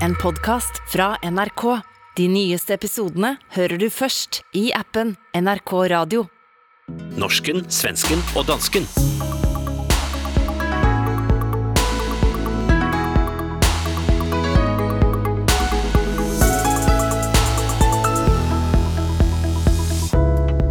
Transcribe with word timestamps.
en 0.00 0.14
podcast 0.14 0.82
fra 0.88 1.16
NRK. 1.22 1.80
De 2.16 2.28
nyeste 2.30 2.74
episodene 2.74 3.34
hører 3.56 3.78
du 3.80 3.88
først 3.90 4.42
i 4.56 4.68
appen 4.74 5.16
NRK 5.34 5.72
Radio. 5.90 6.26
Norsken, 7.18 7.64
svensken 7.72 8.22
og 8.38 8.46
dansken. 8.50 8.86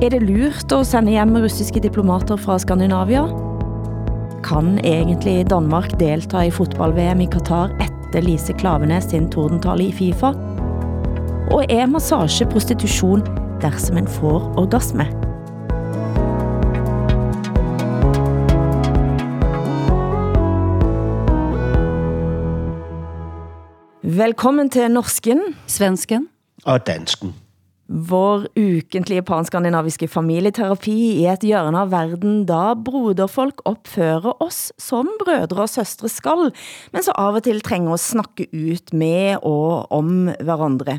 Er 0.04 0.12
det 0.12 0.26
lurt 0.28 0.74
å 0.76 0.82
sende 0.84 1.14
hjem 1.16 1.38
russiske 1.40 1.80
diplomater 1.84 2.40
fra 2.40 2.58
Skandinavia? 2.60 3.24
Kan 4.44 4.76
egentlig 4.84 5.46
Danmark 5.48 5.96
delta 6.00 6.44
i 6.44 6.52
fotball-VM 6.52 7.24
i 7.24 7.30
Qatar 7.32 7.72
etter 8.14 8.28
Lise 8.28 8.54
Klavenes 8.54 9.08
sin 9.10 9.30
tordentale 9.32 9.88
i 9.88 9.92
FIFA? 9.92 10.34
Og 11.54 11.66
er 11.70 11.88
massage 11.90 12.46
prostitusjon 12.46 13.24
dersom 13.62 13.98
en 13.98 14.08
får 14.08 14.54
orgasme? 14.62 15.08
Velkommen 24.04 24.70
til 24.70 24.92
Norsken, 24.92 25.42
Svensken. 25.66 26.28
og 26.66 26.86
dansken. 26.88 27.34
Vår 27.94 28.48
ukentlige 28.58 29.22
panskandinaviske 29.22 30.08
familieterapi 30.10 30.96
i 31.20 31.28
et 31.30 31.44
hjørne 31.46 31.84
av 31.84 31.92
verden, 31.92 32.40
da 32.50 32.74
broderfolk 32.74 33.60
opfører 33.70 34.42
oss 34.42 34.72
som 34.82 35.12
brødre 35.20 35.68
og 35.68 35.70
søstre 35.70 36.10
skal, 36.10 36.50
men 36.96 37.06
så 37.06 37.14
av 37.22 37.38
og 37.38 37.46
til 37.46 37.62
trænger 37.62 37.94
å 37.94 38.00
snakke 38.02 38.48
ut 38.50 38.90
med 38.98 39.46
og 39.46 39.94
om 39.94 40.32
hverandre. 40.42 40.98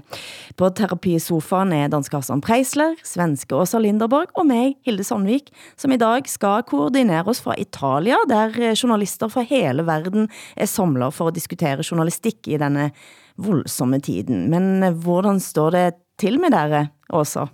På 0.55 0.71
terapisofaen 0.71 1.75
er 1.75 1.91
danske 1.91 2.15
Hassan 2.21 2.45
Preisler, 2.45 2.95
svenske 3.03 3.59
Åsa 3.59 3.83
Linderborg 3.83 4.31
og 4.39 4.47
mig, 4.53 4.77
Hilde 4.87 5.03
Sandvik, 5.09 5.51
som 5.75 5.91
i 5.91 5.99
dag 5.99 6.31
skal 6.31 6.63
koordinere 6.69 7.27
oss 7.35 7.43
fra 7.43 7.59
Italia, 7.59 8.23
der 8.31 8.55
journalister 8.77 9.33
fra 9.35 9.43
hele 9.51 9.83
verden 9.91 10.31
er 10.55 10.71
samlet 10.71 11.19
for 11.19 11.33
at 11.33 11.43
diskutere 11.43 11.83
journalistik 11.83 12.47
i 12.47 12.63
denne 12.63 12.93
voldsomme 13.35 13.99
tiden. 13.99 14.47
Men 14.53 14.95
hvordan 15.03 15.43
står 15.43 15.75
det 15.75 15.87
til 16.17 16.41
med 16.41 16.53
dere, 16.53 16.89
Åsa? 17.09 17.49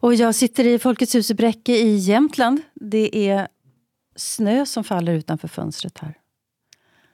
Och 0.00 0.14
jag 0.14 0.34
sitter 0.34 0.66
i 0.66 0.78
Folkets 0.78 1.14
husebräcke 1.14 1.72
i 1.72 1.96
Jämtland. 1.96 2.60
Det 2.74 3.28
är 3.28 3.48
snö 4.16 4.66
som 4.66 4.84
faller 4.84 5.12
utanför 5.12 5.48
fönstret 5.48 5.98
här. 5.98 6.14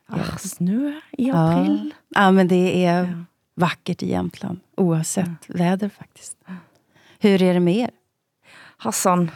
Ah, 0.07 0.39
snø 0.39 1.01
i 1.19 1.31
april. 1.31 1.95
Ja, 2.09 2.31
men 2.31 2.49
det 2.49 2.85
är 2.85 3.25
vackert 3.55 4.03
i 4.03 4.11
Jämtland. 4.11 4.61
Oavsett 4.77 5.49
väder 5.49 5.89
faktiskt. 5.89 6.37
Hur 7.19 7.43
är 7.43 7.55
det 7.55 7.61
med 7.61 7.77
er? 7.77 7.91
Hassan, 8.77 9.31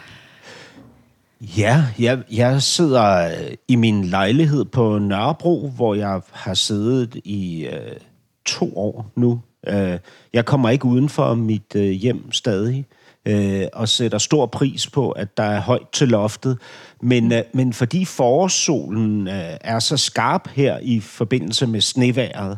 Ja, 1.41 1.85
jeg, 1.99 2.23
jeg 2.31 2.61
sidder 2.61 3.27
øh, 3.27 3.53
i 3.67 3.75
min 3.75 4.03
lejlighed 4.03 4.65
på 4.65 4.99
Nørrebro, 4.99 5.69
hvor 5.69 5.95
jeg 5.95 6.21
har 6.31 6.53
siddet 6.53 7.15
i 7.23 7.67
øh, 7.67 7.97
to 8.45 8.77
år 8.77 9.11
nu. 9.15 9.41
Øh, 9.67 9.99
jeg 10.33 10.45
kommer 10.45 10.69
ikke 10.69 10.85
uden 10.85 11.09
for 11.09 11.33
mit 11.35 11.75
øh, 11.75 11.89
hjem 11.89 12.31
stadig, 12.31 12.85
øh, 13.25 13.65
og 13.73 13.89
sætter 13.89 14.17
stor 14.17 14.45
pris 14.45 14.89
på, 14.89 15.11
at 15.11 15.37
der 15.37 15.43
er 15.43 15.61
højt 15.61 15.89
til 15.93 16.07
loftet. 16.07 16.57
Men, 17.01 17.31
øh, 17.31 17.43
men 17.53 17.73
fordi 17.73 18.05
forårssolen 18.05 19.27
øh, 19.27 19.57
er 19.61 19.79
så 19.79 19.97
skarp 19.97 20.47
her 20.47 20.79
i 20.81 20.99
forbindelse 20.99 21.67
med 21.67 21.81
sneværet, 21.81 22.57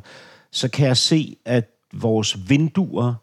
så 0.51 0.69
kan 0.69 0.87
jeg 0.87 0.97
se, 0.97 1.37
at 1.45 1.69
vores 1.93 2.49
vinduer 2.49 3.13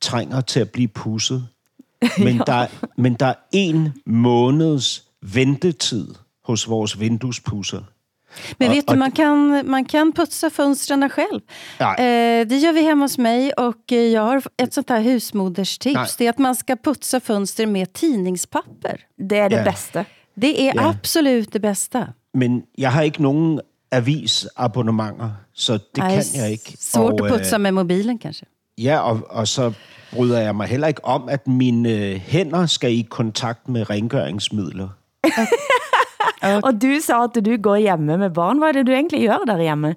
trænger 0.00 0.40
til 0.40 0.60
at 0.60 0.70
blive 0.70 0.88
pusset. 0.88 1.48
Men, 2.18 2.38
der, 2.38 2.66
men 2.96 3.14
der 3.14 3.26
er 3.26 3.34
en 3.52 3.92
måneds 4.06 5.04
ventetid 5.22 6.08
hos 6.44 6.68
vores 6.68 7.00
vinduespusser. 7.00 7.80
Men 8.58 8.70
vet 8.70 8.86
du, 8.86 8.96
man 8.96 9.10
kan, 9.12 9.62
man 9.70 9.84
kan 9.84 10.12
putsa 10.12 10.50
fönstren 10.50 11.10
själv. 11.10 11.40
Ja. 11.78 11.96
Eh, 11.96 12.46
det 12.46 12.56
gör 12.56 12.72
vi 12.72 12.82
hemma 12.82 13.04
hos 13.04 13.18
mig 13.18 13.52
och 13.52 13.92
eh, 13.92 13.98
jag 13.98 14.22
har 14.22 14.42
ett 14.62 14.74
sånt 14.74 14.88
här 14.90 15.00
husmoderstips. 15.00 15.94
Nej. 15.94 16.08
Det 16.18 16.26
är 16.26 16.30
att 16.30 16.38
man 16.38 16.54
ska 16.54 16.76
putsa 16.76 17.20
fönster 17.20 17.66
med 17.66 17.92
tidningspapper. 17.92 19.00
det 19.18 19.36
er 19.38 19.48
det 19.48 19.56
Ja. 19.56 19.64
bedste. 19.64 20.04
Det 20.34 20.68
är 20.68 20.74
Ja. 20.74 20.88
absolut 20.88 21.52
det 21.52 21.60
bästa. 21.60 22.06
Men 22.34 22.62
jeg 22.78 22.92
har 22.92 23.02
ikke 23.02 23.22
nogen 23.22 23.60
avisabonnementer, 23.92 25.30
så 25.54 25.72
det 25.72 25.82
Nej, 25.98 26.14
kan 26.14 26.24
jeg 26.42 26.50
ikke. 26.52 26.76
Svårt 26.80 27.20
og, 27.20 27.26
att 27.26 27.32
putsa 27.32 27.58
med 27.58 27.72
mobilen 27.72 28.18
kanske. 28.18 28.46
Ja, 28.78 28.98
og, 28.98 29.20
og 29.30 29.48
så 29.48 29.72
bryder 30.12 30.40
jeg 30.40 30.56
mig 30.56 30.66
heller 30.68 30.88
ikke 30.88 31.04
om, 31.04 31.28
at 31.28 31.46
mine 31.48 31.88
øh, 31.88 32.16
hænder 32.16 32.66
skal 32.66 32.92
i 32.92 33.06
kontakt 33.10 33.68
med 33.68 33.90
rengøringsmidler. 33.90 34.88
Og 36.62 36.82
du 36.82 37.00
sa 37.00 37.24
at 37.24 37.44
du 37.44 37.56
går 37.62 37.76
hjemme 37.76 38.18
med 38.18 38.30
barn. 38.30 38.58
Hvad 38.58 38.68
er 38.68 38.72
det, 38.72 38.86
du 38.86 38.92
egentlig 38.92 39.28
gør 39.28 39.44
der 39.46 39.62
hjemme? 39.62 39.94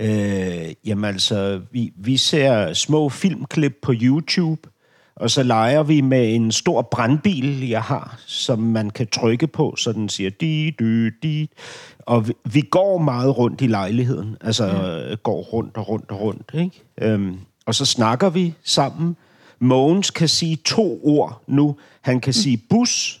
Øh, 0.00 0.74
jamen 0.86 1.04
altså, 1.04 1.60
vi, 1.72 1.92
vi 1.96 2.16
ser 2.16 2.72
små 2.72 3.08
filmklip 3.08 3.76
på 3.82 3.92
YouTube, 4.02 4.68
og 5.16 5.30
så 5.30 5.42
leger 5.42 5.82
vi 5.82 6.00
med 6.00 6.34
en 6.34 6.52
stor 6.52 6.82
brandbil, 6.82 7.68
jeg 7.68 7.82
har, 7.82 8.18
som 8.26 8.58
man 8.58 8.90
kan 8.90 9.06
trykke 9.06 9.46
på, 9.46 9.74
så 9.76 9.92
den 9.92 10.08
siger 10.08 10.30
di, 10.30 10.70
di, 10.70 11.10
di. 11.22 11.50
Og 11.98 12.28
vi, 12.28 12.32
vi 12.44 12.60
går 12.60 12.98
meget 12.98 13.38
rundt 13.38 13.60
i 13.60 13.66
lejligheden, 13.66 14.36
altså 14.40 14.66
ja. 14.66 15.14
går 15.14 15.40
rundt 15.40 15.76
og 15.76 15.88
rundt 15.88 16.10
og 16.10 16.20
rundt, 16.20 16.50
ikke? 16.54 16.82
Øhm, 16.98 17.38
og 17.66 17.74
så 17.74 17.84
snakker 17.84 18.30
vi 18.30 18.54
sammen. 18.64 19.16
Mogens 19.58 20.10
kan 20.10 20.28
sige 20.28 20.56
to 20.56 21.00
ord 21.04 21.42
nu. 21.46 21.76
Han 22.00 22.20
kan 22.20 22.32
sige 22.32 22.62
bus 22.70 23.20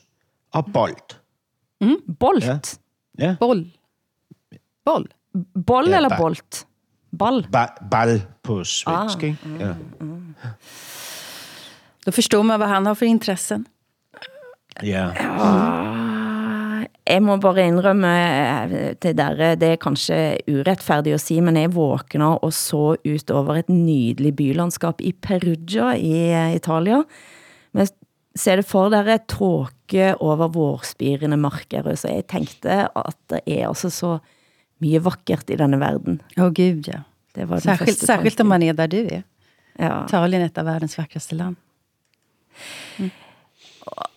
og 0.52 0.66
bold. 0.72 1.19
Bolt? 2.18 2.44
Ja. 2.44 2.58
Ja, 3.18 3.34
Boll. 3.40 3.64
Boll. 4.84 5.06
Boll 5.66 5.88
Ja, 5.90 5.96
eller 5.96 6.08
ba- 6.08 6.16
bolt? 6.16 6.66
Ball. 7.18 7.46
ba- 7.52 7.88
ball 7.90 8.20
på 8.42 8.64
svensk, 8.64 9.22
Ah, 9.22 9.26
ikke? 9.26 9.36
Ja. 9.60 9.74
Då 12.04 12.12
förstår 12.12 12.42
man 12.42 12.60
vad 12.60 12.68
han 12.68 12.86
har 12.86 12.94
för 12.94 13.06
intressen. 13.06 13.64
ja. 14.82 15.10
Jeg 17.10 17.22
må 17.22 17.34
bare 17.42 17.64
indrømme 17.66 18.10
eh, 18.70 18.92
til 19.02 19.16
dere, 19.18 19.54
det 19.58 19.68
er 19.72 19.76
kanskje 19.82 20.18
uretfærdigt 20.48 21.14
at 21.16 21.20
sige, 21.20 21.40
men 21.42 21.56
jeg 21.56 21.72
våkner 21.74 22.36
og 22.44 22.52
så 22.54 22.94
ut 23.04 23.30
over 23.30 23.54
et 23.58 23.68
nydeligt 23.68 24.36
bylandskap 24.36 25.00
i 25.00 25.12
Perugia 25.12 25.90
i 25.96 26.12
eh, 26.30 26.54
Italia. 26.54 27.02
Men 27.74 27.86
ser 28.38 28.60
det 28.60 28.66
for 28.68 28.92
dere 28.92 29.18
tråke 29.30 30.12
over 30.22 30.50
vårspirende 30.54 31.38
marker, 31.40 31.88
så 31.96 32.12
jeg 32.12 32.28
tænkte 32.30 32.84
at 32.96 33.18
det 33.32 33.42
er 33.46 33.68
altså 33.68 33.90
så 33.90 34.18
mye 34.80 35.00
vakkert 35.02 35.50
i 35.50 35.58
denne 35.60 35.80
verden. 35.80 36.20
Åh 36.38 36.46
oh, 36.46 36.52
gud 36.52 36.88
ja. 36.88 37.02
Det 37.34 37.46
var 37.46 37.60
den 37.60 37.76
Särskilt, 37.76 37.98
särskilt 37.98 38.40
om 38.40 38.48
man 38.48 38.62
är 38.62 38.72
där 38.74 38.88
du 38.88 39.06
är. 39.06 39.22
Ja. 39.78 40.06
Italien 40.06 40.42
är 40.42 40.46
ett 40.46 40.58
av 40.58 40.64
världens 40.64 40.98
vackraste 40.98 41.34
land. 41.34 41.56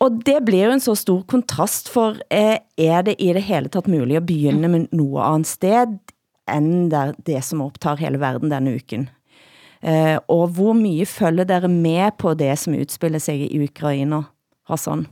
Og 0.03 0.23
det 0.25 0.41
blir 0.45 0.65
jo 0.65 0.71
en 0.75 0.81
så 0.81 0.95
stor 0.95 1.21
kontrast, 1.29 1.89
for 1.89 2.19
eh, 2.29 2.57
er 2.77 3.03
det 3.07 3.15
i 3.21 3.31
det 3.33 3.45
hele 3.47 3.69
tatt 3.71 3.87
muligt 3.87 4.19
at 4.19 4.27
begynde 4.27 4.69
med 4.69 4.89
noe 4.91 5.23
annet 5.23 5.47
sted, 5.47 5.95
end 6.51 6.91
der, 6.91 7.13
det 7.17 7.39
som 7.47 7.61
optager 7.63 8.03
hele 8.03 8.19
verden 8.19 8.51
denne 8.51 8.75
uken? 8.75 9.07
Eh, 9.85 10.17
og 10.27 10.47
hvor 10.47 10.73
mye 10.73 11.05
følger 11.05 11.43
dere 11.43 11.67
med 11.67 12.11
på 12.19 12.33
det 12.33 12.59
som 12.59 12.73
udspiller 12.73 13.19
sig 13.19 13.51
i 13.51 13.63
Ukraina, 13.63 14.21
Hassan? 14.67 15.07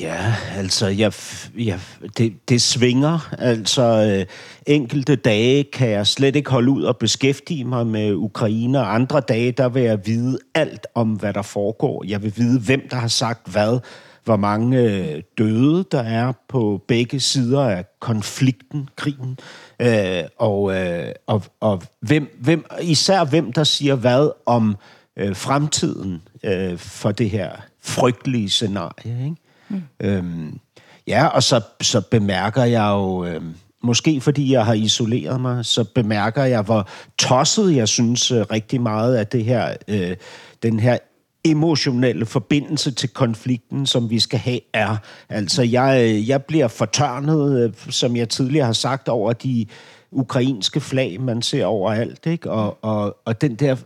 Ja, 0.00 0.34
altså, 0.56 0.86
jeg, 0.86 1.12
jeg, 1.58 1.80
det, 2.18 2.48
det 2.48 2.62
svinger. 2.62 3.34
Altså, 3.38 3.82
øh, 3.82 4.26
enkelte 4.66 5.16
dage 5.16 5.64
kan 5.64 5.90
jeg 5.90 6.06
slet 6.06 6.36
ikke 6.36 6.50
holde 6.50 6.70
ud 6.70 6.82
og 6.82 6.96
beskæftige 6.96 7.64
mig 7.64 7.86
med 7.86 8.14
Ukraine, 8.14 8.80
og 8.80 8.94
andre 8.94 9.20
dage, 9.20 9.52
der 9.52 9.68
vil 9.68 9.82
jeg 9.82 10.06
vide 10.06 10.38
alt 10.54 10.86
om, 10.94 11.08
hvad 11.08 11.32
der 11.32 11.42
foregår. 11.42 12.04
Jeg 12.08 12.22
vil 12.22 12.32
vide, 12.36 12.60
hvem 12.60 12.88
der 12.90 12.96
har 12.96 13.08
sagt 13.08 13.48
hvad, 13.48 13.78
hvor 14.24 14.36
mange 14.36 14.80
øh, 14.80 15.22
døde 15.38 15.84
der 15.92 16.02
er 16.02 16.32
på 16.48 16.80
begge 16.88 17.20
sider 17.20 17.62
af 17.62 17.84
konflikten, 18.00 18.88
krigen, 18.96 19.38
øh, 19.82 20.24
og, 20.38 20.74
øh, 20.74 21.12
og, 21.26 21.42
og 21.60 21.82
hvem, 22.00 22.38
hvem, 22.40 22.66
især 22.82 23.24
hvem 23.24 23.52
der 23.52 23.64
siger 23.64 23.94
hvad 23.94 24.30
om 24.46 24.76
øh, 25.16 25.36
fremtiden 25.36 26.22
øh, 26.42 26.78
for 26.78 27.12
det 27.12 27.30
her 27.30 27.50
frygtelige 27.82 28.50
scenarie. 28.50 29.24
Ikke? 29.24 29.36
Mm. 29.68 29.82
Øhm, 30.00 30.58
ja, 31.06 31.26
og 31.26 31.42
så, 31.42 31.60
så 31.80 32.00
bemærker 32.00 32.64
jeg 32.64 32.90
jo, 32.90 33.24
øh, 33.24 33.42
måske 33.82 34.20
fordi 34.20 34.52
jeg 34.52 34.66
har 34.66 34.74
isoleret 34.74 35.40
mig, 35.40 35.64
så 35.64 35.84
bemærker 35.84 36.44
jeg, 36.44 36.62
hvor 36.62 36.88
tosset 37.18 37.76
jeg 37.76 37.88
synes 37.88 38.30
øh, 38.30 38.40
rigtig 38.40 38.80
meget 38.80 39.16
af 39.16 39.26
det 39.26 39.44
her, 39.44 39.74
øh, 39.88 40.16
den 40.62 40.80
her 40.80 40.98
emotionelle 41.44 42.26
forbindelse 42.26 42.90
til 42.90 43.08
konflikten, 43.08 43.86
som 43.86 44.10
vi 44.10 44.20
skal 44.20 44.38
have, 44.38 44.60
er. 44.72 44.96
Altså, 45.28 45.62
jeg, 45.62 46.22
jeg 46.26 46.44
bliver 46.44 46.68
fortørnet, 46.68 47.64
øh, 47.64 47.72
som 47.90 48.16
jeg 48.16 48.28
tidligere 48.28 48.66
har 48.66 48.72
sagt, 48.72 49.08
over 49.08 49.32
de 49.32 49.66
ukrainske 50.10 50.80
flag, 50.80 51.20
man 51.20 51.42
ser 51.42 51.64
overalt, 51.64 52.26
ikke? 52.26 52.50
Og, 52.50 52.78
og, 52.84 53.16
og 53.24 53.40
den 53.40 53.54
der 53.54 53.76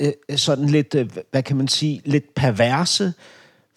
øh, 0.00 0.12
øh, 0.30 0.38
sådan 0.38 0.66
lidt, 0.66 0.96
hvad 1.30 1.42
kan 1.42 1.56
man 1.56 1.68
sige, 1.68 2.02
lidt 2.04 2.34
perverse 2.34 3.12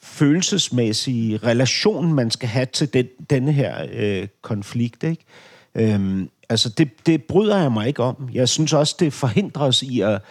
følelsesmæssige 0.03 1.37
relation, 1.37 2.13
man 2.13 2.31
skal 2.31 2.49
have 2.49 2.65
til 2.65 2.93
den, 2.93 3.07
denne 3.29 3.51
her 3.51 3.85
øh, 3.93 4.27
konflikt, 4.41 5.03
ikke? 5.03 5.23
Øhm, 5.75 6.29
altså, 6.49 6.69
det, 6.69 6.89
det 7.05 7.23
bryder 7.23 7.61
jeg 7.61 7.71
mig 7.71 7.87
ikke 7.87 8.03
om. 8.03 8.29
Jeg 8.33 8.49
synes 8.49 8.73
også, 8.73 8.95
det 8.99 9.13
forhindrer 9.13 9.63
os 9.63 9.83
i 9.83 10.01
at, 10.01 10.21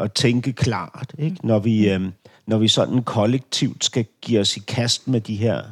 at 0.00 0.12
tænke 0.12 0.52
klart, 0.52 1.14
ikke? 1.18 1.36
Når, 1.46 1.58
vi, 1.58 1.90
øh, 1.90 2.00
når 2.46 2.58
vi 2.58 2.68
sådan 2.68 3.02
kollektivt 3.02 3.84
skal 3.84 4.06
give 4.20 4.40
os 4.40 4.56
i 4.56 4.60
kast 4.60 5.08
med 5.08 5.20
de 5.20 5.36
her 5.36 5.62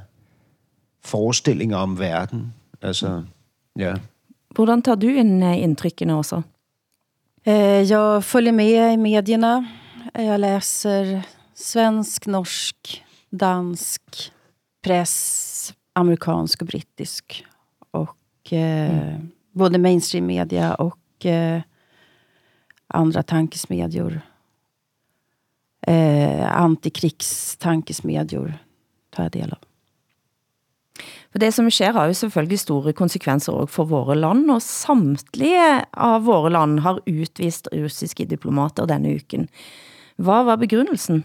forestillinger 1.04 1.76
om 1.76 1.98
verden. 1.98 2.54
Altså, 2.82 3.22
ja. 3.78 3.94
Hvordan 4.54 4.82
tar 4.82 4.94
du 4.94 5.06
ind 5.06 5.44
uh, 5.44 5.62
indtrykkene 5.62 6.16
også? 6.16 6.42
Eh, 7.46 7.90
jag 7.90 8.24
följer 8.24 8.52
med 8.52 8.92
i 8.92 8.96
medierna. 8.96 9.66
Jag 10.14 10.40
läser 10.40 11.22
svensk, 11.54 12.26
norsk, 12.26 13.04
dansk 13.30 14.02
press, 14.84 15.74
amerikansk 15.92 16.62
och 16.62 16.68
brittisk. 16.68 17.44
Och 17.90 18.52
eh, 18.52 19.08
mm. 19.08 19.30
både 19.52 19.78
mainstream 19.78 20.26
media 20.26 20.74
och 20.74 21.26
eh, 21.26 21.60
andra 22.94 23.22
tankesmedjor. 23.22 24.20
Eh, 25.86 26.60
antikrigstankesmedjor 26.62 28.52
tar 29.10 29.22
jag 29.22 29.32
del 29.32 29.52
av. 29.52 29.58
For 31.28 31.38
det 31.42 31.52
som 31.54 31.68
sker 31.70 31.92
har 31.94 32.08
jo 32.08 32.16
selvfølgelig 32.16 32.60
store 32.62 32.92
konsekvenser 32.96 33.52
også 33.54 33.74
for 33.76 33.90
våre 33.90 34.16
land, 34.18 34.48
og 34.50 34.64
samtlige 34.64 35.84
av 35.92 36.24
våre 36.26 36.50
land 36.50 36.80
har 36.86 37.02
utvist 37.06 37.68
russiske 37.74 38.26
diplomater 38.30 38.88
denne 38.88 39.12
uken. 39.20 39.48
Hvad 40.16 40.48
var 40.48 40.58
begrundelsen? 40.58 41.24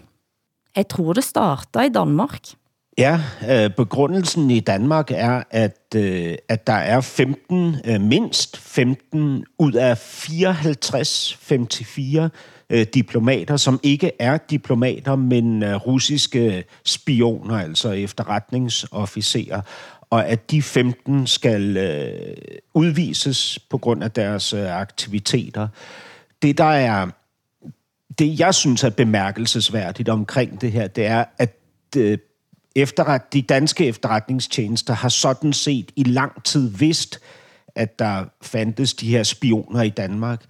Jeg 0.76 0.88
tror 0.92 1.14
det 1.16 1.24
startede 1.24 1.86
i 1.88 1.94
Danmark. 1.94 2.54
Ja, 2.98 3.20
øh, 3.50 3.70
begrundelsen 3.70 4.50
i 4.50 4.60
Danmark 4.60 5.10
er, 5.10 5.42
at, 5.50 5.94
øh, 5.96 6.34
at 6.48 6.66
der 6.66 6.72
er 6.72 7.00
15, 7.00 7.76
øh, 7.84 8.00
mindst 8.00 8.56
15 8.56 9.44
ud 9.58 9.72
af 9.72 9.98
54, 9.98 11.38
54 11.40 12.30
øh, 12.70 12.86
diplomater, 12.94 13.56
som 13.56 13.80
ikke 13.82 14.12
er 14.18 14.38
diplomater, 14.50 15.16
men 15.16 15.62
øh, 15.62 15.74
russiske 15.74 16.64
spioner, 16.84 17.58
altså 17.58 17.90
efterretningsofficerer 17.90 19.60
og 20.14 20.28
at 20.28 20.50
de 20.50 20.62
15 20.62 21.26
skal 21.26 21.76
øh, 21.76 22.36
udvises 22.74 23.58
på 23.70 23.78
grund 23.78 24.04
af 24.04 24.10
deres 24.10 24.52
øh, 24.52 24.80
aktiviteter. 24.80 25.68
Det, 26.42 26.58
der 26.58 26.64
er 26.64 27.06
det, 28.18 28.40
jeg 28.40 28.54
synes 28.54 28.84
er 28.84 28.90
bemærkelsesværdigt 28.90 30.08
omkring 30.08 30.60
det 30.60 30.72
her, 30.72 30.86
det 30.86 31.06
er, 31.06 31.24
at 31.38 31.56
øh, 31.96 32.18
efterret, 32.76 33.32
de 33.32 33.42
danske 33.42 33.86
efterretningstjenester 33.86 34.94
har 34.94 35.08
sådan 35.08 35.52
set 35.52 35.92
i 35.96 36.02
lang 36.02 36.44
tid 36.44 36.68
vidst, 36.68 37.20
at 37.74 37.98
der 37.98 38.24
fandtes 38.42 38.94
de 38.94 39.08
her 39.08 39.22
spioner 39.22 39.82
i 39.82 39.88
Danmark. 39.88 40.44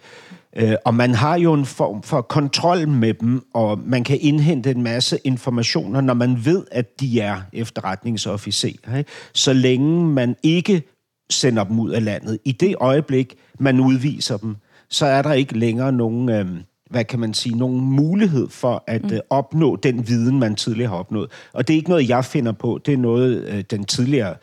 Øh, 0.57 0.75
og 0.85 0.95
man 0.95 1.15
har 1.15 1.39
jo 1.39 1.53
en 1.53 1.67
form 1.67 2.03
for 2.03 2.21
kontrol 2.21 2.89
med 2.89 3.15
dem, 3.15 3.43
og 3.55 3.79
man 3.79 4.05
kan 4.05 4.19
indhente 4.21 4.71
en 4.71 4.83
masse 4.83 5.19
informationer, 5.25 6.01
når 6.01 6.15
man 6.15 6.45
ved, 6.45 6.65
at 6.71 7.01
de 7.01 7.21
er 7.21 7.41
efterretningsofficerer. 7.53 8.97
Ikke? 8.99 9.11
Så 9.33 9.53
længe 9.53 10.05
man 10.05 10.37
ikke 10.43 10.83
sender 11.31 11.65
dem 11.65 11.81
ud 11.81 11.91
af 11.91 12.05
landet. 12.05 12.39
I 12.45 12.53
det 12.53 12.75
øjeblik, 12.81 13.35
man 13.59 13.81
udviser 13.81 14.37
dem, 14.37 14.57
så 14.89 15.07
er 15.07 15.23
der 15.23 15.33
ikke 15.33 15.59
længere 15.59 15.93
nogen, 15.93 16.29
øh, 16.29 16.47
hvad 16.95 17.05
kan 17.05 17.21
man 17.21 17.35
sige, 17.35 17.57
nogen 17.57 17.81
mulighed 17.81 18.49
for 18.49 18.85
at 18.87 19.03
mm. 19.05 19.15
øh, 19.15 19.21
opnå 19.31 19.77
den 19.77 20.09
viden, 20.09 20.39
man 20.39 20.55
tidligere 20.55 20.89
har 20.89 20.97
opnået. 20.97 21.31
Og 21.53 21.69
det 21.69 21.75
er 21.75 21.79
ikke 21.79 21.91
noget, 21.91 22.09
jeg 22.09 22.25
finder 22.25 22.53
på. 22.53 22.81
Det 22.87 22.95
er 22.95 22.99
noget, 22.99 23.49
øh, 23.49 23.65
den 23.71 23.85
tidligere 23.85 24.35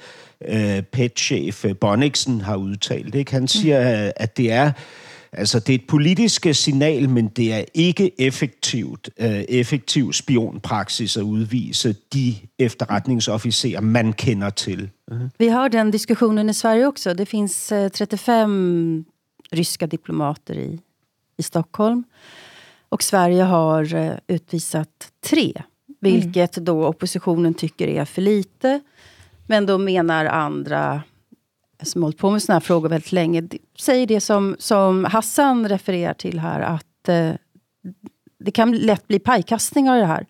øh, 0.47 0.83
PET-chef 0.83 1.65
øh, 1.65 1.75
Bonniksen 1.75 2.41
har 2.41 2.55
udtalt. 2.55 3.15
Ikke? 3.15 3.31
Han 3.31 3.47
siger, 3.47 4.05
mm. 4.05 4.11
at 4.15 4.37
det 4.37 4.51
er 4.51 4.71
Altså, 5.33 5.59
det 5.59 5.69
er 5.69 5.79
et 5.79 5.87
politisk 5.87 6.47
signal, 6.51 7.09
men 7.09 7.27
det 7.27 7.53
er 7.53 7.63
ikke 7.73 8.21
effektivt, 8.21 9.09
øh, 9.19 9.27
effektiv 9.29 10.13
spionpraksis 10.13 11.17
at 11.17 11.21
udvise 11.21 11.95
de 12.13 12.35
efterretningsofficerer, 12.59 13.81
man 13.81 14.13
kender 14.13 14.49
til. 14.49 14.89
Uh-huh. 15.11 15.29
Vi 15.39 15.47
har 15.47 15.67
den 15.67 15.91
diskussionen 15.91 16.49
i 16.49 16.53
Sverige 16.53 16.87
också. 16.87 17.13
Det 17.13 17.27
finns 17.27 17.67
35 17.69 19.05
ryska 19.57 19.85
diplomater 19.85 20.53
i, 20.53 20.79
i 21.37 21.41
Stockholm. 21.41 22.05
Och 22.91 23.03
Sverige 23.03 23.43
har 23.43 23.95
uh, 23.95 24.13
utvisat 24.27 25.11
tre, 25.29 25.53
vilket 25.99 26.57
mm. 26.57 26.65
då 26.65 26.85
oppositionen 26.85 27.53
tycker 27.53 27.87
är 27.87 28.05
för 28.05 28.21
lite. 28.21 28.81
Men 29.47 29.65
då 29.65 29.77
menar 29.77 30.25
andra 30.25 31.01
som 31.81 32.03
hållit 32.03 32.17
på 32.17 32.31
med 32.31 32.43
såna 32.43 32.55
här 32.55 32.59
frågor 32.59 32.89
väldigt 32.89 33.11
länge, 33.11 33.47
säger 33.79 34.07
det 34.07 34.21
som, 34.21 34.55
som 34.59 35.05
Hassan 35.05 35.69
refererar 35.69 36.13
till 36.13 36.39
här, 36.39 36.59
att 36.59 37.09
eh, 37.09 37.31
det 38.39 38.51
kan 38.51 38.77
lätt 38.77 39.07
bli 39.07 39.19
pajkastningar 39.19 39.97
i 39.97 39.99
det 39.99 40.05
här. 40.05 40.25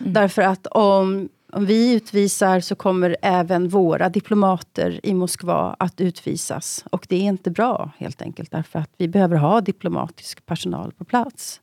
Mm. 0.00 0.12
Därför 0.12 0.42
att 0.42 0.66
om, 0.66 1.28
om 1.52 1.66
vi 1.66 1.94
utvisar 1.94 2.60
så 2.60 2.74
kommer 2.74 3.16
även 3.22 3.68
våra 3.68 4.08
diplomater 4.08 5.00
i 5.02 5.14
Moskva 5.14 5.76
att 5.78 6.00
utvisas. 6.00 6.84
Och 6.90 7.06
det 7.08 7.16
är 7.16 7.20
inte 7.20 7.50
bra, 7.50 7.90
helt 7.98 8.22
enkelt, 8.22 8.50
därför 8.50 8.78
att 8.78 8.90
vi 8.96 9.08
behöver 9.08 9.36
ha 9.36 9.60
diplomatisk 9.60 10.46
personal 10.46 10.92
på 10.92 11.04
plats. 11.04 11.60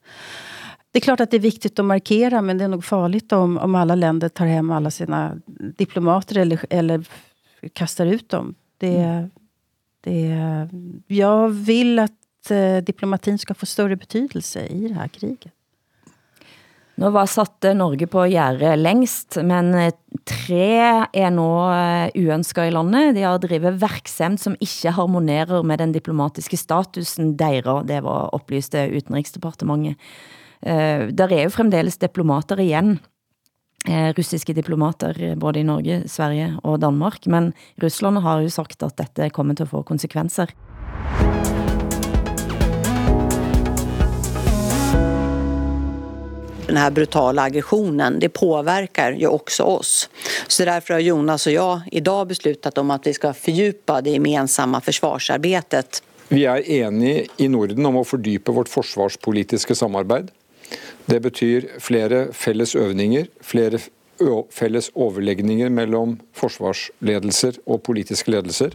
Det 0.91 0.99
är 0.99 1.01
klart 1.01 1.19
att 1.19 1.31
det 1.31 1.37
är 1.37 1.41
viktigt 1.41 1.79
att 1.79 1.85
markera, 1.85 2.41
men 2.41 2.57
det 2.57 2.63
är 2.63 2.67
nog 2.67 2.85
farligt 2.85 3.31
om, 3.31 3.57
om 3.57 3.75
alla 3.75 3.95
länder 3.95 4.29
tar 4.29 4.45
hem 4.45 4.71
alla 4.71 4.91
sina 4.91 5.41
diplomater 5.77 6.37
eller, 6.37 6.65
eller 6.69 7.05
kastar 7.73 8.05
ut 8.05 8.29
dem. 8.29 8.55
Det, 8.77 8.97
mm. 8.97 9.29
det, 10.01 11.15
jag 11.15 11.49
vill 11.49 11.99
att 11.99 12.51
eh, 12.51 12.77
diplomatin 12.77 13.37
ska 13.37 13.53
få 13.53 13.65
större 13.65 13.95
betydelse 13.95 14.65
i 14.65 14.87
det 14.87 14.93
här 14.93 15.07
kriget. 15.07 15.54
Nu 17.01 17.09
var 17.11 17.27
satte 17.27 17.73
Norge 17.75 18.07
på 18.07 18.23
gjerdet 18.31 18.77
længst, 18.79 19.39
men 19.43 19.73
eh, 19.75 19.95
tre 20.27 21.07
er 21.11 21.33
nu 21.35 21.47
eh, 21.69 22.13
uønsket 22.15 22.69
i 22.69 22.75
landet. 22.75 23.15
De 23.17 23.25
har 23.25 23.41
drivet 23.43 23.81
verksemt 23.81 24.43
som 24.43 24.55
ikke 24.63 24.93
harmonerer 24.95 25.65
med 25.67 25.83
den 25.83 25.95
diplomatiske 25.95 26.59
statusen 26.59 27.35
deres, 27.39 27.83
det 27.89 27.99
var 28.05 28.31
oplyste 28.37 28.87
utenriksdepartementet. 28.95 29.99
Eh, 30.63 31.11
der 31.11 31.35
er 31.35 31.45
jo 31.45 31.57
fremdeles 31.57 31.99
diplomater 31.99 32.63
igen, 32.63 32.95
Eh, 33.85 34.13
russiske 34.17 34.53
diplomater 34.53 35.13
eh, 35.21 35.35
både 35.37 35.59
i 35.61 35.65
Norge, 35.65 35.99
Sverige 36.09 36.55
og 36.63 36.79
Danmark, 36.81 37.27
men 37.29 37.51
Rusland 37.83 38.17
har 38.25 38.41
jo 38.41 38.49
sagt, 38.49 38.81
at 38.81 38.97
dette 38.97 39.29
kommer 39.29 39.53
til 39.53 39.67
at 39.67 39.69
få 39.69 39.83
konsekvenser. 39.85 40.49
Den 46.67 46.77
här 46.77 46.91
brutala 46.91 47.41
aggressionen, 47.41 48.19
det 48.19 48.29
påverkar 48.29 49.11
ju 49.11 49.27
också 49.27 49.63
oss. 49.63 50.09
Så 50.47 50.65
därför 50.65 50.93
har 50.93 51.01
Jonas 51.01 51.47
och 51.47 51.53
jag 51.53 51.81
idag 51.91 52.27
beslutat 52.27 52.77
om 52.77 52.91
att 52.91 53.07
vi 53.07 53.13
ska 53.13 53.33
fördjupa 53.33 54.01
det 54.01 54.09
gemensamma 54.09 54.81
försvarsarbetet. 54.81 56.03
Vi 56.27 56.45
är 56.45 56.69
eniga 56.69 57.23
i 57.37 57.47
Norden 57.47 57.85
om 57.85 57.97
att 57.97 58.07
fördjupa 58.07 58.51
vårt 58.51 58.69
försvarspolitiska 58.69 59.75
samarbete. 59.75 60.33
Det 61.05 61.19
betyr 61.19 61.67
flere 61.79 62.33
felles 62.33 62.75
øvninger, 62.75 63.27
flere 63.41 63.79
felles 64.51 64.91
overlegninger 64.93 65.69
mellom 65.69 66.19
forsvarsledelser 66.33 67.59
og 67.65 67.83
politiske 67.83 68.31
ledelser. 68.31 68.73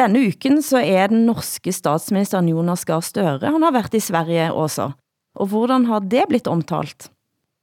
Denne 0.00 0.22
uken 0.30 0.62
så 0.64 0.80
er 0.80 1.10
den 1.12 1.26
norske 1.28 1.72
statsministeren 1.72 2.48
Jonas 2.48 2.84
Gahr 2.88 3.04
Støre, 3.04 3.52
han 3.52 3.62
har 3.62 3.72
været 3.72 3.94
i 3.94 4.00
Sverige 4.00 4.52
også. 4.52 4.92
Och 5.40 5.48
hvordan 5.48 5.86
har 5.86 6.00
det 6.00 6.24
blivit 6.28 6.46
omtalt? 6.46 7.10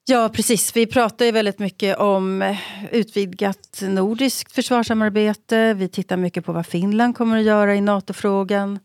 Ja, 0.09 0.29
precis. 0.33 0.75
Vi 0.75 0.85
pratar 0.85 1.25
ju 1.25 1.31
väldigt 1.31 1.59
mycket 1.59 1.97
om 1.97 2.41
eh, 2.41 2.57
utvidgat 2.91 3.81
nordiskt 3.81 4.51
försvarssamarbete. 4.51 5.73
Vi 5.73 5.87
tittar 5.87 6.17
mycket 6.17 6.45
på 6.45 6.51
vad 6.53 6.65
Finland 6.65 7.15
kommer 7.15 7.37
att 7.37 7.43
göra 7.43 7.75
i 7.75 7.81
NATO-frågan. 7.81 8.79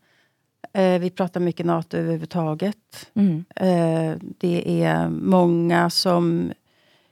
Eh, 0.73 0.99
vi 0.99 1.09
pratar 1.09 1.39
mycket 1.39 1.65
NATO 1.65 1.97
överhuvudtaget. 1.97 3.09
Mm. 3.15 3.45
Eh, 3.55 4.17
det 4.37 4.83
är 4.83 5.09
många 5.09 5.89
som 5.89 6.51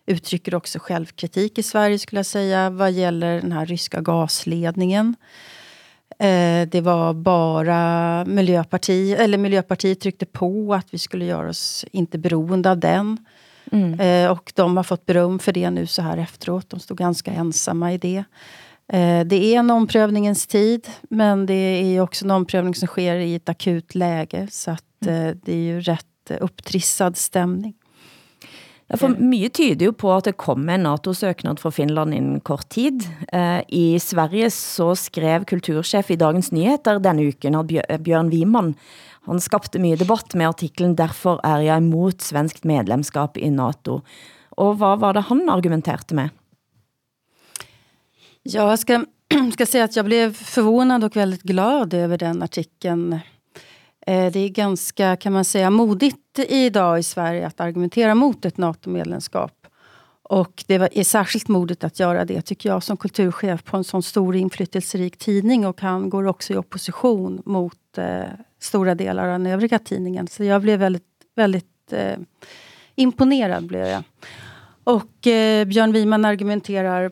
uttrycker 0.05 0.55
också 0.55 0.79
självkritik 0.79 1.57
i 1.57 1.63
Sverige 1.63 2.00
skulle 2.00 2.19
jag 2.19 2.25
säga 2.25 2.69
vad 2.69 2.91
gäller 2.91 3.41
den 3.41 3.51
här 3.51 3.65
ryska 3.65 4.01
gasledningen. 4.01 5.15
Eh, 6.21 6.67
det 6.67 6.81
var 6.81 7.13
bara 7.13 8.25
Miljöpartiet, 8.25 9.19
eller 9.19 9.37
Miljöpartiet 9.37 9.99
tryckte 9.99 10.25
på 10.25 10.73
att 10.73 10.87
vi 10.91 10.97
skulle 10.97 11.25
göra 11.25 11.49
oss 11.49 11.85
inte 11.91 12.17
beroende 12.17 12.71
av 12.71 12.77
den. 12.77 13.17
Mm. 13.71 14.31
Och 14.31 14.53
de 14.55 14.77
har 14.77 14.83
fått 14.83 15.05
beröm 15.05 15.39
för 15.39 15.51
det 15.51 15.69
nu 15.69 15.87
så 15.87 16.01
här 16.01 16.17
efteråt. 16.17 16.69
De 16.69 16.79
stod 16.79 16.97
ganska 16.97 17.31
ensamma 17.31 17.93
i 17.93 17.97
det. 17.97 18.23
Eh, 18.93 19.25
det 19.25 19.35
är 19.35 19.59
en 19.59 19.69
omprövningens 19.69 20.47
tid, 20.47 20.87
men 21.01 21.45
det 21.45 21.53
är 21.53 22.01
också 22.01 22.25
en 22.25 22.31
omprövning 22.31 22.75
som 22.75 22.87
sker 22.87 23.15
i 23.15 23.35
ett 23.35 23.49
akut 23.49 23.95
läge. 23.95 24.47
Så 24.51 24.71
att 24.71 25.05
mm. 25.05 25.39
det 25.43 25.51
är 25.51 25.63
ju 25.63 25.81
rätt 25.81 26.31
upptrissad 26.39 27.17
stämning. 27.17 27.73
For 29.00 29.15
mye 29.15 29.48
tyder 29.53 29.88
jo 29.88 29.93
på 29.95 30.10
at 30.12 30.25
det 30.27 30.33
kommer 30.41 30.75
en 30.75 30.83
NATO-søknad 30.83 31.62
for 31.63 31.71
Finland 31.71 32.13
inden 32.13 32.41
kort 32.43 32.67
tid. 32.74 33.05
I 33.67 34.00
Sverige 34.03 34.50
så 34.51 34.89
skrev 35.00 35.45
kultursjef 35.48 36.12
i 36.12 36.19
Dagens 36.19 36.51
Nyheter 36.51 37.00
denne 37.00 37.29
uken 37.31 37.55
at 37.55 37.71
Bjørn 38.03 38.33
Wiman 38.33 38.74
han 39.29 39.41
skapte 39.41 39.79
mye 39.81 39.98
debatt 40.00 40.33
med 40.33 40.50
artiklen 40.50 40.95
Derfor 40.98 41.39
er 41.45 41.62
jeg 41.65 41.83
imot 41.83 42.24
svenskt 42.25 42.65
medlemskap 42.65 43.38
i 43.38 43.51
NATO. 43.53 44.01
Og 44.57 44.77
hvad 44.81 45.01
var 45.03 45.13
det 45.13 45.27
han 45.29 45.48
argumenterte 45.50 46.17
med? 46.17 46.29
Ja, 48.43 48.69
jag 48.69 48.79
ska, 48.79 49.05
ska 49.53 49.65
säga 49.65 49.83
att 49.83 49.95
jag 49.95 50.05
blev 50.05 50.33
förvånad 50.33 51.03
och 51.03 51.15
väldigt 51.15 51.43
glad 51.43 51.93
över 51.93 52.17
den 52.17 52.43
artikeln. 52.43 53.19
Eh, 54.08 54.31
det 54.31 54.39
är 54.39 54.50
ganska, 54.50 55.15
kan 55.15 55.34
man 55.34 55.46
säga, 55.46 55.70
modigt 55.70 56.39
idag 56.39 57.00
i 57.00 57.03
Sverige 57.03 57.48
att 57.48 57.60
argumentera 57.60 58.15
mot 58.15 58.46
ett 58.46 58.58
NATO-medlemskap. 58.58 59.62
Och 60.24 60.63
det 60.67 61.00
är 61.00 61.03
särskilt 61.03 61.48
modigt 61.48 61.84
att 61.84 62.00
göra 62.00 62.25
det, 62.25 62.41
tycker 62.41 62.70
jag, 62.70 62.84
som 62.84 62.98
kulturchef 62.98 63.63
på 63.63 63.77
en 63.77 63.84
sån 63.84 64.03
stor 64.03 64.36
inflytelserik 64.36 65.17
tidning. 65.17 65.67
Och 65.67 65.81
han 65.81 66.10
går 66.10 66.27
också 66.27 66.53
i 66.53 66.58
opposition 66.58 67.41
mot 67.46 67.98
eh, 67.98 68.24
stora 68.60 68.96
delar 68.96 69.24
av 69.24 69.31
den 69.31 69.48
övriga 69.48 69.79
tidningen. 69.79 70.27
Så 70.27 70.43
jag 70.43 70.62
blev 70.62 70.79
väldigt, 70.79 71.03
väldigt 71.36 71.93
eh, 71.93 72.17
imponerad. 72.96 73.67
Blev 73.67 73.88
jag. 73.88 74.03
Och 74.84 75.27
eh, 75.27 75.65
Björn 75.65 75.91
Wiman 75.91 76.25
argumenterar 76.25 77.12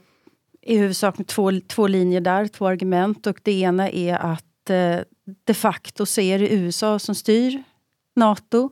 i 0.61 0.77
huvudsak 0.77 1.17
med 1.17 1.27
två, 1.27 1.51
två 1.67 1.87
linjer 1.87 2.21
där, 2.21 2.47
två 2.47 2.67
argument. 2.67 3.27
Och 3.27 3.39
det 3.43 3.51
ena 3.51 3.89
är 3.89 4.15
att 4.15 4.69
eh, 4.69 4.99
de 5.43 5.53
facto 5.53 6.05
så 6.05 6.21
är 6.21 6.39
det 6.39 6.53
USA 6.53 6.99
som 6.99 7.15
styr 7.15 7.63
NATO. 8.15 8.69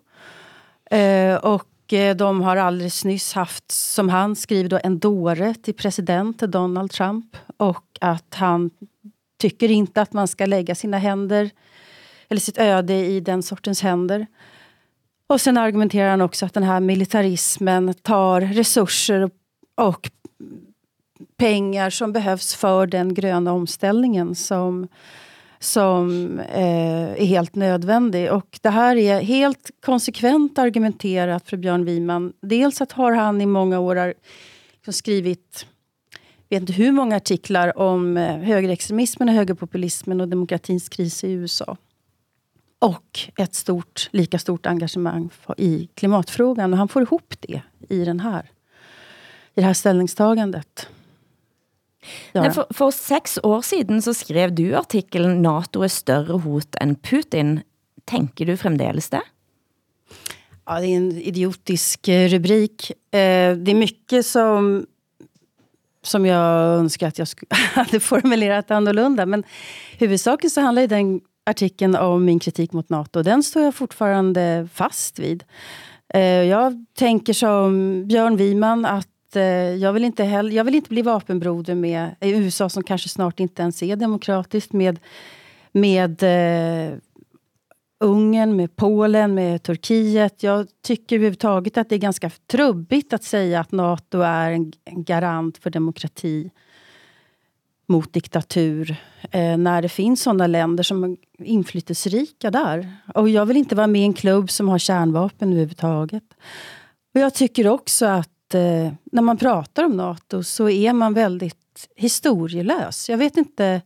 Eh, 0.92 1.36
och 1.36 1.94
eh, 1.94 2.16
de 2.16 2.42
har 2.42 2.58
alldeles 2.58 3.06
nyss 3.06 3.34
haft, 3.34 3.72
som 3.72 4.10
han 4.10 4.36
skriver, 4.36 4.70
då, 4.70 4.80
en 4.84 5.00
dåre 5.00 5.54
till 5.54 5.74
president 5.74 6.38
Donald 6.38 6.92
Trump. 6.92 7.38
Och 7.58 7.86
att 8.02 8.34
han 8.36 8.70
tycker 9.38 9.72
inte 9.72 10.02
att 10.02 10.14
man 10.14 10.28
ska 10.28 10.46
lägga 10.46 10.76
sina 10.76 10.98
händer, 10.98 11.50
eller 12.30 12.42
sitt 12.42 12.58
öde 12.58 12.94
i 12.94 13.20
den 13.20 13.44
sortens 13.44 13.82
händer. 13.82 14.28
Och 15.28 15.42
sen 15.42 15.58
argumenterar 15.58 16.10
han 16.10 16.22
också 16.22 16.46
att 16.46 16.54
den 16.54 16.64
här 16.64 16.80
militarismen 16.80 17.94
tar 17.94 18.42
resurser 18.42 19.30
och 19.76 20.10
pengar 21.38 21.90
som 21.90 22.14
behövs 22.14 22.56
för 22.56 22.88
den 22.88 23.14
gröna 23.14 23.54
omställningen 23.54 24.36
som, 24.36 24.88
som 25.60 26.40
eh, 26.40 27.22
är 27.22 27.26
helt 27.26 27.56
nödvändig. 27.56 28.32
Och 28.32 28.60
det 28.62 28.70
här 28.70 28.96
är 28.96 29.22
helt 29.22 29.72
konsekvent 29.86 30.58
argumenterat 30.58 31.50
för 31.50 31.58
Björn 31.58 31.86
Wiman. 31.86 32.34
Dels 32.42 32.82
att 32.82 32.92
har 32.92 33.12
han 33.12 33.42
i 33.42 33.46
många 33.46 33.80
år 33.80 34.14
liksom 34.74 34.94
skrivit 34.94 35.66
vet 36.50 36.62
inte 36.62 36.74
hur 36.74 36.92
många 36.92 37.16
artiklar 37.16 37.78
om 37.78 38.18
eh, 38.18 38.38
högerextremismen, 38.38 39.30
och 39.30 39.36
högerpopulismen 39.36 40.22
och 40.22 40.28
demokratins 40.28 40.90
kris 40.90 41.24
i 41.24 41.32
USA. 41.32 41.78
Och 42.80 43.20
ett 43.38 43.56
stort, 43.56 44.10
lika 44.12 44.40
stort 44.40 44.66
engagemang 44.66 45.30
i 45.58 45.90
klimatfrågan. 45.94 46.74
Och 46.74 46.78
han 46.78 46.88
får 46.88 47.02
ihop 47.02 47.34
det 47.40 47.62
i, 47.90 48.06
den 48.06 48.20
här, 48.20 48.52
i 49.56 49.62
det 49.62 49.62
här 49.62 49.74
ställningstagandet. 49.74 50.90
Ja. 52.32 52.52
For, 52.54 52.68
for 52.74 52.94
seks 52.94 53.40
år 53.44 53.62
siden 53.66 54.02
så 54.02 54.14
skrev 54.14 54.54
du 54.56 54.76
artiklen 54.78 55.42
NATO 55.42 55.84
er 55.84 55.92
større 55.92 56.40
hot 56.44 56.78
end 56.82 57.02
Putin. 57.04 57.60
Tänker 58.08 58.46
du 58.46 58.58
fremdeles 58.58 59.10
det? 59.10 59.22
Ja, 60.68 60.80
det 60.80 60.88
är 60.88 60.98
en 60.98 61.12
idiotisk 61.12 62.08
eh, 62.08 62.30
rubrik. 62.30 62.92
Eh, 62.92 63.56
det 63.58 63.72
är 63.72 63.76
mycket 63.76 64.26
som, 64.26 64.86
som 66.04 66.26
jag 66.26 66.80
önskar 66.80 67.08
att 67.08 67.18
jag 67.20 67.28
hade 67.50 68.00
formulerat 68.00 68.72
annorlunda. 68.72 69.26
Men 69.26 69.44
huvudsaken 69.98 70.50
så 70.50 70.62
handlar 70.62 70.88
den 70.88 71.22
artikeln 71.46 71.96
om 71.96 72.26
min 72.26 72.40
kritik 72.40 72.74
mot 72.74 72.90
NATO. 72.90 73.24
Den 73.24 73.44
står 73.44 73.64
jag 73.64 73.76
fortfarande 73.76 74.68
fast 74.74 75.20
vid. 75.20 75.44
Eh, 76.14 76.22
jag 76.22 76.86
tänker 76.98 77.34
som 77.34 78.04
Björn 78.08 78.38
Wiman 78.38 78.86
att 78.86 79.08
Eh, 79.36 79.42
jag 79.76 79.94
vill 79.94 80.04
inte, 80.04 80.24
heller, 80.24 80.52
jag 80.52 80.64
vill 80.64 80.76
inte 80.76 80.90
bli 80.90 81.02
vapenbroder 81.02 81.76
med 81.76 82.16
USA 82.22 82.70
som 82.70 82.84
kanske 82.84 83.10
snart 83.10 83.40
inte 83.40 83.62
ens 83.62 83.84
är 83.84 83.96
demokratiskt, 83.96 84.74
med, 84.74 85.00
med 85.72 86.24
uh, 86.24 86.98
Ungern, 88.00 88.56
med 88.56 88.76
Polen, 88.76 89.34
med 89.34 89.64
Turkiet. 89.64 90.44
Jag 90.44 90.68
tycker 90.82 91.16
överhuvudtaget 91.16 91.78
att 91.78 91.90
det 91.90 91.96
är 91.96 92.00
ganska 92.00 92.30
trubbigt 92.48 93.14
att 93.14 93.24
säga 93.24 93.60
att 93.60 93.72
NATO 93.72 94.20
är 94.20 94.52
en, 94.52 94.74
en 94.86 95.04
garant 95.04 95.58
för 95.58 95.70
demokrati 95.70 96.52
mot 97.88 98.14
diktatur 98.14 98.96
eh, 99.32 99.58
när 99.58 99.82
det 99.82 99.90
finns 99.90 100.22
sådana 100.22 100.48
länder 100.48 100.84
som 100.84 101.04
är 101.04 101.18
inflytelserika 101.38 102.52
där. 102.52 102.96
Och 103.16 103.30
jag 103.30 103.46
vill 103.46 103.58
inte 103.58 103.76
vara 103.76 103.88
med 103.88 104.02
i 104.02 104.06
en 104.06 104.14
klubb 104.14 104.52
som 104.52 104.70
har 104.70 104.80
kärnvapen 104.80 105.50
överhuvudtaget. 105.50 106.24
Och 107.14 107.20
jag 107.20 107.34
tycker 107.34 107.68
också 107.68 108.06
att 108.06 108.30
eh, 108.56 108.94
när 109.04 109.22
man 109.22 109.38
pratar 109.38 109.84
om 109.84 109.98
NATO 109.98 110.44
så 110.44 110.70
är 110.70 110.94
man 110.94 111.14
väldigt 111.14 111.90
historielös. 111.96 113.10
Jag 113.10 113.18
vet 113.18 113.38
inte, 113.38 113.82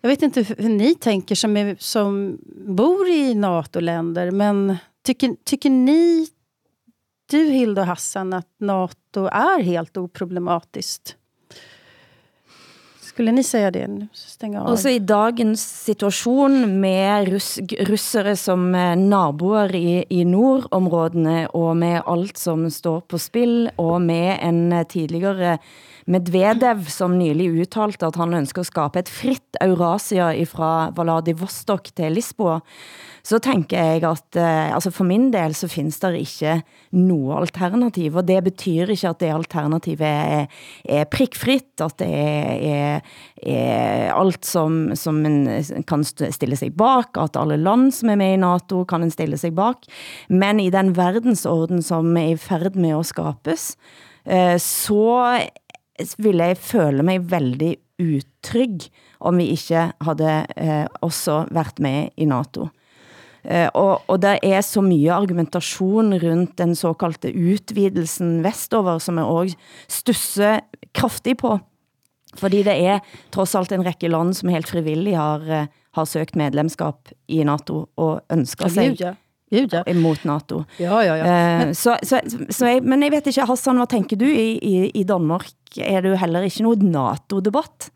jag 0.00 0.08
vet 0.08 0.22
inte 0.22 0.42
hur 0.42 0.68
ni 0.68 0.94
tänker 0.94 1.34
som, 1.34 1.56
är, 1.56 1.76
som 1.78 2.38
bor 2.66 3.08
i 3.08 3.34
NATO-länder, 3.34 4.30
men 4.30 4.76
tycker, 5.02 5.36
tycker 5.44 5.70
ni, 5.70 6.28
du 7.30 7.50
Hilda 7.50 7.80
och 7.80 7.86
Hassan, 7.86 8.32
att 8.32 8.48
NATO 8.60 9.26
är 9.26 9.62
helt 9.62 9.96
oproblematiskt? 9.96 11.16
Skulle 13.10 13.32
ni 13.32 13.42
säga 13.42 13.70
det? 13.70 13.86
Nu 13.86 14.08
stänga 14.14 14.62
av. 14.62 14.68
Også 14.70 14.88
i 14.88 14.98
dagens 14.98 15.84
situation 15.84 16.80
med 16.80 17.28
russ, 17.28 17.58
russere 17.80 18.36
som 18.36 18.74
eh, 18.74 18.96
naboer 18.96 19.74
i, 19.74 20.04
i 20.08 20.22
nordområdene, 20.24 21.48
og 21.50 21.74
med 21.76 22.02
alt 22.06 22.38
som 22.38 22.68
står 22.70 23.00
på 23.10 23.18
spil, 23.18 23.66
og 23.82 23.96
med 24.02 24.38
en 24.46 24.60
eh, 24.72 24.86
Medvedev, 26.10 26.88
som 26.90 27.14
nylig 27.18 27.50
udtalte, 27.54 28.08
at 28.08 28.18
han 28.18 28.34
ønsker 28.40 28.64
at 28.64 28.70
skabe 28.70 29.02
et 29.04 29.10
fritt 29.12 29.58
Eurasia 29.62 30.32
fra 30.48 30.90
Vladivostok 30.96 31.92
til 31.94 32.16
Lisboa, 32.16 32.58
så 33.22 33.38
tænker 33.38 33.76
jeg 33.76 34.04
at 34.08 34.38
eh, 34.40 34.74
altså 34.74 34.90
for 34.90 35.04
min 35.04 35.28
del 35.32 35.54
så 35.54 35.68
findes 35.68 36.00
der 36.00 36.16
ikke 36.16 36.62
noget 36.96 37.44
alternativ, 37.44 38.16
og 38.16 38.26
det 38.26 38.40
betyder 38.44 38.90
ikke 38.94 39.08
at 39.08 39.20
det 39.20 39.32
alternativet 39.34 40.06
er, 40.08 40.46
er 40.88 41.04
prikfrit, 41.04 41.84
at 41.84 41.98
det 42.00 42.08
er, 42.08 42.54
er, 42.72 43.00
er 43.42 44.14
alt 44.16 44.46
som, 44.46 44.96
som 44.96 45.20
man 45.20 45.62
kan 45.86 46.04
stille 46.04 46.56
sig 46.56 46.72
bak, 46.76 47.20
at 47.20 47.36
alle 47.36 47.60
land 47.60 47.92
som 47.92 48.10
er 48.10 48.20
med 48.20 48.34
i 48.34 48.40
NATO 48.40 48.84
kan 48.84 49.04
en 49.04 49.14
stille 49.14 49.38
sig 49.38 49.54
bak, 49.54 49.86
men 50.28 50.60
i 50.60 50.70
den 50.70 50.96
verdensorden 50.96 51.82
som 51.82 52.16
er 52.16 52.34
i 52.34 52.36
færd 52.36 52.74
med 52.74 52.98
at 52.98 53.06
skapes, 53.06 53.76
eh, 54.26 54.58
så 54.58 55.36
ville 56.18 56.50
jeg 56.50 56.56
føle 56.56 57.02
mig 57.06 57.30
veldig 57.30 57.76
utrygg, 58.00 58.88
om 59.20 59.38
vi 59.40 59.50
ikke 59.54 59.90
havde 60.00 60.46
eh, 60.56 60.86
også 61.00 61.44
været 61.50 61.78
med 61.78 62.08
i 62.16 62.24
NATO. 62.24 62.68
Uh, 63.40 63.68
og, 63.72 64.02
og 64.04 64.18
der 64.20 64.36
er 64.44 64.60
så 64.60 64.82
mye 64.84 65.12
argumentation 65.12 66.12
rundt 66.12 66.58
den 66.60 66.74
såkaldte 66.76 67.32
utvidelsen 67.32 68.42
vestover, 68.44 68.98
som 69.00 69.16
jeg 69.16 69.24
også 69.24 69.56
stusser 69.88 70.60
kraftigt 70.94 71.40
på. 71.40 71.56
Fordi 72.36 72.60
det 72.62 72.76
er 72.76 73.00
trods 73.32 73.54
alt 73.56 73.72
en 73.72 73.86
række 73.86 74.10
land, 74.12 74.34
som 74.36 74.52
helt 74.52 74.68
frivilligt 74.68 75.16
har, 75.16 75.40
uh, 75.40 75.66
har 75.96 76.04
søgt 76.04 76.36
medlemskap 76.36 77.08
i 77.28 77.40
NATO 77.44 77.86
og 77.96 78.20
ønsker 78.32 78.68
sig 78.68 79.00
ja. 79.00 79.14
Gud, 79.50 79.68
ja. 79.72 79.82
imot 79.86 80.24
NATO. 80.24 80.62
Ja, 80.78 81.00
ja, 81.00 81.14
ja. 81.14 81.24
Uh, 81.26 81.66
men, 81.66 81.74
så, 81.74 81.96
så, 82.02 82.20
så 82.50 82.66
jeg, 82.66 82.82
men 82.82 83.02
jeg 83.02 83.12
vet 83.12 83.26
ikke, 83.26 83.46
Hassan, 83.46 83.76
hvad 83.76 83.86
tænker 83.90 84.16
du 84.16 84.24
i, 84.24 84.58
i, 84.62 84.90
i 84.94 85.02
Danmark? 85.02 85.46
Er 85.76 86.02
jo 86.08 86.14
heller 86.14 86.40
ikke 86.40 86.62
noget 86.62 86.82
NATO-debatt 86.82 87.90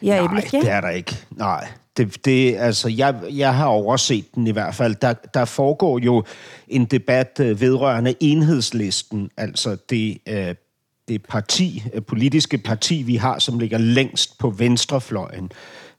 i 0.00 0.10
øjeblikket? 0.10 0.52
Nej, 0.52 0.62
det 0.62 0.70
er 0.70 0.80
der 0.80 0.90
ikke. 0.90 1.16
Nej, 1.30 1.68
det, 1.96 2.24
det, 2.24 2.56
altså, 2.58 2.88
jeg, 2.88 3.14
jeg 3.30 3.54
har 3.54 3.66
overset 3.66 4.34
den 4.34 4.46
i 4.46 4.50
hvert 4.50 4.74
fald. 4.74 4.94
Der, 4.94 5.12
der 5.34 5.44
foregår 5.44 5.98
jo 5.98 6.24
en 6.68 6.84
debat 6.84 7.40
øh, 7.40 7.60
vedrørende 7.60 8.14
enhedslisten, 8.20 9.30
altså 9.36 9.76
det, 9.90 10.18
øh, 10.28 10.54
det 11.08 11.26
parti, 11.28 11.82
øh, 11.94 12.02
politiske 12.02 12.58
parti, 12.58 13.02
vi 13.02 13.16
har, 13.16 13.38
som 13.38 13.58
ligger 13.58 13.78
længst 13.78 14.38
på 14.38 14.50
venstrefløjen. 14.50 15.52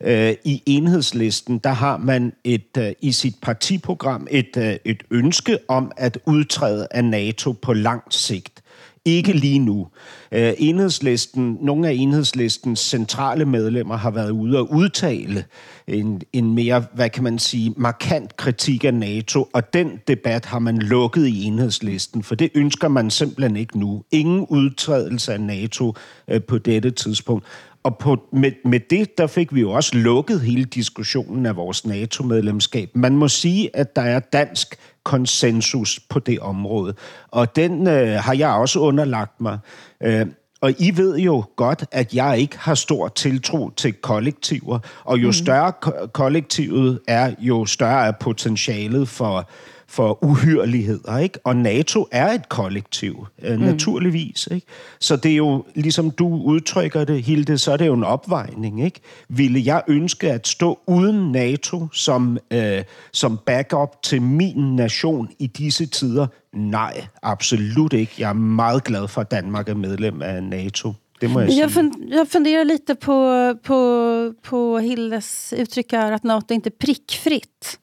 Øh, 0.03 0.33
I 0.43 0.63
enhedslisten, 0.65 1.57
der 1.57 1.69
har 1.69 1.97
man 1.97 2.33
et 2.43 2.77
øh, 2.77 2.91
i 3.01 3.11
sit 3.11 3.35
partiprogram 3.41 4.27
et, 4.31 4.57
øh, 4.57 4.75
et 4.85 5.03
ønske 5.11 5.57
om 5.67 5.91
at 5.97 6.17
udtræde 6.25 6.87
af 6.91 7.05
NATO 7.05 7.51
på 7.51 7.73
lang 7.73 8.03
sigt 8.09 8.63
Ikke 9.05 9.33
lige 9.33 9.59
nu. 9.59 9.87
Øh, 10.31 10.53
enhedslisten, 10.57 11.57
nogle 11.61 11.87
af 11.87 11.93
enhedslistens 11.93 12.79
centrale 12.79 13.45
medlemmer 13.45 13.97
har 13.97 14.11
været 14.11 14.29
ude 14.29 14.57
og 14.57 14.71
udtale 14.71 15.45
en, 15.87 16.21
en 16.33 16.55
mere, 16.55 16.85
hvad 16.93 17.09
kan 17.09 17.23
man 17.23 17.39
sige, 17.39 17.73
markant 17.77 18.37
kritik 18.37 18.83
af 18.83 18.93
NATO, 18.93 19.49
og 19.53 19.73
den 19.73 19.99
debat 20.07 20.45
har 20.45 20.59
man 20.59 20.77
lukket 20.77 21.27
i 21.27 21.43
enhedslisten, 21.43 22.23
for 22.23 22.35
det 22.35 22.51
ønsker 22.55 22.87
man 22.87 23.09
simpelthen 23.09 23.55
ikke 23.55 23.79
nu. 23.79 24.03
Ingen 24.11 24.45
udtrædelse 24.49 25.33
af 25.33 25.41
NATO 25.41 25.93
øh, 26.27 26.43
på 26.43 26.57
dette 26.57 26.91
tidspunkt. 26.91 27.45
Og 27.83 27.97
på, 27.97 28.23
med, 28.33 28.51
med 28.65 28.79
det, 28.89 29.17
der 29.17 29.27
fik 29.27 29.55
vi 29.55 29.61
jo 29.61 29.71
også 29.71 29.97
lukket 29.97 30.41
hele 30.41 30.65
diskussionen 30.65 31.45
af 31.45 31.55
vores 31.55 31.85
NATO-medlemskab. 31.85 32.89
Man 32.93 33.17
må 33.17 33.27
sige, 33.27 33.75
at 33.75 33.95
der 33.95 34.01
er 34.01 34.19
dansk 34.19 34.75
konsensus 35.03 35.99
på 36.09 36.19
det 36.19 36.39
område. 36.39 36.93
Og 37.27 37.55
den 37.55 37.87
øh, 37.87 38.13
har 38.13 38.33
jeg 38.33 38.49
også 38.49 38.79
underlagt 38.79 39.41
mig. 39.41 39.59
Øh, 40.03 40.25
og 40.61 40.73
I 40.79 40.97
ved 40.97 41.17
jo 41.17 41.43
godt, 41.55 41.85
at 41.91 42.13
jeg 42.13 42.39
ikke 42.39 42.57
har 42.57 42.75
stor 42.75 43.07
tiltro 43.07 43.69
til 43.69 43.93
kollektiver, 43.93 44.79
og 45.03 45.17
jo 45.17 45.27
mm. 45.27 45.33
større 45.33 45.71
ko- 45.81 46.07
kollektivet 46.13 46.99
er, 47.07 47.33
jo 47.39 47.65
større 47.65 48.07
er 48.07 48.11
potentialet 48.11 49.07
for 49.07 49.49
for 49.91 50.23
uhyreligheder, 50.23 51.17
ikke? 51.17 51.39
Og 51.43 51.55
NATO 51.55 52.07
er 52.11 52.31
et 52.31 52.49
kollektiv, 52.49 53.25
øh, 53.41 53.59
mm. 53.59 53.65
naturligvis, 53.65 54.47
ikke? 54.51 54.67
Så 54.99 55.15
det 55.15 55.31
er 55.31 55.35
jo, 55.35 55.65
ligesom 55.75 56.11
du 56.11 56.27
udtrykker 56.27 57.03
det, 57.03 57.23
Hilde, 57.23 57.57
så 57.57 57.71
er 57.71 57.77
det 57.77 57.87
jo 57.87 57.93
en 57.93 58.03
opvejning, 58.03 58.85
ikke? 58.85 58.99
Ville 59.29 59.61
jeg 59.65 59.81
ønske 59.87 60.31
at 60.31 60.47
stå 60.47 60.79
uden 60.87 61.31
NATO 61.31 61.87
som, 61.93 62.37
øh, 62.51 62.83
som 63.11 63.39
backup 63.45 64.03
til 64.03 64.21
min 64.21 64.75
nation 64.75 65.29
i 65.39 65.47
disse 65.47 65.85
tider? 65.85 66.27
Nej, 66.53 67.05
absolut 67.21 67.93
ikke. 67.93 68.13
Jeg 68.17 68.29
er 68.29 68.33
meget 68.33 68.83
glad 68.83 69.07
for, 69.07 69.21
at 69.21 69.31
Danmark 69.31 69.69
er 69.69 69.75
medlem 69.75 70.21
af 70.21 70.43
NATO. 70.43 70.93
Det 71.21 71.29
må 71.29 71.39
jeg, 71.39 71.49
jag, 71.59 71.71
fund, 71.71 71.93
jag 72.09 72.27
funderar 72.27 72.63
lite 72.63 72.95
på, 72.95 73.55
på, 73.63 74.33
på 74.43 74.79
Hildes 74.79 75.53
uttryck 75.57 75.91
här 75.91 76.11
att 76.11 76.23
NATO 76.23 76.53
inte 76.53 76.69
är 76.69 76.77
prickfritt. 76.79 77.79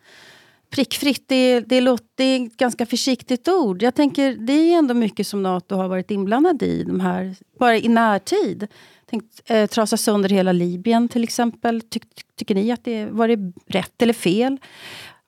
Prickfritt, 0.71 1.25
det, 1.27 1.61
det, 1.61 1.81
låter, 1.81 2.07
det 2.15 2.25
är 2.25 2.47
ett 2.47 2.57
ganska 2.57 2.87
försiktigt 2.87 3.49
ord. 3.49 3.83
Jag 3.83 3.95
tänker, 3.95 4.33
det 4.33 4.53
är 4.53 4.79
ändå 4.79 4.95
mycket 4.95 5.27
som 5.27 5.43
Nato 5.43 5.77
har 5.77 5.89
varit 5.89 6.11
inblandad 6.11 6.63
i, 6.63 6.85
de 6.85 7.01
här, 7.01 7.37
bara 7.59 7.77
i 7.77 7.89
närtid. 7.89 8.67
Tänkt, 9.11 9.41
eh, 9.47 9.67
trasa 9.67 9.97
sönder 9.97 10.29
hela 10.29 10.53
Libyen 10.53 11.09
till 11.09 11.25
exempel. 11.25 11.81
Ty, 11.81 12.01
tycker 12.37 12.55
ni 12.55 12.73
att 12.73 12.85
det 12.85 13.07
var 13.07 13.29
det 13.29 13.53
rätt 13.67 14.03
eller 14.03 14.13
fel? 14.13 14.59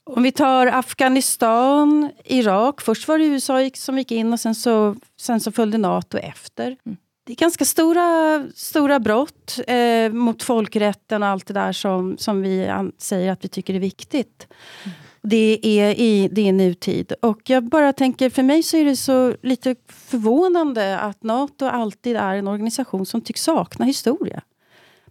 Om 0.04 0.22
vi 0.22 0.32
tar 0.32 0.66
Afghanistan, 0.66 2.10
Irak. 2.24 2.80
Först 2.80 3.08
var 3.08 3.18
det 3.18 3.24
USA 3.24 3.70
som 3.74 3.98
gick 3.98 4.12
in 4.12 4.32
och 4.32 4.40
sen 4.40 4.54
så, 4.54 4.96
sen 5.20 5.40
så 5.40 5.52
följde 5.52 5.78
Nato 5.78 6.18
efter. 6.18 6.76
Mm. 6.86 6.96
Det 7.24 7.32
är 7.32 7.36
ganska 7.36 7.64
stora, 7.64 8.44
stora 8.54 9.00
brott 9.00 9.58
eh, 9.66 10.12
mot 10.12 10.42
folkrätten 10.42 11.22
och 11.22 11.28
allt 11.28 11.46
det 11.46 11.54
där 11.54 11.72
som, 11.72 12.18
som 12.18 12.42
vi 12.42 12.70
säger 12.98 13.32
att 13.32 13.44
vi 13.44 13.48
tycker 13.48 13.74
är 13.74 13.78
viktigt. 13.78 14.46
Mm 14.84 14.96
det 15.22 15.60
är 15.62 16.00
i 16.00 16.28
det 16.32 16.48
är 16.48 16.52
nutid. 16.52 17.12
Och 17.22 17.50
jag 17.50 17.64
bara 17.64 17.92
tänker, 17.92 18.30
för 18.30 18.42
mig 18.42 18.62
så 18.62 18.76
är 18.76 18.84
det 18.84 18.96
så 18.96 19.34
lite 19.42 19.74
förvånande 19.88 20.98
att 20.98 21.22
Nato 21.22 21.66
alltid 21.66 22.16
är 22.16 22.34
en 22.34 22.48
organisation 22.48 23.06
som 23.06 23.20
tycks 23.20 23.42
sakna 23.42 23.84
historia. 23.84 24.42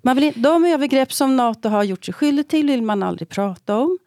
Man 0.02 0.16
vill, 0.16 0.34
de 0.36 0.66
övergrepp 0.66 1.14
som 1.14 1.36
Nato 1.36 1.70
har 1.70 1.84
gjort 1.84 2.06
sig 2.06 2.14
skyldig 2.14 2.48
till 2.48 2.68
vill 2.68 2.82
man 2.82 3.04
aldrig 3.04 3.30
prata 3.30 3.78
om. 3.78 3.98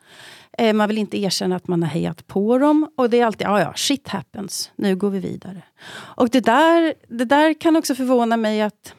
Eh, 0.58 0.72
man 0.72 0.88
vill 0.88 0.98
inte 0.98 1.18
erkänna 1.18 1.56
att 1.56 1.68
man 1.68 1.82
har 1.82 1.90
hejat 1.90 2.26
på 2.26 2.58
dem. 2.58 2.88
Och 2.96 3.10
det 3.10 3.20
är 3.20 3.26
alltid, 3.26 3.46
ja 3.46 3.60
ja, 3.60 3.72
shit 3.76 4.08
happens, 4.08 4.70
nu 4.76 4.96
går 4.96 5.10
vi 5.10 5.18
vidare. 5.18 5.62
Och 5.94 6.28
det 6.30 6.40
där, 6.40 6.94
det 7.08 7.24
där 7.24 7.54
kan 7.54 7.76
också 7.76 7.94
förvåna 7.94 8.36
mig 8.36 8.62
att 8.62 8.94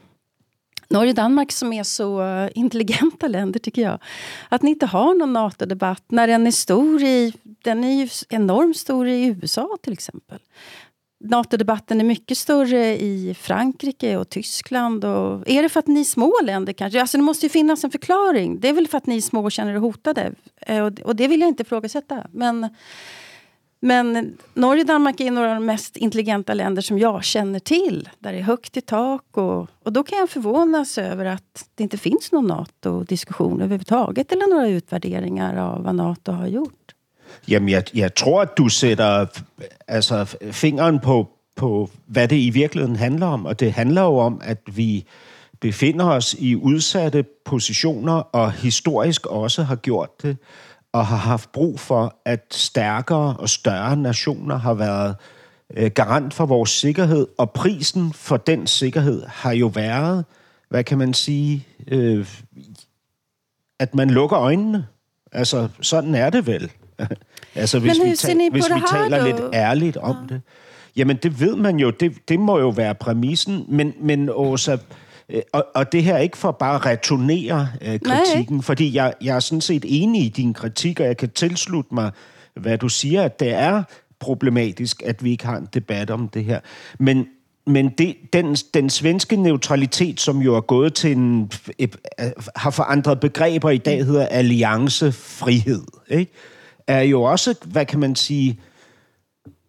Norge 0.93 1.09
och 1.09 1.15
Danmark 1.15 1.51
som 1.51 1.73
är 1.73 1.83
så 1.83 2.21
eh, 2.21 2.49
intelligenta 2.55 3.27
länder 3.27 3.59
tycker 3.59 3.81
jag. 3.81 3.99
Att 4.49 4.61
ni 4.61 4.69
inte 4.71 4.85
har 4.85 5.13
någon 5.13 5.33
NATO-debatt 5.33 6.03
när 6.07 6.27
den 6.27 6.47
är 6.47 6.51
stor 6.51 7.03
i, 7.03 7.33
den 7.43 7.83
är 7.83 7.93
ju 7.93 8.09
enormt 8.29 8.77
stor 8.77 9.07
i 9.07 9.25
USA 9.25 9.77
till 9.83 9.93
exempel. 9.93 10.39
NATO-debatten 11.23 11.99
är 11.99 12.05
mycket 12.05 12.37
större 12.37 13.01
i 13.01 13.35
Frankrike 13.39 14.17
och 14.17 14.29
Tyskland. 14.29 15.05
Och 15.05 15.49
är 15.49 15.63
det 15.63 15.69
för 15.69 15.79
att 15.79 15.87
ni 15.87 15.99
är 15.99 16.03
små 16.03 16.33
länder 16.43 16.73
kanske? 16.73 17.01
Alltså 17.01 17.17
det 17.17 17.23
måste 17.23 17.45
ju 17.45 17.49
finnas 17.49 17.83
en 17.83 17.91
förklaring. 17.91 18.59
Det 18.59 18.69
är 18.69 18.73
väl 18.73 18.87
för 18.87 18.97
att 18.97 19.07
ni 19.07 19.17
är 19.17 19.21
små 19.21 19.43
och 19.43 19.51
känner 19.51 19.73
er 19.73 19.77
hotade. 19.77 20.31
Och, 20.67 20.99
och 20.99 21.15
det 21.15 21.27
vill 21.27 21.41
jag 21.41 21.47
inte 21.47 21.63
ifrågasätta. 21.63 22.27
Men 22.31 22.69
men 23.83 24.37
Norge 24.53 24.81
och 24.81 24.87
Danmark 24.87 25.19
är 25.19 25.31
några 25.31 25.49
av 25.49 25.55
de 25.55 25.65
mest 25.65 25.97
intelligenta 25.97 26.53
länder 26.53 26.81
som 26.81 26.99
jag 26.99 27.23
känner 27.23 27.59
till. 27.59 28.09
Där 28.19 28.31
det 28.33 28.37
är 28.37 28.43
högt 28.43 28.77
i 28.77 28.81
tak. 28.81 29.23
Och, 29.31 29.67
och 29.83 29.93
då 29.93 30.03
kan 30.03 30.17
jag 30.17 30.29
förvånas 30.29 30.97
över 30.97 31.25
att 31.25 31.65
det 31.75 31.83
inte 31.83 31.97
finns 31.97 32.31
någon 32.31 32.47
NATO-diskussion 32.47 33.61
överhuvudtaget. 33.61 34.31
Eller 34.31 34.47
några 34.47 34.67
utvärderingar 34.67 35.55
av 35.55 35.83
vad 35.83 35.95
NATO 35.95 36.31
har 36.31 36.47
gjort. 36.47 36.93
Jamen, 37.45 37.69
jeg, 37.69 37.83
jeg 37.93 38.13
tror, 38.15 38.41
at 38.41 38.57
du 38.57 38.69
sætter 38.69 39.27
altså, 39.87 40.25
fingeren 40.51 40.99
på, 40.99 41.27
på, 41.55 41.89
hvad 42.05 42.27
det 42.27 42.37
i 42.37 42.49
virkeligheden 42.49 42.95
handler 42.95 43.27
om. 43.27 43.45
Og 43.45 43.59
det 43.59 43.71
handler 43.71 44.01
jo 44.01 44.17
om, 44.17 44.41
at 44.43 44.61
vi 44.75 45.05
befinder 45.61 46.05
os 46.05 46.35
i 46.39 46.55
udsatte 46.55 47.25
positioner, 47.45 48.13
og 48.13 48.51
historisk 48.51 49.25
også 49.25 49.63
har 49.63 49.75
gjort 49.75 50.21
det 50.21 50.37
og 50.93 51.07
har 51.07 51.17
haft 51.17 51.51
brug 51.51 51.79
for, 51.79 52.15
at 52.25 52.45
stærkere 52.51 53.35
og 53.39 53.49
større 53.49 53.95
nationer 53.95 54.57
har 54.57 54.73
været 54.73 55.15
øh, 55.77 55.91
garant 55.91 56.33
for 56.33 56.45
vores 56.45 56.69
sikkerhed, 56.69 57.27
og 57.37 57.51
prisen 57.51 58.13
for 58.13 58.37
den 58.37 58.67
sikkerhed 58.67 59.23
har 59.27 59.51
jo 59.51 59.67
været, 59.67 60.25
hvad 60.69 60.83
kan 60.83 60.97
man 60.97 61.13
sige, 61.13 61.67
øh, 61.87 62.27
at 63.79 63.95
man 63.95 64.09
lukker 64.09 64.39
øjnene. 64.39 64.87
Altså, 65.31 65.67
sådan 65.81 66.15
er 66.15 66.29
det 66.29 66.47
vel. 66.47 66.71
altså, 67.55 67.79
hvis 67.79 67.99
vi, 68.03 68.15
ta- 68.15 68.49
hvis 68.51 68.69
vi 68.69 68.81
taler 68.91 69.19
du? 69.19 69.25
lidt 69.25 69.41
ærligt 69.53 69.97
om 69.97 70.15
ja. 70.29 70.33
det. 70.33 70.41
Jamen, 70.95 71.17
det 71.17 71.39
ved 71.39 71.55
man 71.55 71.79
jo. 71.79 71.89
Det, 71.89 72.29
det 72.29 72.39
må 72.39 72.59
jo 72.59 72.69
være 72.69 72.95
præmissen. 72.95 73.65
Men, 73.69 73.93
men 73.99 74.29
Åsa, 74.33 74.71
Øh, 74.73 74.79
og, 75.53 75.65
og 75.75 75.91
det 75.91 76.03
her 76.03 76.13
er 76.13 76.19
ikke 76.19 76.37
for 76.37 76.51
bare 76.51 76.75
at 76.75 76.85
returnere 76.85 77.67
øh, 77.81 77.99
kritikken, 77.99 78.55
Nej. 78.55 78.63
fordi 78.63 78.95
jeg, 78.95 79.13
jeg 79.21 79.35
er 79.35 79.39
sådan 79.39 79.61
set 79.61 79.85
enig 79.87 80.25
i 80.25 80.29
din 80.29 80.53
kritik, 80.53 80.99
og 80.99 81.05
jeg 81.05 81.17
kan 81.17 81.29
tilslutte 81.29 81.95
mig, 81.95 82.11
hvad 82.55 82.77
du 82.77 82.89
siger, 82.89 83.23
at 83.23 83.39
det 83.39 83.53
er 83.53 83.83
problematisk, 84.19 85.03
at 85.05 85.23
vi 85.23 85.31
ikke 85.31 85.45
har 85.45 85.57
en 85.57 85.67
debat 85.73 86.09
om 86.09 86.27
det 86.27 86.45
her. 86.45 86.59
Men, 86.99 87.27
men 87.67 87.89
det, 87.89 88.15
den, 88.33 88.55
den 88.55 88.89
svenske 88.89 89.35
neutralitet, 89.35 90.19
som 90.19 90.41
jo 90.41 90.55
er 90.55 90.61
gået 90.61 90.93
til 90.93 91.11
en... 91.11 91.51
Har 92.55 92.69
forandret 92.69 93.19
begreber 93.19 93.69
i 93.69 93.77
dag, 93.77 94.05
hedder 94.05 94.25
alliancefrihed, 94.25 95.83
ikke? 96.09 96.31
er 96.87 97.01
jo 97.01 97.23
også, 97.23 97.55
hvad 97.65 97.85
kan 97.85 97.99
man 97.99 98.15
sige, 98.15 98.59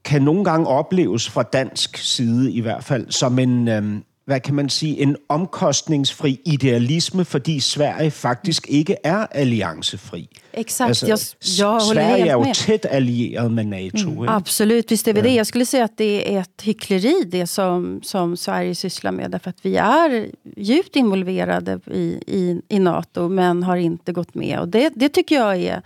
kan 0.05 0.23
nogle 0.23 0.45
gange 0.45 0.67
opleves 0.67 1.31
fra 1.31 1.43
dansk 1.43 1.97
side 1.97 2.53
i 2.53 2.61
hvert 2.61 2.85
fald, 2.85 3.11
som 3.11 3.39
en, 3.39 3.69
øhm, 3.69 4.05
hvad 4.27 4.41
kan 4.41 4.55
man 4.55 4.69
sige, 4.69 5.03
en 5.03 5.17
omkostningsfri 5.29 6.41
idealisme, 6.45 7.25
fordi 7.25 7.61
Sverige 7.61 8.11
faktisk 8.11 8.67
ikke 8.69 8.97
er 9.05 9.27
alliancefri. 9.31 10.29
Exakt, 10.53 10.89
alltså, 10.89 11.07
jag, 11.07 11.19
jag 11.59 11.83
Sverige 11.83 12.33
är 12.33 12.47
ju 12.47 12.55
tätt 12.55 12.87
allierat 12.87 13.53
med 13.53 13.67
NATO. 13.67 14.11
Mm, 14.11 14.29
absolut, 14.29 14.93
visst 14.93 15.09
är 15.09 15.13
vi 15.13 15.21
det. 15.21 15.35
Jag 15.35 15.47
skulle 15.47 15.67
säga 15.67 15.85
att 15.85 15.97
det 15.97 16.35
är 16.35 16.41
ett 16.41 16.63
hyckleri 16.63 17.25
det 17.27 17.47
som, 17.47 18.01
som 18.03 18.37
Sverige 18.37 18.75
sysslar 18.75 19.13
med. 19.13 19.31
Därför 19.31 19.51
att 19.51 19.59
vi 19.63 19.77
är 19.77 20.27
djupt 20.57 20.97
involverade 20.97 21.81
i, 21.87 22.21
i, 22.27 22.61
i 22.69 22.79
NATO 22.79 23.29
men 23.29 23.63
har 23.63 23.77
inte 23.77 24.13
gått 24.13 24.35
med. 24.35 24.59
Och 24.61 24.69
det, 24.69 24.93
det 24.97 25.09
tycker 25.09 25.35
jag 25.35 25.57
är, 25.57 25.83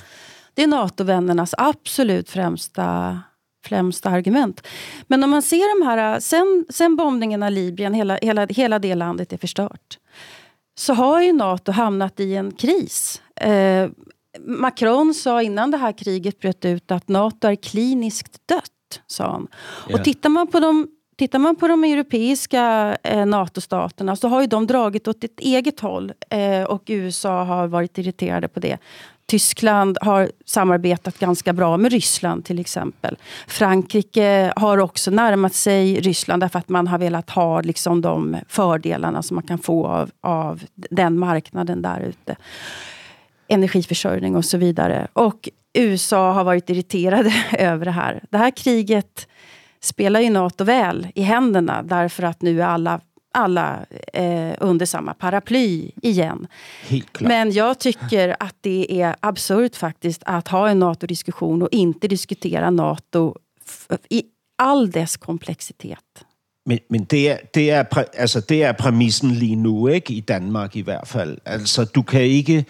det 0.54 0.62
är 0.62 0.66
NATO-vännernas 0.66 1.54
absolut 1.58 2.30
främsta 2.30 3.20
främsta 3.64 4.10
argument. 4.10 4.66
Men 5.06 5.24
om 5.24 5.30
man 5.30 5.42
ser 5.42 5.80
de 5.80 5.86
här, 5.86 6.20
sen, 6.20 6.66
sen 6.68 6.96
bombningen 6.96 7.42
av 7.42 7.50
Libyen, 7.50 7.94
hela, 7.94 8.18
hela, 8.22 8.46
hela 8.46 8.78
det 8.78 8.94
landet 8.94 9.32
är 9.32 9.36
förstört. 9.36 9.98
Så 10.78 10.94
har 10.94 11.22
ju 11.22 11.32
Nato 11.32 11.72
hamnat 11.72 12.20
i 12.20 12.34
en 12.34 12.52
kris. 12.52 13.22
Eh, 13.36 13.88
Macron 14.40 15.14
sa 15.14 15.42
innan 15.42 15.70
det 15.70 15.76
här 15.76 15.92
kriget 15.92 16.40
bröt 16.40 16.64
ut 16.64 16.90
att 16.90 17.08
Nato 17.08 17.48
är 17.48 17.54
kliniskt 17.54 18.48
dött. 18.48 18.64
Sa 19.06 19.30
han. 19.30 19.48
Yeah. 19.88 20.00
Och 20.00 20.04
tittar 20.04 20.28
man 20.28 20.46
på 20.46 20.60
de 20.60 20.88
Tittar 21.18 21.38
man 21.38 21.56
på 21.56 21.68
de 21.68 21.84
europeiska 21.84 22.96
eh, 23.02 23.26
NATO-staterna 23.26 24.16
så 24.16 24.28
har 24.28 24.40
ju 24.40 24.46
de 24.46 24.66
dragit 24.66 25.08
åt 25.08 25.24
ett 25.24 25.40
eget 25.40 25.80
håll 25.80 26.12
eh, 26.30 26.62
och 26.62 26.82
USA 26.86 27.44
har 27.44 27.66
varit 27.66 27.98
irriterade 27.98 28.48
på 28.48 28.60
det. 28.60 28.78
Tyskland 29.30 29.98
har 30.00 30.30
samarbetat 30.44 31.18
ganska 31.18 31.52
bra 31.52 31.76
med 31.76 31.92
Ryssland 31.92 32.44
till 32.44 32.58
exempel. 32.58 33.16
Frankrike 33.46 34.52
har 34.56 34.78
också 34.78 35.10
närmat 35.10 35.54
sig 35.54 36.00
Ryssland 36.00 36.42
därför 36.42 36.58
att 36.58 36.68
man 36.68 36.86
har 36.86 36.98
velat 36.98 37.30
ha 37.30 37.60
liksom 37.60 38.00
de 38.00 38.36
fördelarna 38.48 39.22
som 39.22 39.34
man 39.34 39.44
kan 39.44 39.58
få 39.58 39.86
av, 39.86 40.10
av 40.20 40.62
den 40.72 41.18
marknaden 41.18 41.82
där 41.82 42.00
ute. 42.00 42.36
Energiförsörjning 43.48 44.36
och 44.36 44.44
så 44.44 44.58
vidare. 44.58 45.08
Och 45.12 45.48
USA 45.74 46.32
har 46.32 46.44
varit 46.44 46.70
irriterade 46.70 47.32
över 47.58 47.84
det 47.84 47.90
här. 47.90 48.24
Det 48.30 48.38
här 48.38 48.50
kriget 48.50 49.28
spelar 49.80 50.20
ju 50.20 50.30
NATO 50.30 50.64
väl 50.64 51.08
i 51.14 51.22
händerna 51.22 51.82
därför 51.82 52.22
att 52.22 52.42
nu 52.42 52.62
är 52.62 52.66
alla 52.66 53.00
alla 53.34 53.86
eh, 54.12 54.54
under 54.60 54.86
samma 54.86 55.14
paraply 55.14 55.90
igen. 56.02 56.46
Men 57.20 57.52
jag 57.52 57.78
tycker 57.78 58.36
att 58.40 58.56
det 58.60 59.00
är 59.02 59.16
absurt 59.20 59.76
faktiskt 59.76 60.22
att 60.26 60.48
ha 60.48 60.68
en 60.68 60.78
NATO-diskussion 60.78 61.62
och 61.62 61.68
inte 61.72 62.08
diskutera 62.08 62.70
NATO 62.70 63.34
i 64.10 64.22
all 64.58 64.90
dess 64.90 65.16
komplexitet. 65.16 66.24
Men, 66.66 66.78
men 66.90 67.04
det, 67.04 67.28
er, 67.28 67.36
det, 67.54 67.70
er, 67.70 67.84
altså, 68.14 68.40
det 68.40 68.62
er 68.62 68.72
præmissen 68.72 69.30
lige 69.30 69.56
nu, 69.56 69.88
ikke? 69.88 70.12
I 70.12 70.20
Danmark 70.20 70.76
i 70.76 70.80
hvert 70.80 71.08
fald. 71.08 71.38
Altså, 71.44 71.84
du 71.84 72.02
kan 72.02 72.22
ikke... 72.22 72.64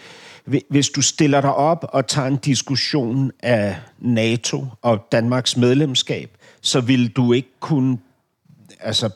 Hvis 0.69 0.89
du 0.89 1.01
stiller 1.01 1.41
dig 1.41 1.53
op 1.53 1.85
og 1.93 2.07
tager 2.07 2.27
en 2.27 2.37
diskussion 2.37 3.31
af 3.39 3.75
NATO 3.99 4.65
og 4.81 5.07
Danmarks 5.11 5.57
medlemskab, 5.57 6.37
så 6.61 6.81
vil 6.81 7.09
du 7.09 7.33
ikke 7.33 7.49
kunne 7.59 7.97
altså, 8.79 9.09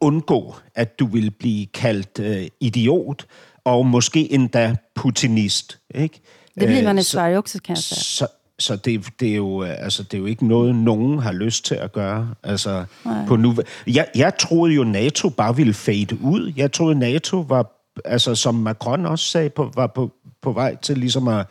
undgå, 0.00 0.54
at 0.74 0.98
du 0.98 1.06
vil 1.06 1.30
blive 1.30 1.66
kaldt 1.66 2.18
øh, 2.18 2.48
idiot, 2.60 3.26
og 3.64 3.86
måske 3.86 4.32
endda 4.32 4.76
putinist. 4.94 5.78
Ikke? 5.94 6.20
Det 6.60 6.68
bliver 6.68 6.82
man 6.82 6.98
i 6.98 7.02
Sverige 7.02 7.38
også, 7.38 7.62
kan 7.62 7.74
jeg 7.74 7.82
sige. 7.82 8.00
Så, 8.00 8.26
så 8.58 8.76
det, 8.76 9.06
det, 9.20 9.30
er 9.30 9.36
jo, 9.36 9.64
øh, 9.64 9.74
altså, 9.78 10.02
det 10.02 10.14
er 10.14 10.18
jo 10.18 10.26
ikke 10.26 10.46
noget, 10.46 10.74
nogen 10.74 11.18
har 11.18 11.32
lyst 11.32 11.64
til 11.64 11.74
at 11.74 11.92
gøre. 11.92 12.34
Altså, 12.42 12.84
på 13.28 13.36
nu, 13.36 13.56
jeg, 13.86 14.08
jeg 14.14 14.38
troede 14.38 14.74
jo, 14.74 14.84
NATO 14.84 15.28
bare 15.28 15.56
ville 15.56 15.74
fade 15.74 16.20
ud. 16.20 16.52
Jeg 16.56 16.72
troede, 16.72 16.98
NATO 16.98 17.36
var, 17.36 17.72
altså, 18.04 18.34
som 18.34 18.54
Macron 18.54 19.06
også 19.06 19.24
sagde, 19.24 19.50
på, 19.50 19.72
var 19.74 19.86
på, 19.86 20.12
på 20.42 20.52
vej 20.52 20.76
til 20.76 20.98
ligesom 20.98 21.28
at, 21.28 21.46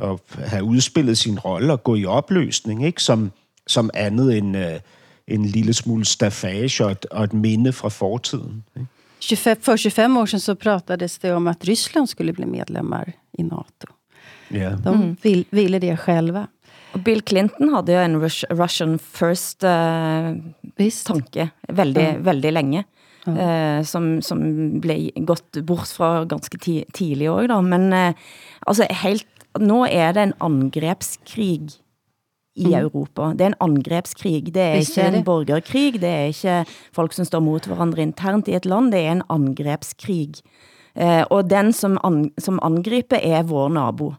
at 0.00 0.18
have 0.38 0.64
udspillet 0.64 1.18
sin 1.18 1.38
rolle 1.38 1.72
og 1.72 1.84
gå 1.84 1.94
i 1.94 2.04
opløsning, 2.04 2.86
ikke? 2.86 3.02
Som, 3.02 3.32
som 3.66 3.90
andet 3.94 4.38
end... 4.38 4.56
Øh, 4.56 4.80
en 5.28 5.44
lille 5.44 5.74
smule 5.74 6.04
staffage 6.04 6.84
og 6.84 6.90
et, 6.90 7.06
og 7.10 7.24
et 7.24 7.32
minde 7.32 7.72
fra 7.72 7.88
fortiden. 7.88 8.64
Ikke? 8.76 8.86
25, 9.20 9.56
för 9.62 9.76
25 9.76 10.16
år 10.16 10.26
sedan 10.26 10.40
så 10.40 10.54
pratades 10.54 11.18
det 11.18 11.32
om 11.32 11.46
att 11.46 11.64
Ryssland 11.64 12.08
skulle 12.08 12.32
bli 12.32 12.46
medlemmar 12.46 13.12
i 13.32 13.42
NATO. 13.42 13.86
Yeah. 14.50 14.78
De 14.78 14.94
mm. 14.94 15.16
vill, 15.22 15.44
ville 15.50 15.78
det 15.78 15.96
själva. 15.96 16.46
Og 16.92 17.00
Bill 17.00 17.22
Clinton 17.22 17.74
hade 17.74 17.92
jo 17.92 17.98
en 17.98 18.20
Russian 18.50 18.98
first 18.98 19.64
uh, 19.64 20.36
tanke 21.04 21.50
veldig, 21.68 22.02
ja. 22.02 22.18
veldig 22.18 22.52
længe. 22.52 22.84
Ja. 23.26 23.32
Uh, 23.78 23.84
som, 23.84 24.22
som 24.22 24.40
blev 24.80 25.10
gått 25.16 25.58
bort 25.66 25.88
fra 25.88 26.24
ganske 26.24 26.58
tidlig 26.94 27.30
år, 27.30 27.48
da. 27.50 27.60
Men 27.60 27.92
uh, 27.92 28.14
altså 28.66 28.86
helt, 29.02 29.26
nå 29.58 29.84
er 29.90 30.14
det 30.14 30.22
en 30.22 30.36
angrebskrig 30.40 31.74
i 32.56 32.66
mm. 32.66 32.74
Europa. 32.80 33.30
Det 33.32 33.46
er 33.46 33.52
en 33.52 33.60
angrebskrig. 33.60 34.54
Det 34.54 34.62
er 34.62 34.80
ikke 34.80 35.08
en 35.10 35.24
borgerkrig. 35.24 36.00
Det 36.00 36.10
er 36.10 36.30
ikke 36.32 36.58
folk, 36.96 37.12
som 37.12 37.28
står 37.28 37.44
mot 37.44 37.66
hverandre 37.68 38.02
internt 38.02 38.48
i 38.48 38.56
et 38.56 38.66
land. 38.66 38.92
Det 38.92 39.04
er 39.04 39.18
en 39.18 39.26
angrebskrig. 39.30 40.40
Eh, 40.96 41.24
og 41.30 41.50
den, 41.50 41.72
som, 41.76 41.98
an, 42.04 42.30
som 42.38 42.60
angriper, 42.64 43.20
er 43.22 43.44
vår 43.48 43.68
nabo. 43.76 44.14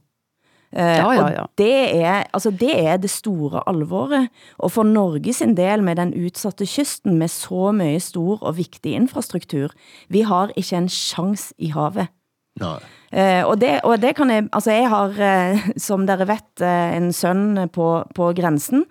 Eh, 0.76 0.98
ja, 1.00 1.12
ja, 1.16 1.28
ja. 1.32 1.46
Og 1.46 1.50
det 1.58 1.76
er, 1.96 2.28
altså 2.34 2.52
det 2.52 2.74
er 2.76 2.98
det 2.98 3.10
store 3.10 3.64
alvoret. 3.70 4.30
Og 4.58 4.72
for 4.72 4.84
Norge 4.84 5.34
sin 5.34 5.56
del 5.58 5.84
med 5.84 5.98
den 5.98 6.14
utsatte 6.14 6.68
kysten 6.68 7.18
med 7.18 7.32
så 7.34 7.72
mye 7.72 8.00
stor 8.04 8.44
og 8.44 8.58
vigtig 8.58 8.94
infrastruktur, 8.94 9.74
vi 10.10 10.22
har 10.28 10.52
ikke 10.56 10.84
en 10.84 10.90
chans 10.90 11.54
i 11.58 11.72
havet. 11.74 12.12
Nej. 12.62 12.94
Uh, 13.08 13.20
eh, 13.20 13.44
og, 13.48 13.56
det, 13.62 13.78
og 13.88 14.02
det 14.02 14.16
kan 14.18 14.32
jeg, 14.32 14.48
altså 14.52 14.74
jeg 14.74 14.90
har, 14.92 15.14
uh, 15.16 15.70
som 15.88 16.04
dere 16.08 16.28
vet, 16.28 16.50
uh, 16.60 16.98
en 16.98 17.14
søn 17.16 17.70
på, 17.74 18.04
på 18.16 18.32
grænsen, 18.36 18.84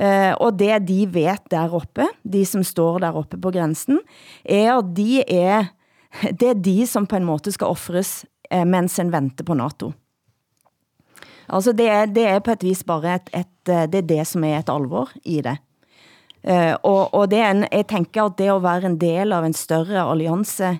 uh, 0.00 0.32
og 0.40 0.56
det 0.58 0.86
de 0.88 1.02
vet 1.12 1.50
der 1.52 1.74
oppe, 1.76 2.08
de 2.24 2.44
som 2.48 2.64
står 2.64 3.02
der 3.04 3.12
oppe 3.12 3.36
på 3.36 3.52
grænsen, 3.52 4.00
er 4.44 4.78
at 4.78 4.96
de 4.96 5.22
er, 5.22 5.68
det 6.40 6.54
er 6.54 6.64
de 6.64 6.86
som 6.86 7.06
på 7.06 7.20
en 7.20 7.28
måte 7.28 7.52
skal 7.52 7.68
offres, 7.68 8.24
uh, 8.54 8.64
mens 8.64 8.98
en 8.98 9.12
venter 9.12 9.44
på 9.44 9.54
NATO. 9.58 9.92
Altså 11.48 11.72
det 11.72 11.88
er, 11.88 12.04
det 12.06 12.26
er 12.28 12.42
på 12.44 12.52
et 12.56 12.64
vis 12.64 12.84
bare 12.84 13.14
et, 13.16 13.30
et, 13.36 13.54
det 13.68 14.02
er 14.02 14.08
det 14.08 14.26
som 14.28 14.44
er 14.44 14.58
et 14.58 14.68
alvor 14.68 15.12
i 15.24 15.40
det. 15.44 15.56
Uh, 16.44 16.76
og, 16.84 17.14
og 17.14 17.30
det 17.30 17.38
er 17.40 17.50
en, 17.50 17.64
jeg 17.72 17.86
tænker 17.88 18.28
at 18.28 18.38
det 18.38 18.48
at 18.52 18.62
være 18.62 18.88
en 18.88 19.00
del 19.00 19.32
av 19.32 19.44
en 19.44 19.56
større 19.56 20.04
allianse 20.08 20.78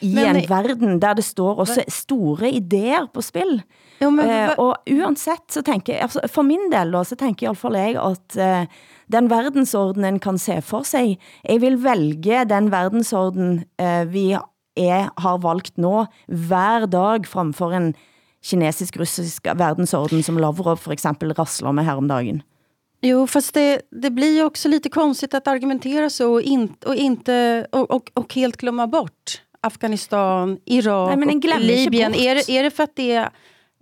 i 0.00 0.14
men, 0.14 0.36
en 0.36 0.48
verden 0.48 1.00
der 1.02 1.14
det 1.18 1.24
står 1.24 1.60
også 1.64 1.84
store 1.88 2.50
ideer 2.50 3.06
på 3.12 3.22
spil. 3.24 3.62
Jo, 4.02 4.10
men, 4.10 4.30
eh, 4.30 4.54
og 4.58 4.76
uansett 4.90 5.52
så 5.52 5.62
tænker 5.62 5.94
jeg, 5.94 6.02
altså, 6.02 6.20
for 6.28 6.42
min 6.42 6.70
del 6.72 6.92
da, 6.92 7.04
så 7.04 7.16
tænker 7.16 7.46
i 7.46 7.50
hvert 7.52 7.60
fall 7.60 7.78
jeg 7.78 7.96
at 8.00 8.36
eh, 8.36 8.66
den 9.12 9.30
verdensordenen 9.30 10.18
kan 10.18 10.38
se 10.38 10.60
for 10.62 10.82
sig. 10.82 11.18
Jeg 11.44 11.60
vil 11.60 11.78
vælge 11.84 12.44
den 12.50 12.70
verdensorden 12.72 13.64
eh, 13.78 14.12
vi 14.12 14.32
er, 14.76 15.12
har 15.16 15.38
valgt 15.38 15.78
nå 15.78 16.06
hver 16.26 16.86
dag 16.86 17.26
fremfor 17.26 17.72
en 17.76 17.94
kinesisk-russisk 18.44 19.46
verdensorden 19.56 20.22
som 20.22 20.38
Lavrov 20.38 20.76
for 20.82 20.92
eksempel 20.92 21.32
rasler 21.32 21.72
med 21.72 21.84
her 21.84 22.00
om 22.00 22.08
dagen. 22.08 22.42
Jo, 23.04 23.26
fast 23.26 23.54
det, 23.54 23.82
det 23.92 24.10
blir 24.10 24.36
ju 24.36 24.44
också 24.44 24.68
lite 24.68 24.88
konstigt 24.88 25.34
att 25.34 25.48
argumentera 25.48 26.10
så 26.10 26.32
och, 26.32 26.42
in, 26.42 26.74
och, 26.86 26.94
inte, 26.94 27.66
och, 27.72 27.90
och, 27.90 28.10
och 28.14 28.34
helt 28.34 28.56
glömma 28.56 28.86
bort 28.86 29.43
Afghanistan, 29.64 30.58
Irak 30.64 31.18
Nej, 31.18 31.36
och 31.36 31.60
Libyen? 31.60 32.14
Är 32.14 32.34
det, 32.34 32.50
är 32.50 32.62
det 32.62 32.70
för 32.70 32.84
att 32.84 32.96
det 32.96 33.12
är 33.12 33.30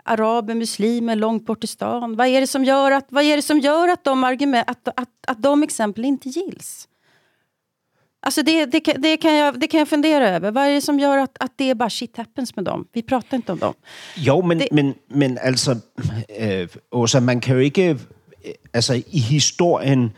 araber, 0.03 0.55
muslimer 0.55 1.15
långt 1.15 1.45
bort 1.45 1.63
i 1.63 1.67
stan? 1.67 2.15
Vad 2.15 2.27
är 2.27 2.41
det 2.41 2.47
som 2.47 2.63
gör 2.65 2.91
att, 2.91 3.05
vad 3.09 3.23
är 3.23 3.35
det 3.35 3.41
som 3.41 3.59
gör 3.59 3.87
att, 3.87 4.03
de, 4.03 4.23
argument, 4.23 4.69
att, 4.69 4.87
att, 4.87 5.09
att 5.27 5.41
de 5.41 5.63
exempel 5.63 6.05
inte 6.05 6.29
gills? 6.29 6.87
Alltså 8.25 8.43
det, 8.43 8.65
det, 8.65 8.79
det, 8.79 9.17
kan 9.17 9.35
jag, 9.35 9.59
det 9.59 9.67
kan 9.67 9.79
jag 9.79 9.87
fundera 9.87 10.29
över. 10.29 10.51
Vad 10.51 10.63
är 10.63 10.73
det 10.73 10.81
som 10.81 10.99
gör 10.99 11.17
att, 11.17 11.37
att 11.39 11.51
det 11.55 11.69
är 11.69 11.75
bara 11.75 11.89
shit 11.89 12.17
happens 12.17 12.55
med 12.55 12.65
dem? 12.65 12.87
Vi 12.93 13.01
pratar 13.01 13.37
inte 13.37 13.51
om 13.51 13.59
dem. 13.59 13.73
Jo, 14.15 14.41
men, 14.41 14.57
det... 14.57 14.67
men, 14.71 14.93
men 15.07 15.37
altså, 15.37 15.75
øh, 16.39 16.67
Åsa, 16.91 17.19
man 17.19 17.41
kan 17.41 17.55
jo 17.55 17.61
ikke, 17.61 17.97
altså 18.73 18.93
i 18.93 19.19
historien, 19.19 20.11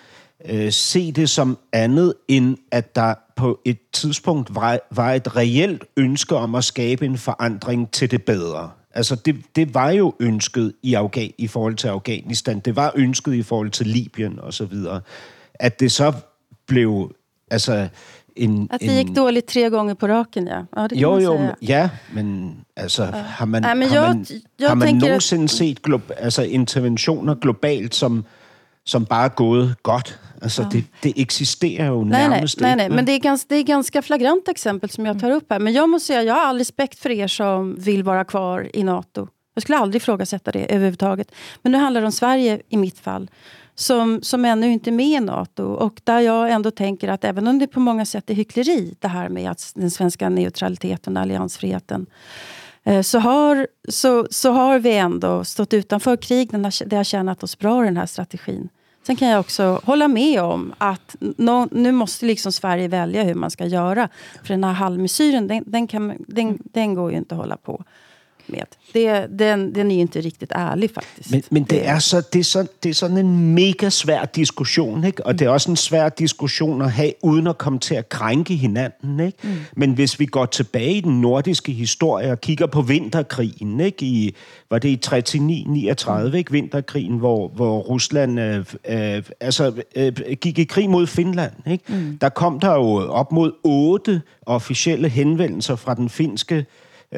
øh, 0.50 0.72
se 0.72 1.12
det 1.12 1.30
som 1.30 1.58
andet, 1.74 2.14
end 2.28 2.58
at 2.72 2.96
der 2.96 3.14
på 3.36 3.60
et 3.66 3.78
tidspunkt 3.94 4.56
var, 4.56 4.80
var 4.92 5.14
et 5.14 5.36
reelt 5.36 5.84
ønske 5.98 6.36
om 6.36 6.56
at 6.56 6.64
skabe 6.64 7.06
en 7.06 7.18
forandring 7.18 7.92
til 7.92 8.12
det 8.12 8.24
bedre. 8.24 8.70
Altså, 8.94 9.16
det, 9.16 9.36
det 9.56 9.74
var 9.74 9.90
jo 9.90 10.14
ønsket 10.20 10.74
i, 10.84 10.94
Afgan, 10.94 11.32
i 11.38 11.48
forhold 11.48 11.76
til 11.76 11.88
Afghanistan. 11.88 12.60
Det 12.60 12.76
var 12.76 12.92
ønsket 12.96 13.34
i 13.34 13.44
forhold 13.44 13.70
til 13.70 13.88
Libyen 13.88 14.40
og 14.40 14.54
så 14.54 14.66
videre. 14.66 15.02
At 15.54 15.80
det 15.80 15.92
så 15.92 16.14
blev... 16.68 17.12
Altså, 17.52 17.88
en, 18.36 18.68
at 18.72 18.82
det 18.82 19.00
en... 19.00 19.06
gik 19.06 19.16
dårligt 19.16 19.48
tre 19.48 19.70
gange 19.70 19.96
på 19.96 20.08
raken, 20.08 20.48
ja. 20.48 20.62
ja 20.78 20.88
det 20.88 21.02
jo, 21.02 21.20
jo, 21.20 21.40
ja, 21.62 21.90
men 22.14 22.58
altså, 22.76 23.04
ja. 23.04 23.12
har 23.12 23.46
man, 23.46 23.64
ja, 23.64 23.74
men 23.74 23.88
har 23.88 24.14
man, 24.14 24.26
jeg, 24.30 24.42
jeg 24.60 24.68
har 24.68 24.76
man 24.76 24.96
nogensinde 24.96 25.50
set 25.50 25.80
glo- 25.88 26.14
altså, 26.18 26.44
interventioner 26.44 27.36
globalt, 27.36 27.96
som, 27.96 28.26
som 28.86 29.06
bare 29.06 29.26
er 29.26 29.30
gået 29.30 29.76
godt? 29.84 30.20
Alltså 30.41 30.62
ja. 30.62 30.69
det, 30.71 30.84
det 31.02 31.21
existerar 31.21 31.86
ju 31.86 32.06
nej, 32.06 32.30
närmast 32.30 32.60
nej, 32.60 32.76
nej, 32.76 32.89
nej, 32.89 32.95
men 32.95 33.06
det 33.06 33.12
är, 33.12 33.19
ganska, 33.19 33.45
det 33.50 33.56
är 33.56 33.63
ganska 33.63 34.02
flagrant 34.02 34.48
exempel 34.48 34.89
som 34.89 35.06
jag 35.06 35.19
tar 35.19 35.32
upp 35.32 35.45
här. 35.50 35.60
Men 35.60 35.74
jag 35.74 35.89
måste 35.89 36.08
säga, 36.08 36.24
jag 36.24 36.34
har 36.34 36.41
all 36.41 36.58
respekt 36.58 37.00
för 37.00 37.10
er 37.10 37.28
som 37.28 37.76
vill 37.80 38.04
vara 38.04 38.24
kvar 38.24 38.69
i 38.74 38.84
NATO. 38.84 39.28
Jag 39.54 39.62
skulle 39.62 39.78
aldrig 39.78 40.02
ifrågasätta 40.02 40.52
det 40.52 40.74
överhuvudtaget. 40.74 41.32
Men 41.62 41.71
nu 41.71 41.78
handlar 41.78 42.02
det 42.02 42.08
om 42.08 42.12
Sverige 42.12 42.62
i 42.69 42.78
mitt 42.78 43.00
fall. 43.00 43.30
Som, 43.78 44.21
som 44.21 44.45
ännu 44.45 44.71
inte 44.71 44.89
är 44.89 44.91
med 44.91 45.06
i 45.06 45.19
NATO. 45.19 45.63
Och 45.63 46.02
där 46.04 46.19
jag 46.19 46.52
ändå 46.52 46.71
tänker 46.71 47.08
att 47.08 47.24
även 47.24 47.48
om 47.48 47.60
det 47.60 47.67
på 47.67 47.80
många 47.80 48.06
sätt 48.06 48.30
är 48.30 48.34
hyckleri, 48.34 48.95
det 49.00 49.08
här 49.08 49.30
med 49.30 49.52
att 49.52 49.71
den 49.76 49.91
svenska 49.91 50.30
neutraliteten 50.30 51.17
och 51.17 51.24
alliansfriheten. 51.24 52.06
Eh, 52.84 53.02
så 53.02 53.19
har, 53.19 53.67
så, 53.89 54.28
så 54.30 54.52
har 54.52 54.80
vi 54.80 54.98
ändå 54.98 55.43
stått 55.43 55.74
utanför 55.74 56.17
krig. 56.17 56.52
Det 56.86 56.95
har 56.95 57.04
tjänat 57.04 57.43
oss 57.43 57.60
bra 57.60 57.82
den 57.82 57.98
här 57.98 58.06
strategin. 58.06 58.69
Sen 59.06 59.15
kan 59.15 59.28
jag 59.28 59.39
också 59.39 59.82
hålla 59.84 60.08
med 60.08 60.41
om 60.41 60.74
att 60.78 61.15
no, 61.20 61.68
nu 61.72 61.91
måste 61.91 62.26
liksom 62.26 62.52
Sverige 62.52 62.88
välja 62.88 63.24
hur 63.24 63.34
man 63.34 63.52
ska 63.52 63.65
göra. 63.65 64.10
För 64.44 64.48
den 64.48 64.63
här 64.63 64.74
halvmesyren, 64.74 65.48
den, 65.48 65.63
den, 65.68 65.88
kan, 65.88 66.13
den, 66.28 66.60
den 66.63 66.94
går 66.94 67.12
ju 67.12 67.18
inte 67.18 67.36
att 67.36 67.41
hålla 67.41 67.58
på 67.58 67.84
med. 68.48 68.60
Det, 68.94 69.40
den, 69.40 69.76
den 69.76 69.92
ju 69.92 69.98
inte 69.98 70.22
riktigt 70.22 70.52
ærlig, 70.56 70.90
faktisk. 70.94 71.32
Men, 71.32 71.44
men 71.52 71.64
det, 71.64 71.88
er 71.88 72.00
så, 72.00 72.22
det, 72.34 72.40
er 72.40 72.44
så, 72.44 72.68
det 72.84 72.90
er 72.90 72.94
sådan 72.94 73.18
en 73.18 73.54
mega 73.54 73.90
svær 73.90 74.26
diskussion, 74.26 75.04
ikke? 75.04 75.26
og 75.26 75.40
det 75.40 75.46
er 75.46 75.50
også 75.50 75.72
en 75.72 75.78
svær 75.78 76.10
diskussion 76.10 76.82
at 76.82 76.92
have, 76.92 77.14
uden 77.24 77.48
at 77.48 77.58
komme 77.58 77.80
til 77.80 77.96
at 77.96 78.10
krænke 78.10 78.56
hinanden. 78.56 79.20
Ikke? 79.20 79.38
Mm. 79.44 79.50
Men 79.76 79.94
hvis 79.94 80.20
vi 80.20 80.26
går 80.26 80.46
tilbage 80.46 80.94
i 80.94 81.02
den 81.02 81.22
nordiske 81.22 81.72
historie 81.72 82.32
og 82.32 82.42
kigger 82.42 82.66
på 82.66 82.82
vinterkrigen, 82.82 83.80
ikke? 83.80 84.06
I, 84.06 84.36
var 84.70 84.80
det 84.80 84.90
i 84.90 85.00
39-39, 85.06 86.30
mm. 86.30 86.36
ikke? 86.36 86.52
vinterkrigen, 86.52 87.18
hvor, 87.18 87.48
hvor 87.48 87.80
Rusland 87.80 88.40
øh, 88.40 88.66
øh, 88.90 89.24
altså, 89.40 89.74
øh, 89.96 90.14
gik 90.42 90.60
i 90.60 90.64
krig 90.64 90.90
mod 90.90 91.08
Finland. 91.08 91.54
Ikke? 91.68 91.84
Mm. 91.88 92.18
Der 92.22 92.30
kom 92.30 92.60
der 92.60 92.74
jo 92.74 93.12
op 93.12 93.32
mod 93.32 93.52
otte 93.64 94.22
officielle 94.46 95.10
henvendelser 95.10 95.76
fra 95.76 95.94
den 95.94 96.10
finske 96.10 96.66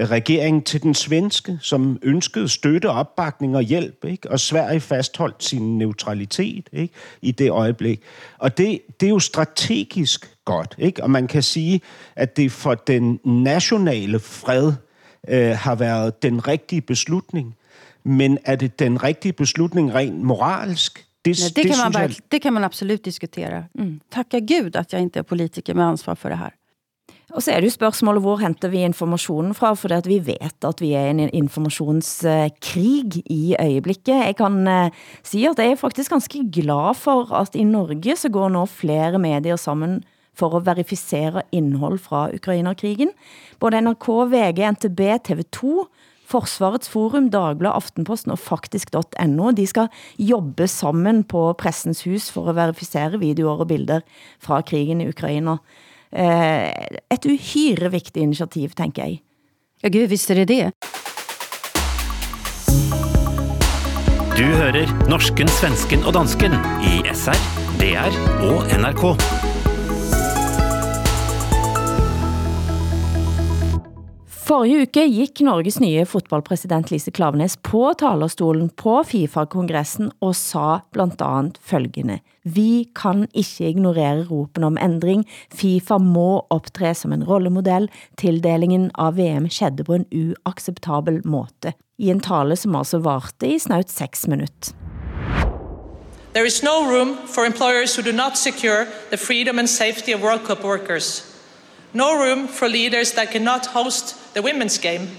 regeringen 0.06 0.64
til 0.64 0.84
den 0.84 0.94
svenske, 0.94 1.60
som 1.62 2.00
ønskede 2.02 2.50
støtte, 2.50 2.90
opbakning 2.90 3.56
og 3.56 3.62
hjælp, 3.62 4.06
ikke? 4.06 4.32
og 4.32 4.40
Sverige 4.40 4.80
fastholdt 4.80 5.44
sin 5.44 5.78
neutralitet 5.78 6.70
ikke? 6.72 6.94
i 7.22 7.32
det 7.32 7.50
øjeblik. 7.50 8.02
Og 8.38 8.58
det, 8.58 8.82
det 9.00 9.06
er 9.06 9.10
jo 9.10 9.20
strategisk 9.20 10.38
godt, 10.46 10.76
ikke? 10.78 11.04
og 11.04 11.10
man 11.10 11.28
kan 11.28 11.44
sige, 11.44 11.82
at 12.16 12.38
det 12.38 12.52
for 12.52 12.74
den 12.74 13.20
nationale 13.24 14.20
fred 14.20 14.74
øh, 15.28 15.58
har 15.58 15.76
været 15.76 16.24
den 16.24 16.48
rigtige 16.48 16.82
beslutning. 16.82 17.56
Men 18.04 18.38
er 18.46 18.56
det 18.56 18.80
den 18.80 19.04
rigtige 19.04 19.34
beslutning 19.34 19.94
rent 19.94 20.22
moralsk? 20.22 21.08
Det, 21.26 21.40
Nej, 21.40 21.48
det, 21.48 21.56
det, 21.56 21.76
kan 21.76 21.94
man 21.94 22.02
jeg... 22.02 22.32
det 22.32 22.42
kan 22.42 22.54
man 22.54 22.64
absolut 22.64 23.06
diskutera. 23.06 23.64
Mm. 23.76 24.00
Tacka 24.12 24.40
Gud 24.40 24.76
att 24.76 24.94
jag 24.94 25.02
inte 25.02 25.20
är 25.20 25.24
politiker 25.24 25.74
med 25.74 25.86
ansvar 25.86 26.16
för 26.16 26.30
det 26.30 26.36
här. 26.36 26.52
Og 27.36 27.44
så 27.44 27.52
er 27.52 27.60
det 27.60 27.68
jo 27.68 27.76
spørgsmålet, 27.76 28.24
hvor 28.24 28.40
henter 28.40 28.72
vi 28.72 28.86
informationen 28.88 29.52
fra? 29.54 29.74
For 29.76 29.92
det 29.92 29.98
at 30.00 30.08
vi 30.08 30.22
vet 30.24 30.64
at 30.64 30.80
vi 30.80 30.94
er 30.96 31.10
i 31.10 31.16
en 31.16 31.30
informationskrig 31.36 33.24
i 33.28 33.56
øjeblikket. 33.60 34.16
Jeg 34.16 34.36
kan 34.40 34.68
eh, 34.68 34.86
uh, 34.86 34.92
sige, 35.24 35.50
at 35.50 35.60
jeg 35.60 35.72
er 35.72 35.76
faktisk 35.76 36.12
ganske 36.12 36.46
glad 36.54 36.96
for, 36.96 37.34
at 37.36 37.56
i 37.56 37.64
Norge 37.68 38.16
så 38.16 38.30
går 38.30 38.50
nå 38.56 38.66
flere 38.66 39.20
medier 39.20 39.60
sammen 39.60 40.04
for 40.38 40.56
at 40.56 40.66
verificere 40.66 41.42
indhold 41.52 42.00
fra 42.00 42.30
Ukrainerkrigen. 42.34 43.10
Både 43.60 43.82
NRK, 43.82 44.08
VG, 44.32 44.72
NTB, 44.72 45.02
TV2, 45.28 45.88
Forsvarets 46.28 46.90
Forum, 46.90 47.30
Dagblad, 47.32 47.72
Aftenposten 47.76 48.32
og 48.32 48.40
faktisk.no, 48.40 49.52
de 49.52 49.68
skal 49.68 49.88
jobbe 50.20 50.68
sammen 50.68 51.24
på 51.24 51.54
Pressens 51.60 52.04
Hus 52.04 52.32
for 52.32 52.50
at 52.52 52.56
verificere 52.56 53.20
videoer 53.20 53.64
og 53.64 53.68
bilder 53.68 54.04
fra 54.40 54.62
krigen 54.62 55.02
i 55.02 55.08
Ukraina. 55.08 55.58
Eh, 56.14 56.70
et 57.12 57.26
uhyre 57.26 57.92
vigtigt 57.92 58.18
initiativ, 58.24 58.70
tænker 58.70 59.04
jeg. 59.04 59.22
Ja, 59.84 59.90
gud, 59.90 60.08
visst 60.08 60.32
er 60.32 60.36
det 60.36 60.48
det. 60.48 60.72
Du 64.38 64.44
hører 64.44 64.86
norsken, 65.10 65.48
svensken 65.48 66.04
og 66.06 66.14
dansken 66.14 66.54
i 66.86 67.02
SR, 67.14 67.38
DR 67.82 68.14
og 68.46 68.64
NRK. 68.80 69.37
Forrige 74.48 74.86
uke 74.86 75.02
gik 75.12 75.42
Norges 75.44 75.76
nye 75.84 76.06
fotballpræsident 76.08 76.88
Lise 76.88 77.12
Klavenes 77.12 77.58
på 77.68 77.82
talerstolen 78.00 78.70
på 78.80 78.94
FIFA-kongressen 79.04 80.14
og 80.24 80.38
sa 80.40 80.78
blandt 80.96 81.20
andet 81.20 81.58
følgende. 81.60 82.22
Vi 82.48 82.88
kan 82.96 83.26
ikke 83.34 83.74
ignorere 83.74 84.24
ropen 84.30 84.64
om 84.64 84.78
ændring. 84.80 85.26
FIFA 85.52 85.98
må 86.00 86.46
optræde 86.50 86.96
som 86.96 87.12
en 87.12 87.26
rollemodel. 87.28 87.90
Tildelingen 88.16 88.86
av 88.96 89.18
VM 89.18 89.50
skedde 89.52 89.84
på 89.84 89.98
en 89.98 90.06
uacceptabel 90.16 91.20
måte. 91.28 91.74
I 92.00 92.14
en 92.14 92.24
tale 92.24 92.56
som 92.56 92.78
altså 92.80 93.02
varte 93.04 93.50
i 93.52 93.58
snaut 93.60 93.92
6 93.92 94.30
minutter. 94.32 94.72
There 96.32 96.48
is 96.48 96.64
no 96.64 96.88
room 96.88 97.18
for 97.28 97.44
employers 97.44 97.98
who 97.98 98.06
do 98.12 98.16
not 98.16 98.38
secure 98.38 98.88
the 99.10 99.18
freedom 99.18 99.60
and 99.60 99.68
safety 99.68 100.16
of 100.16 100.24
World 100.24 100.48
Cup 100.48 100.64
workers. 100.64 101.26
No 101.94 102.16
room 102.16 102.48
for 102.48 102.68
leaders 102.68 103.12
that 103.12 103.32
cannot 103.34 103.66
host 103.66 104.17
the 104.38 104.44
women's 104.44 104.78
game. 104.78 105.10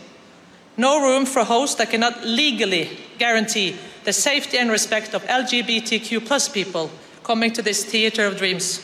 No 0.76 1.02
room 1.02 1.26
for 1.26 1.42
hosts 1.42 1.74
that 1.78 1.90
cannot 1.90 2.24
legally 2.24 2.96
guarantee 3.18 3.74
the 4.04 4.12
safety 4.12 4.58
and 4.58 4.70
respect 4.70 5.12
of 5.12 5.24
LGBTQ 5.24 6.24
plus 6.24 6.48
people 6.48 6.88
coming 7.24 7.52
to 7.54 7.60
this 7.60 7.84
theatre 7.84 8.26
of 8.26 8.36
dreams. 8.36 8.80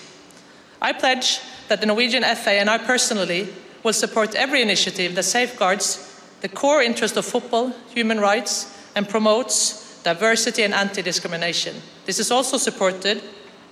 I 0.83 0.93
pledge 0.93 1.39
that 1.69 1.79
the 1.79 1.87
Norwegian 1.87 2.25
FA 2.25 2.51
and 2.51 2.69
I 2.69 2.79
personally 2.79 3.47
will 3.85 3.93
support 3.93 4.35
every 4.35 4.61
initiative 4.61 5.15
that 5.15 5.23
safeguards 5.23 6.21
the 6.41 6.49
core 6.49 6.83
interest 6.83 7.17
of 7.17 7.25
football, 7.25 7.73
human 7.95 8.19
rights, 8.19 8.77
and 8.97 9.09
promotes 9.09 10.03
diversity 10.03 10.65
and 10.65 10.75
anti-discrimination. 10.75 11.77
This 12.07 12.19
is 12.19 12.33
also 12.33 12.57
supported 12.57 13.23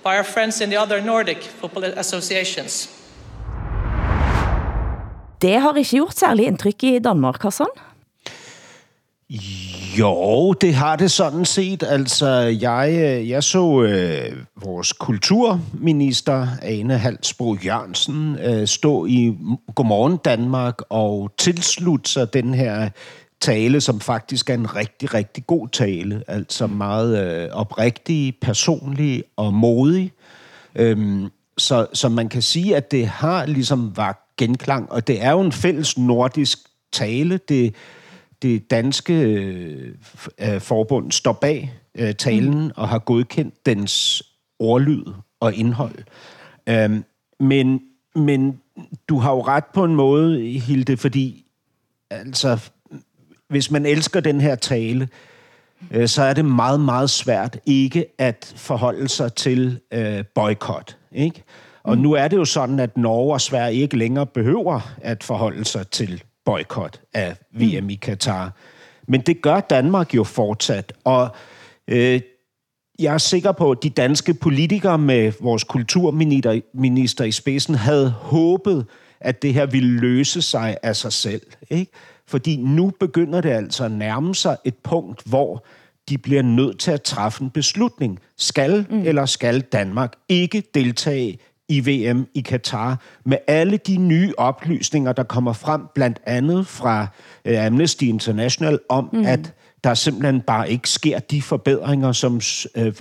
by 0.01 0.15
our 0.15 0.23
friends 0.23 0.61
in 0.61 0.69
the 0.69 0.77
other 0.77 1.01
Nordic 1.01 1.43
football 1.43 1.83
associations. 1.83 2.87
Det 5.43 5.61
har 5.61 5.75
ikke 5.75 5.89
gjort 5.89 6.19
særlig 6.19 6.45
indtryk 6.45 6.83
i 6.83 6.99
Danmark, 6.99 7.43
Hassan? 7.43 7.67
Jo, 9.99 10.53
det 10.53 10.73
har 10.73 10.95
det 10.95 11.11
sådan 11.11 11.45
set. 11.45 11.83
Altså, 11.83 12.27
jeg, 12.61 12.89
øh, 12.91 13.29
jeg 13.29 13.43
så 13.43 13.81
øh, 13.81 14.37
vores 14.63 14.93
kulturminister, 14.93 16.47
Ane 16.61 16.97
Halsbro 16.97 17.55
Jørgensen, 17.65 18.37
øh, 18.39 18.67
stå 18.67 19.05
i 19.05 19.37
Godmorgen 19.75 20.17
Danmark 20.17 20.81
og 20.89 21.31
tilslutte 21.37 22.11
sig 22.11 22.33
den 22.33 22.53
her 22.53 22.89
tale, 23.41 23.81
som 23.81 23.99
faktisk 23.99 24.49
er 24.49 24.53
en 24.53 24.75
rigtig, 24.75 25.13
rigtig 25.13 25.47
god 25.47 25.67
tale. 25.67 26.23
Altså 26.27 26.67
meget 26.67 27.43
øh, 27.43 27.49
oprigtig, 27.51 28.35
personlig 28.41 29.23
og 29.37 29.53
modig. 29.53 30.11
Øhm, 30.75 31.29
så, 31.57 31.87
så 31.93 32.09
man 32.09 32.29
kan 32.29 32.41
sige, 32.41 32.75
at 32.75 32.91
det 32.91 33.07
har 33.07 33.45
ligesom 33.45 33.97
vagt 33.97 34.22
genklang, 34.37 34.91
og 34.91 35.07
det 35.07 35.23
er 35.23 35.31
jo 35.31 35.41
en 35.41 35.51
fælles 35.51 35.97
nordisk 35.97 36.59
tale. 36.91 37.39
Det, 37.49 37.75
det 38.41 38.71
danske 38.71 39.13
øh, 40.39 40.61
forbund 40.61 41.11
står 41.11 41.33
bag 41.33 41.73
øh, 41.95 42.15
talen 42.15 42.63
mm. 42.63 42.71
og 42.75 42.89
har 42.89 42.99
godkendt 42.99 43.65
dens 43.65 44.23
ordlyd 44.59 45.03
og 45.39 45.53
indhold. 45.53 45.95
Øhm, 46.69 47.03
men, 47.39 47.81
men 48.15 48.59
du 49.07 49.17
har 49.17 49.31
jo 49.31 49.41
ret 49.41 49.65
på 49.73 49.83
en 49.83 49.95
måde, 49.95 50.39
Hilde, 50.39 50.97
fordi 50.97 51.45
altså, 52.09 52.69
hvis 53.47 53.71
man 53.71 53.85
elsker 53.85 54.19
den 54.19 54.41
her 54.41 54.55
tale, 54.55 55.09
øh, 55.91 56.07
så 56.07 56.23
er 56.23 56.33
det 56.33 56.45
meget, 56.45 56.79
meget 56.79 57.09
svært 57.09 57.59
ikke 57.65 58.05
at 58.17 58.53
forholde 58.57 59.07
sig 59.07 59.33
til 59.33 59.79
øh, 59.91 60.25
boykot. 60.35 60.97
Ikke? 61.11 61.43
Og 61.83 61.97
nu 61.97 62.13
er 62.13 62.27
det 62.27 62.37
jo 62.37 62.45
sådan, 62.45 62.79
at 62.79 62.97
Norge 62.97 63.33
og 63.33 63.41
Sverige 63.41 63.81
ikke 63.81 63.97
længere 63.97 64.25
behøver 64.25 64.93
at 65.01 65.23
forholde 65.23 65.65
sig 65.65 65.87
til 65.87 66.23
boykot 66.45 67.01
af 67.13 67.35
VM 67.51 67.89
i 67.89 67.95
Katar. 67.95 68.51
Men 69.07 69.21
det 69.21 69.41
gør 69.41 69.59
Danmark 69.59 70.15
jo 70.15 70.23
fortsat, 70.23 70.93
og 71.03 71.29
øh, 71.87 72.21
jeg 72.99 73.13
er 73.13 73.17
sikker 73.17 73.51
på, 73.51 73.71
at 73.71 73.83
de 73.83 73.89
danske 73.89 74.33
politikere 74.33 74.97
med 74.97 75.31
vores 75.41 75.63
kulturminister 75.63 77.23
i 77.23 77.31
spidsen 77.31 77.75
havde 77.75 78.09
håbet, 78.09 78.85
at 79.19 79.41
det 79.41 79.53
her 79.53 79.65
ville 79.65 79.99
løse 79.99 80.41
sig 80.41 80.77
af 80.83 80.95
sig 80.95 81.13
selv. 81.13 81.41
Ikke? 81.69 81.91
Fordi 82.27 82.55
nu 82.55 82.91
begynder 82.99 83.41
det 83.41 83.49
altså 83.49 83.85
at 83.85 83.91
nærme 83.91 84.35
sig 84.35 84.57
et 84.65 84.75
punkt, 84.83 85.21
hvor 85.25 85.65
de 86.09 86.17
bliver 86.17 86.41
nødt 86.41 86.79
til 86.79 86.91
at 86.91 87.01
træffe 87.01 87.43
en 87.43 87.49
beslutning. 87.49 88.19
Skal 88.37 88.85
mm. 88.89 89.01
eller 89.01 89.25
skal 89.25 89.61
Danmark 89.61 90.13
ikke 90.29 90.63
deltage 90.73 91.37
i 91.73 92.07
VM 92.09 92.27
i 92.33 92.41
Katar, 92.41 92.99
med 93.25 93.37
alle 93.47 93.77
de 93.77 93.97
nye 93.97 94.33
oplysninger, 94.37 95.11
der 95.11 95.23
kommer 95.23 95.53
frem, 95.53 95.81
blandt 95.95 96.19
andet 96.25 96.67
fra 96.67 97.07
uh, 97.49 97.65
Amnesty 97.65 98.03
International, 98.03 98.79
om 98.89 99.09
mm. 99.13 99.25
at 99.25 99.53
der 99.83 99.93
simpelthen 99.93 100.41
bare 100.41 100.71
ikke 100.71 100.89
sker 100.89 101.19
de 101.19 101.41
forbedringer, 101.41 102.11
som 102.11 102.35
uh, 102.35 102.41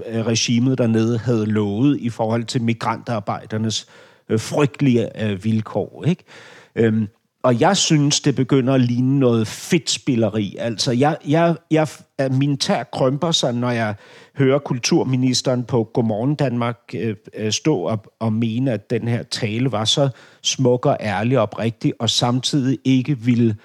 regimet 0.06 0.78
dernede 0.78 1.18
havde 1.18 1.46
lovet 1.46 1.98
i 2.00 2.10
forhold 2.10 2.44
til 2.44 2.62
migrantarbejdernes 2.62 3.86
uh, 4.32 4.40
frygtelige 4.40 5.08
vilkår. 5.42 6.04
Ikke? 6.06 6.24
Um, 6.88 7.08
og 7.42 7.60
jeg 7.60 7.76
synes, 7.76 8.20
det 8.20 8.34
begynder 8.34 8.74
at 8.74 8.80
ligne 8.80 9.18
noget 9.18 9.46
fedtspilleri. 9.46 10.56
Altså, 10.58 10.92
jeg, 10.92 11.16
jeg, 11.28 11.56
jeg, 11.70 11.88
min 12.30 12.56
tær 12.56 12.82
krømper 12.82 13.30
sig, 13.30 13.54
når 13.54 13.70
jeg 13.70 13.94
hører 14.36 14.58
kulturministeren 14.58 15.64
på 15.64 15.84
Godmorgen 15.94 16.34
Danmark 16.34 16.78
øh, 16.94 17.16
øh 17.34 17.52
stå 17.52 17.76
og, 17.76 18.04
og 18.20 18.32
mene, 18.32 18.72
at 18.72 18.90
den 18.90 19.08
her 19.08 19.22
tale 19.22 19.72
var 19.72 19.84
så 19.84 20.08
smuk 20.42 20.86
og 20.86 20.96
ærlig 21.00 21.38
og 21.38 21.42
oprigtig, 21.42 21.92
og 21.98 22.10
samtidig 22.10 22.78
ikke 22.84 23.18
ville 23.18 23.56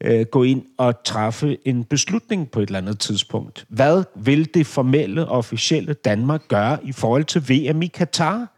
øh, 0.00 0.26
gå 0.26 0.42
ind 0.42 0.62
og 0.78 1.04
træffe 1.04 1.68
en 1.68 1.84
beslutning 1.84 2.50
på 2.50 2.60
et 2.60 2.66
eller 2.66 2.78
andet 2.78 2.98
tidspunkt. 2.98 3.64
Hvad 3.68 4.04
vil 4.16 4.54
det 4.54 4.66
formelle, 4.66 5.28
officielle 5.28 5.92
Danmark 5.92 6.48
gøre 6.48 6.78
i 6.84 6.92
forhold 6.92 7.24
til 7.24 7.42
VM 7.48 7.82
i 7.82 7.86
Katar? 7.86 8.51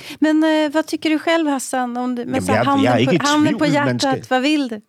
Ikke? 0.00 0.16
Mm. 0.20 0.26
Men 0.26 0.44
eh, 0.44 0.74
vad 0.74 0.84
tycker 0.86 1.10
du 1.10 1.18
själv 1.18 1.48
Hassan? 1.48 1.96
Om 1.96 2.16
du, 2.16 2.24
med 2.26 2.40
Jamen, 2.40 2.84
jeg, 2.84 3.06
jeg 3.06 3.14
er 3.14 3.18
på, 3.18 3.26
handen 3.26 3.58
på 3.58 3.64
hjärtat, 3.64 4.00
skal... 4.00 4.24
hvad 4.28 4.40
vil 4.40 4.70
det? 4.70 4.82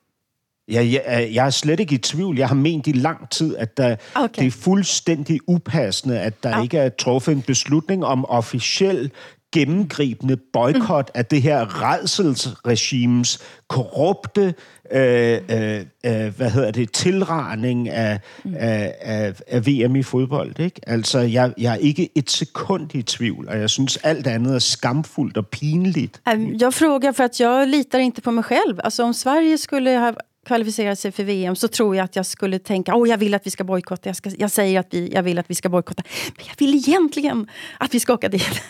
Ja, 0.71 0.88
jeg, 0.91 1.30
jeg 1.34 1.45
er 1.45 1.50
slet 1.50 1.80
ikke 1.80 1.95
i 1.95 1.97
tvivl. 1.97 2.38
Jeg 2.38 2.47
har 2.47 2.56
ment 2.56 2.88
i 2.88 2.91
lang 2.91 3.30
tid, 3.30 3.56
at 3.58 3.78
der, 3.78 3.95
okay. 4.15 4.41
det 4.41 4.47
er 4.47 4.52
fuldstændig 4.52 5.39
upassende, 5.47 6.19
at 6.19 6.43
der 6.43 6.50
ja. 6.50 6.62
ikke 6.62 6.78
er 6.78 6.89
truffet 6.89 7.32
en 7.32 7.41
beslutning 7.41 8.06
om 8.06 8.26
officiel 8.26 9.12
gennemgribende 9.54 10.38
boykot 10.54 11.12
af 11.13 11.26
det 11.26 11.41
her 11.41 11.84
redselsregimes 11.84 13.39
korrupte 13.67 14.54
øh, 14.91 15.39
øh, 15.51 15.86
øh, 16.06 16.38
hvad 16.38 16.49
hedder 16.49 16.71
det, 16.71 16.91
tilraning 16.91 17.89
af, 17.89 18.19
mm. 18.43 18.56
af, 18.58 18.95
af, 19.01 19.34
af 19.47 19.67
VM 19.67 19.95
i 19.95 20.04
fodbold. 20.04 20.60
Ikke? 20.60 20.82
Altså, 20.88 21.19
jeg, 21.19 21.54
jeg 21.58 21.73
er 21.73 21.77
ikke 21.77 22.10
et 22.15 22.32
sekund 22.32 22.95
i 22.95 23.01
tvivl, 23.01 23.47
og 23.47 23.60
jeg 23.60 23.69
synes 23.69 23.97
alt 23.97 24.27
andet 24.27 24.56
er 24.56 24.60
skamfuldt 24.60 25.38
och 25.38 25.47
pinligt. 25.47 26.21
Jag 26.62 26.73
frågar 26.73 27.12
för 27.12 27.23
att 27.23 27.39
jag 27.39 27.67
litar 27.67 27.99
inte 27.99 28.21
på 28.21 28.32
mig 28.32 28.43
själv. 28.43 28.80
Alltså 28.84 29.04
om 29.04 29.13
Sverige 29.13 29.58
skulle 29.58 29.97
ha 29.97 30.13
kvalificera 30.45 30.95
sig 30.95 31.12
för 31.12 31.23
VM 31.23 31.56
så 31.56 31.67
tror 31.67 31.95
jag 31.95 32.04
att 32.04 32.15
jag 32.15 32.25
skulle 32.25 32.60
tänka 32.60 32.95
oh, 32.95 33.10
jag 33.10 33.17
vill 33.17 33.34
att 33.34 33.45
vi 33.45 33.51
ska 33.51 33.63
bojkotta. 33.63 34.10
Jag, 34.10 34.15
ska, 34.15 34.30
jag 34.38 34.51
säger 34.51 34.80
att 34.80 34.88
vi, 34.89 35.12
jag 35.13 35.23
vill 35.23 35.39
att 35.39 35.49
vi 35.49 35.56
ska 35.56 35.69
bojkotta. 35.69 36.04
Men 36.38 36.45
jag 36.47 36.56
vill 36.58 36.75
egentligen 36.75 37.47
att 37.77 37.93
vi 37.93 37.99
ska 37.99 38.13
åka 38.13 38.30
dit. 38.30 38.62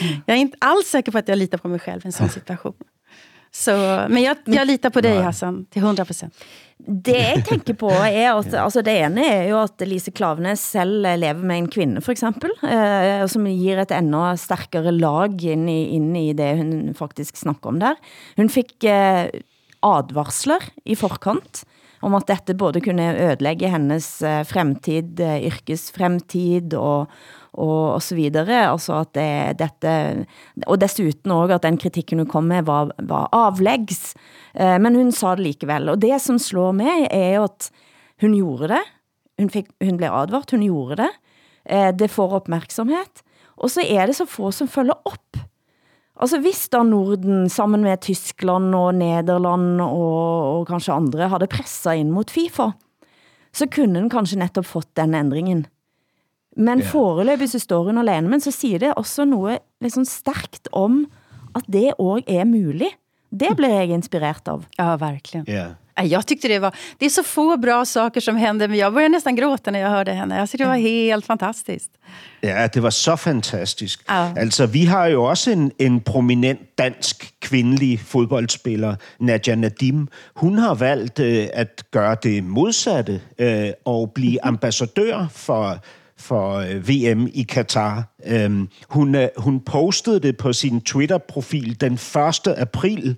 Mm. 0.00 0.22
Jag 0.26 0.36
är 0.36 0.40
inte 0.40 0.56
alls 0.60 0.86
säker 0.86 1.12
på 1.12 1.18
att 1.18 1.28
jag 1.28 1.38
litar 1.38 1.58
på 1.58 1.68
mig 1.68 1.78
själv 1.78 2.00
i 2.04 2.06
en 2.06 2.12
sån 2.12 2.28
situation. 2.28 2.74
Så, 3.54 3.74
men 4.10 4.24
jeg, 4.24 4.36
jeg 4.50 4.66
litar 4.66 4.90
på 4.90 5.02
dig, 5.04 5.20
Hassan, 5.22 5.62
til 5.70 5.84
100%. 5.84 6.26
Det 7.06 7.14
jeg 7.14 7.44
tænker 7.46 7.76
på 7.78 7.88
er 7.88 8.34
at, 8.34 8.54
altså 8.58 8.82
det 8.82 8.96
ene 8.98 9.22
er 9.30 9.44
jo 9.52 9.60
at 9.62 9.84
Lise 9.86 10.10
Klavenes 10.10 10.58
selv 10.74 11.06
lever 11.06 11.44
med 11.46 11.60
en 11.62 11.68
kvinde, 11.70 12.02
for 12.02 12.12
eksempel, 12.12 12.50
eh, 12.66 13.22
som 13.30 13.46
gir 13.46 13.78
et 13.84 13.94
enda 13.94 14.34
stærkere 14.36 14.92
lag 14.92 15.38
ind 15.54 15.70
i, 15.70 15.78
ind 15.94 16.18
i 16.18 16.32
det, 16.34 16.50
hun 16.58 16.72
faktisk 16.98 17.38
snakker 17.38 17.70
om 17.70 17.78
der. 17.80 17.94
Hun 18.36 18.50
fik 18.50 18.74
eh, 18.90 19.30
advarsler 19.86 20.66
i 20.84 20.98
forkant 20.98 21.62
om 22.04 22.14
at 22.18 22.28
dette 22.28 22.56
både 22.58 22.82
kunne 22.84 23.12
ødelægge 23.12 23.70
hennes 23.72 24.06
eh, 24.22 24.42
fremtid, 24.48 25.20
eh, 25.22 25.46
yrkesfremtid 25.48 26.76
og, 26.78 27.10
og, 27.52 27.78
og 27.96 28.02
så 28.04 28.18
videre. 28.18 28.64
Altså 28.68 29.00
at 29.00 29.14
det, 29.16 29.58
dette, 29.62 29.94
og 30.66 30.80
dessuten 30.82 31.34
også 31.34 31.58
at 31.58 31.66
den 31.66 31.78
kritikken 31.80 32.22
hun 32.22 32.30
kom 32.30 32.50
med 32.50 32.66
var, 32.68 32.92
var 33.08 33.30
avleggs. 33.34 34.12
Eh, 34.54 34.76
men 34.82 34.98
hun 35.00 35.12
sa 35.14 35.34
det 35.38 35.48
likevel. 35.48 35.92
Og 35.94 36.02
det 36.04 36.18
som 36.22 36.40
slår 36.40 36.76
mig 36.80 37.08
er 37.10 37.38
jo 37.38 37.48
at 37.48 37.70
hun 38.22 38.36
gjorde 38.38 38.74
det. 38.76 38.84
Hun, 39.40 39.50
fik, 39.50 39.72
hun 39.82 39.98
blev 39.98 40.14
advart, 40.14 40.54
hun 40.54 40.66
gjorde 40.66 41.02
det. 41.02 41.10
Eh, 41.64 41.90
det 41.96 42.12
får 42.12 42.40
opmærksomhed. 42.42 43.24
Og 43.56 43.70
så 43.70 43.84
er 43.86 44.06
det 44.06 44.16
så 44.18 44.26
få 44.28 44.50
som 44.54 44.68
følger 44.70 44.98
op. 45.06 45.44
Altså 46.14 46.38
hvis 46.40 46.68
da 46.70 46.82
Norden 46.86 47.48
sammen 47.50 47.82
med 47.82 47.98
Tyskland 48.06 48.74
og 48.78 48.94
Nederland 48.94 49.82
og, 49.82 50.58
og 50.60 50.66
kanskje 50.68 50.94
andre 50.94 51.28
havde 51.28 51.50
presset 51.50 52.00
ind 52.00 52.12
mot 52.14 52.30
FIFA, 52.30 52.70
så 53.54 53.66
kunne 53.70 53.98
den 53.98 54.10
kanskje 54.10 54.38
netop 54.38 54.66
fått 54.66 54.92
den 54.96 55.14
ændringen. 55.14 55.66
Men 56.56 56.78
yeah. 56.78 56.90
foreløbig 56.90 57.50
så 57.50 57.58
står 57.58 57.88
hun 57.90 57.98
alene, 57.98 58.30
men 58.30 58.40
så 58.40 58.54
siger 58.54 58.78
det 58.78 58.94
også 58.94 59.24
noget 59.26 59.58
liksom 59.82 60.04
stærkt 60.06 60.68
om, 60.72 61.04
at 61.54 61.66
det 61.66 61.90
også 61.98 62.24
er 62.30 62.44
muligt. 62.46 62.94
Det 63.30 63.50
blev 63.58 63.70
jeg 63.70 63.90
inspireret 63.90 64.48
av. 64.48 64.64
Ja, 64.78 64.94
verkligen. 64.96 65.46
Yeah. 65.50 65.74
Jag 66.02 66.26
tyckte 66.26 66.48
det 66.48 66.58
var, 66.58 66.74
det 66.98 67.06
är 67.06 67.10
så 67.10 67.22
få 67.22 67.56
bra 67.56 67.84
saker 67.84 68.20
som 68.20 68.36
händer, 68.36 68.68
men 68.68 68.78
jag 68.78 68.92
började 68.92 69.12
nästan 69.12 69.36
gråta 69.36 69.70
när 69.70 69.80
jag 69.80 69.90
hörde 69.90 70.12
henne. 70.12 70.38
Jag 70.38 70.50
tyckte 70.50 70.64
det 70.64 70.68
var 70.68 70.76
helt 70.76 71.26
fantastiskt. 71.26 71.90
Ja, 72.40 72.68
det 72.68 72.80
var 72.80 72.90
så 72.90 73.16
fantastisk. 73.16 74.00
Ja. 74.06 74.32
Altså, 74.36 74.66
vi 74.66 74.84
har 74.84 75.06
jo 75.06 75.24
også 75.24 75.50
en, 75.50 75.72
en 75.78 76.00
prominent 76.00 76.60
dansk 76.78 77.34
kvindelig 77.40 78.00
fodboldspiller, 78.00 78.96
Nadia 79.18 79.54
Nadim. 79.54 80.08
Hun 80.34 80.58
har 80.58 80.74
valgt 80.74 81.18
øh, 81.18 81.48
at 81.52 81.84
gøre 81.90 82.16
det 82.22 82.44
modsatte 82.44 83.20
øh, 83.38 83.70
og 83.84 84.12
blive 84.14 84.38
mhm. 84.42 84.48
ambassadør 84.54 85.26
for 85.32 85.78
for 86.16 86.56
øh, 86.56 86.88
VM 86.88 87.28
i 87.34 87.42
Katar. 87.42 88.02
Øhm, 88.26 88.68
hun, 88.88 89.14
øh, 89.14 89.28
hun 89.36 89.60
postede 89.60 90.20
det 90.20 90.36
på 90.36 90.52
sin 90.52 90.80
Twitter-profil 90.80 91.80
den 91.80 91.92
1. 91.92 92.00
april, 92.56 93.16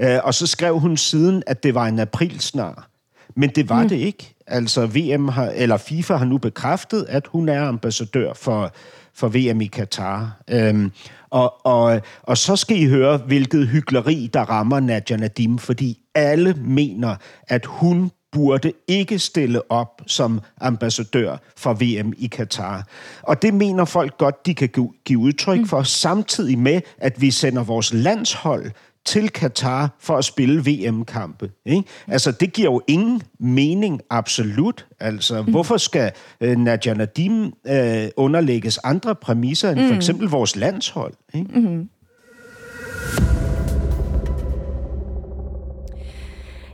øh, 0.00 0.18
og 0.24 0.34
så 0.34 0.46
skrev 0.46 0.78
hun 0.78 0.96
siden, 0.96 1.42
at 1.46 1.62
det 1.62 1.74
var 1.74 1.86
en 1.86 1.98
aprilsnar. 1.98 2.88
Men 3.36 3.50
det 3.50 3.68
var 3.68 3.82
mm. 3.82 3.88
det 3.88 3.96
ikke. 3.96 4.34
Altså 4.46 4.86
VM 4.86 5.28
har, 5.28 5.46
eller 5.54 5.76
FIFA 5.76 6.16
har 6.16 6.24
nu 6.24 6.38
bekræftet, 6.38 7.06
at 7.08 7.26
hun 7.26 7.48
er 7.48 7.62
ambassadør 7.62 8.32
for, 8.32 8.72
for 9.14 9.28
VM 9.28 9.60
i 9.60 9.66
Katar. 9.66 10.42
Øhm, 10.50 10.92
og, 11.30 11.66
og, 11.66 12.00
og 12.22 12.38
så 12.38 12.56
skal 12.56 12.76
I 12.76 12.84
høre, 12.84 13.16
hvilket 13.16 13.68
hyggeleri, 13.68 14.30
der 14.34 14.40
rammer 14.40 14.80
Nadia 14.80 15.16
Nadim, 15.16 15.58
fordi 15.58 15.98
alle 16.14 16.54
mener, 16.54 17.16
at 17.48 17.66
hun 17.66 18.10
burde 18.32 18.72
ikke 18.88 19.18
stille 19.18 19.70
op 19.70 20.02
som 20.06 20.40
ambassadør 20.60 21.36
for 21.56 21.74
VM 21.74 22.12
i 22.18 22.26
Katar. 22.26 22.86
Og 23.22 23.42
det 23.42 23.54
mener 23.54 23.84
folk 23.84 24.18
godt, 24.18 24.46
de 24.46 24.54
kan 24.54 24.68
give 25.04 25.18
udtryk 25.18 25.58
mm. 25.58 25.66
for, 25.66 25.82
samtidig 25.82 26.58
med, 26.58 26.80
at 26.98 27.20
vi 27.20 27.30
sender 27.30 27.64
vores 27.64 27.92
landshold 27.92 28.70
til 29.06 29.28
Katar 29.28 29.96
for 29.98 30.16
at 30.16 30.24
spille 30.24 30.60
VM-kampe. 30.60 31.50
Ikke? 31.66 31.84
Altså, 32.08 32.32
det 32.32 32.52
giver 32.52 32.70
jo 32.72 32.82
ingen 32.86 33.22
mening, 33.38 34.00
absolut. 34.10 34.86
Altså, 35.00 35.42
mm. 35.42 35.50
hvorfor 35.50 35.76
skal 35.76 36.12
øh, 36.40 36.56
Nadia 36.56 36.94
Nadim 36.94 37.44
øh, 37.44 38.08
underlægges 38.16 38.78
andre 38.78 39.14
præmisser 39.14 39.70
end 39.70 39.80
mm. 39.80 39.88
for 39.88 39.94
eksempel 39.94 40.28
vores 40.28 40.56
landshold? 40.56 41.14
Ikke? 41.34 41.60
Mm. 41.60 41.88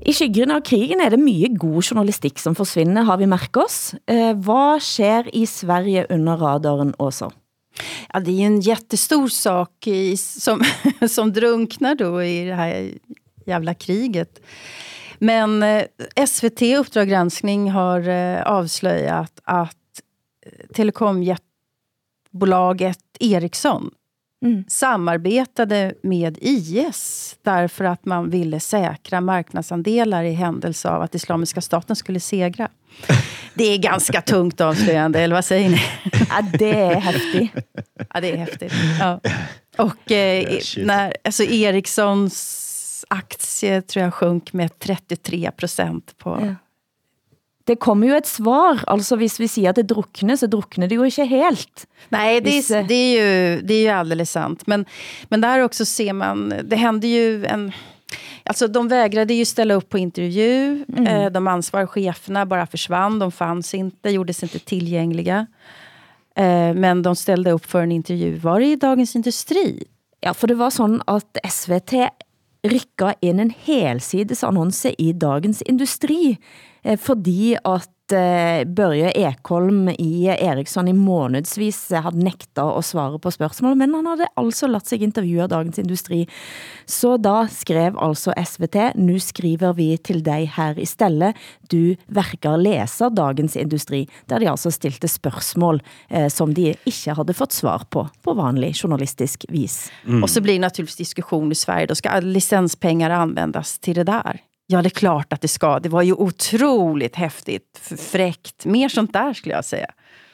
I 0.07 0.13
skyggen 0.13 0.51
av 0.51 0.65
krigen 0.67 1.01
er 1.01 1.13
det 1.15 1.19
mye 1.23 1.53
god 1.59 1.83
journalistik 1.83 2.41
som 2.43 2.57
forsvinder, 2.59 3.03
har 3.07 3.17
vi 3.17 3.29
mærket 3.31 3.63
oss. 3.63 3.95
Eh, 4.11 4.33
hvad 4.35 4.81
sker 4.81 5.31
i 5.33 5.47
Sverige 5.47 6.07
under 6.11 6.37
radaren 6.43 6.95
også? 6.99 7.31
Ja, 8.13 8.21
det 8.21 8.31
är 8.31 8.35
ju 8.35 8.47
en 8.47 8.61
jättestor 8.61 9.29
sak 9.29 9.87
i, 9.87 10.17
som, 10.17 10.63
som 11.09 11.33
drunknar 11.33 11.95
då 11.95 12.23
i 12.23 12.45
det 12.45 12.55
här 12.55 12.93
jävla 13.47 13.75
kriget. 13.75 14.41
Men 15.19 15.63
eh, 15.63 15.85
SVT 16.27 16.63
Uppdrag 16.63 17.09
granskning 17.09 17.71
har 17.71 18.09
eh, 18.09 18.43
avslöjat 18.43 19.41
att 19.45 19.77
eh, 20.47 20.53
telekomjättbolaget 20.75 22.99
Ericsson 23.21 23.91
mm. 24.43 24.65
samarbetade 24.69 25.95
med 26.03 26.39
IS 26.41 27.37
därför 27.43 27.85
att 27.85 28.05
man 28.05 28.31
ville 28.31 28.61
säkra 28.61 29.21
marknadsandelar 29.21 30.25
i 30.25 30.33
händelse 30.33 30.89
av 30.89 31.03
att 31.03 31.15
Islamiska 31.15 31.61
staten 31.61 31.97
skulle 31.97 32.21
segra. 32.21 32.69
Det 33.55 33.65
är 33.65 33.79
ganska 33.79 34.23
tungt 34.23 34.61
avslöjande, 34.61 35.21
eller 35.21 35.35
vad 35.35 35.45
säger 35.45 35.69
ni? 35.69 35.81
Ja, 36.29 36.43
det 36.59 36.81
är 36.81 37.01
häftigt. 37.01 37.51
Ja, 38.15 38.21
det 38.21 38.33
är 38.33 38.37
häftigt. 38.37 38.73
Ja. 39.01 39.21
Och 39.79 40.13
eh, 40.13 40.59
när, 40.77 41.17
alltså 41.25 41.43
Ericssons 41.43 43.05
aktie 43.09 43.83
tror 43.83 44.05
jag 44.05 44.15
sjönk 44.15 44.53
med 44.53 44.79
33 44.79 45.51
procent 45.51 46.15
på, 46.19 46.39
ja 46.41 46.55
det 47.65 47.77
kommer 47.77 48.09
jo 48.09 48.17
et 48.19 48.27
svar. 48.27 48.83
Altså 48.91 49.17
hvis 49.17 49.39
vi 49.41 49.47
siger, 49.47 49.71
at 49.71 49.79
det 49.79 49.89
drukner, 49.91 50.37
så 50.37 50.49
drukner 50.51 50.89
det 50.89 50.99
jo 50.99 51.07
ikke 51.07 51.27
helt. 51.27 51.87
Nej, 52.11 52.41
det 52.41 52.59
är, 52.59 52.77
eh, 52.77 52.87
det 52.87 52.95
är, 52.95 53.13
ju, 53.15 53.61
det 53.63 53.75
är 53.75 53.83
ju 53.83 53.89
alldeles 53.89 54.31
sant. 54.31 54.67
Men, 54.67 54.85
men 55.29 55.41
där 55.41 55.65
också 55.65 55.85
ser 55.85 56.13
man, 56.13 56.53
det 56.65 56.77
hände 56.77 57.07
ju 57.07 57.45
en... 57.47 57.73
Alltså 58.45 58.69
de 58.69 58.89
vägrade 58.89 59.35
ju 59.35 59.45
ställa 59.45 59.75
upp 59.75 59.89
på 59.89 59.99
intervju. 59.99 60.85
Mm. 60.89 61.07
Eh, 61.07 61.31
de 61.31 61.47
ansvariga 61.47 61.87
cheferna 61.87 62.47
bara 62.47 62.67
försvann. 62.67 63.19
De 63.19 63.33
fanns 63.33 63.75
inte, 63.75 64.11
gjordes 64.11 64.43
inte 64.43 64.59
tillgängliga. 64.59 65.47
Eh, 66.37 66.75
men 66.75 67.03
de 67.03 67.17
ställde 67.17 67.51
upp 67.51 67.67
för 67.67 67.83
en 67.83 67.93
intervju. 67.93 68.39
Var 68.39 68.61
det 68.61 68.67
i 68.67 68.77
Dagens 68.77 69.17
Industri? 69.17 69.85
Ja, 70.21 70.35
för 70.35 70.47
det 70.47 70.55
var 70.55 70.71
sån 70.71 71.03
att 71.07 71.39
SVT 71.51 71.93
rykket 72.63 73.17
ind 73.21 73.41
en 73.41 73.53
helsides 73.65 74.45
annonce 74.45 74.95
i 74.99 75.13
Dagens 75.13 75.63
Industri 75.63 76.37
fordi 76.99 77.55
at 77.55 77.91
eh, 78.13 78.63
Børje 78.67 79.13
Ekholm 79.17 79.89
i 79.95 80.29
Eriksson 80.33 80.89
i 80.89 80.95
månedsvis 80.97 81.79
havde 81.95 82.19
nægtet 82.19 82.63
at 82.63 82.85
svare 82.85 83.19
på 83.23 83.31
spørgsmål, 83.31 83.77
men 83.79 83.95
han 83.95 84.07
havde 84.07 84.29
altså 84.37 84.69
ladt 84.71 84.89
sig 84.89 85.03
intervjue 85.03 85.43
av 85.45 85.51
Dagens 85.53 85.79
Industri. 85.79 86.23
Så 86.87 87.17
da 87.23 87.47
skrev 87.51 87.97
altså 88.01 88.35
SVT, 88.37 88.95
nu 88.97 89.19
skriver 89.19 89.73
vi 89.79 89.97
til 89.97 90.23
dig 90.25 90.51
her 90.57 90.79
i 90.79 90.87
stelle, 90.89 91.33
du 91.73 91.95
verkar 92.09 92.57
læser 92.61 93.13
Dagens 93.15 93.57
Industri, 93.57 94.05
der 94.29 94.43
de 94.43 94.51
altså 94.51 94.71
stilte 94.71 95.09
spørgsmål, 95.09 95.83
eh, 96.11 96.29
som 96.31 96.55
de 96.55 96.73
ikke 96.87 97.17
havde 97.17 97.37
fått 97.37 97.55
svar 97.55 97.87
på, 97.91 98.07
på 98.23 98.35
vanlig 98.35 98.75
journalistisk 98.77 99.45
vis. 99.49 99.91
Mm. 100.05 100.23
Och 100.23 100.31
så 100.31 100.41
blir 100.41 100.59
naturligtvis 100.59 100.97
diskussion 100.97 101.53
i 101.53 101.55
Sverige, 101.55 101.87
då 101.87 101.95
ska 101.95 102.21
licenspengar 102.21 103.11
användas 103.11 103.79
till 103.79 103.95
det 103.95 104.05
där. 104.05 104.41
Ja, 104.73 104.83
det 104.83 104.89
är 104.89 104.91
klart 104.91 105.33
att 105.33 105.41
det 105.41 105.49
ska. 105.49 105.79
Det 105.79 105.89
var 105.89 106.03
ju 106.03 106.13
otroligt 106.13 107.17
häftigt, 107.17 107.81
fräckt. 107.99 108.65
Mer 108.65 108.89
sånt 108.89 109.13
där 109.13 109.35
skulle 109.35 109.55
jag 109.55 109.65
säga. 109.65 109.87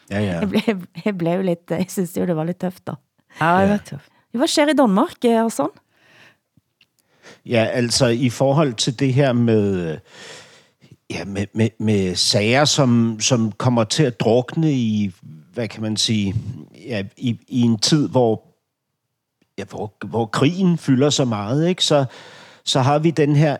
Ja, 0.08 0.20
ja. 0.20 0.40
Jeg, 0.40 0.48
blev, 0.48 0.86
jeg 1.04 1.16
blev 1.16 1.42
lidt, 1.42 1.70
jeg 1.70 1.90
synes 1.90 2.16
jo 2.16 2.26
det 2.26 2.36
var 2.36 2.44
lidt 2.44 2.60
tøft 2.60 2.86
da. 2.86 2.94
Ja, 3.40 3.60
det 3.62 3.70
var 3.70 3.78
tøft. 3.78 4.10
Hvad 4.32 4.48
sker 4.48 4.68
i 4.68 4.72
Danmark, 4.72 5.24
Hassan? 5.24 5.68
Ja, 7.44 7.64
altså 7.64 8.06
i 8.06 8.30
forhold 8.30 8.74
til 8.74 8.98
det 8.98 9.14
her 9.14 9.32
med, 9.32 9.98
ja, 11.10 11.24
med, 11.24 11.46
med, 11.54 11.70
med 11.78 12.14
sager, 12.14 12.64
som, 12.64 13.20
som 13.20 13.52
kommer 13.52 13.84
til 13.84 14.02
at 14.02 14.20
drukne 14.20 14.72
i, 14.72 15.12
hvad 15.54 15.68
kan 15.68 15.82
man 15.82 15.96
sige, 15.96 16.34
ja, 16.86 17.02
i, 17.16 17.38
i 17.48 17.60
en 17.60 17.78
tid, 17.78 18.08
hvor 18.08 18.44
ja, 19.58 19.64
hvor, 19.64 19.92
hvor 20.06 20.26
krigen 20.26 20.78
fylder 20.78 21.10
så 21.10 21.24
meget, 21.24 21.68
ikke? 21.68 21.84
Så, 21.84 22.04
så 22.64 22.80
har 22.80 22.98
vi 22.98 23.10
den 23.10 23.36
her 23.36 23.56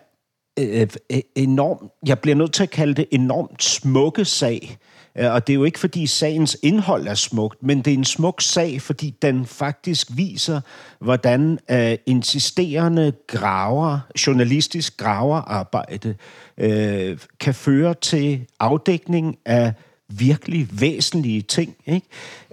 øh, 0.58 0.88
øh 1.10 1.20
enorm, 1.34 1.90
jeg 2.06 2.18
bliver 2.18 2.34
nødt 2.34 2.52
til 2.52 2.62
at 2.62 2.70
kalde 2.70 2.94
det 2.94 3.06
enormt 3.10 3.62
smukke 3.62 4.24
sag, 4.24 4.78
øh, 5.18 5.32
og 5.32 5.46
det 5.46 5.52
er 5.52 5.54
jo 5.54 5.64
ikke, 5.64 5.78
fordi 5.78 6.06
sagens 6.06 6.56
indhold 6.62 7.06
er 7.06 7.14
smukt, 7.14 7.62
men 7.62 7.78
det 7.78 7.90
er 7.90 7.94
en 7.94 8.04
smuk 8.04 8.40
sag, 8.40 8.82
fordi 8.82 9.14
den 9.22 9.46
faktisk 9.46 10.08
viser, 10.16 10.60
hvordan 11.00 11.58
øh, 11.70 11.96
insisterende 12.06 13.12
graver, 13.26 13.98
journalistisk 14.26 14.96
graverarbejde, 14.96 16.14
øh, 16.58 17.18
kan 17.40 17.54
føre 17.54 17.94
til 17.94 18.46
afdækning 18.60 19.36
af 19.44 19.72
virkelig 20.08 20.68
væsentlige 20.80 21.42
ting. 21.42 21.74
Ikke? 21.86 22.06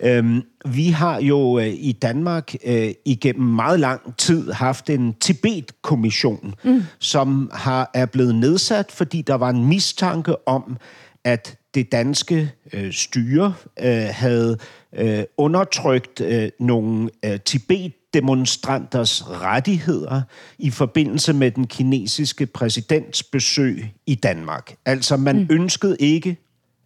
Øhm, 0.03 0.43
vi 0.65 0.87
har 0.87 1.21
jo 1.21 1.59
øh, 1.59 1.67
i 1.67 1.91
Danmark 1.91 2.55
øh, 2.65 2.93
igennem 3.05 3.47
meget 3.47 3.79
lang 3.79 4.17
tid 4.17 4.51
haft 4.51 4.89
en 4.89 5.13
Tibet-kommission, 5.13 6.53
mm. 6.63 6.83
som 6.99 7.51
har 7.53 7.91
er 7.93 8.05
blevet 8.05 8.35
nedsat, 8.35 8.91
fordi 8.91 9.21
der 9.21 9.35
var 9.35 9.49
en 9.49 9.65
mistanke 9.65 10.47
om, 10.47 10.77
at 11.23 11.57
det 11.75 11.91
danske 11.91 12.51
øh, 12.73 12.93
styre 12.93 13.53
øh, 13.79 14.07
havde 14.11 14.57
øh, 14.95 15.23
undertrykt 15.37 16.21
øh, 16.21 16.49
nogle 16.59 17.09
øh, 17.25 17.39
Tibet-demonstranters 17.45 19.29
rettigheder 19.29 20.21
i 20.59 20.69
forbindelse 20.69 21.33
med 21.33 21.51
den 21.51 21.67
kinesiske 21.67 22.45
præsidents 22.45 23.23
besøg 23.23 23.93
i 24.05 24.15
Danmark. 24.15 24.75
Altså, 24.85 25.17
man 25.17 25.39
mm. 25.39 25.47
ønskede 25.49 25.97
ikke 25.99 26.37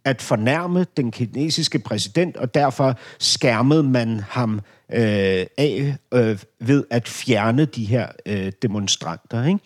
at 0.10 0.22
fornærme 0.22 0.86
den 0.98 1.12
kinesiske 1.12 1.80
præsident, 1.80 2.38
og 2.38 2.54
derfor 2.54 2.96
skærmede 3.20 3.84
man 3.84 4.20
ham 4.20 4.62
øh, 4.94 5.46
af 5.58 5.96
øh, 6.14 6.40
ved 6.60 6.84
at 6.92 7.08
fjerne 7.08 7.66
de 7.66 7.86
her 7.86 8.08
øh, 8.26 8.52
demonstranter. 8.62 9.46
Ikke? 9.46 9.60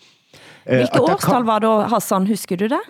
Øh, 0.68 0.76
Hvilke 0.76 1.02
årstal 1.02 1.30
kom... 1.30 1.46
var 1.46 1.58
det, 1.58 1.90
Hassan? 1.90 2.26
Husker 2.26 2.56
du 2.56 2.64
det? 2.64 2.80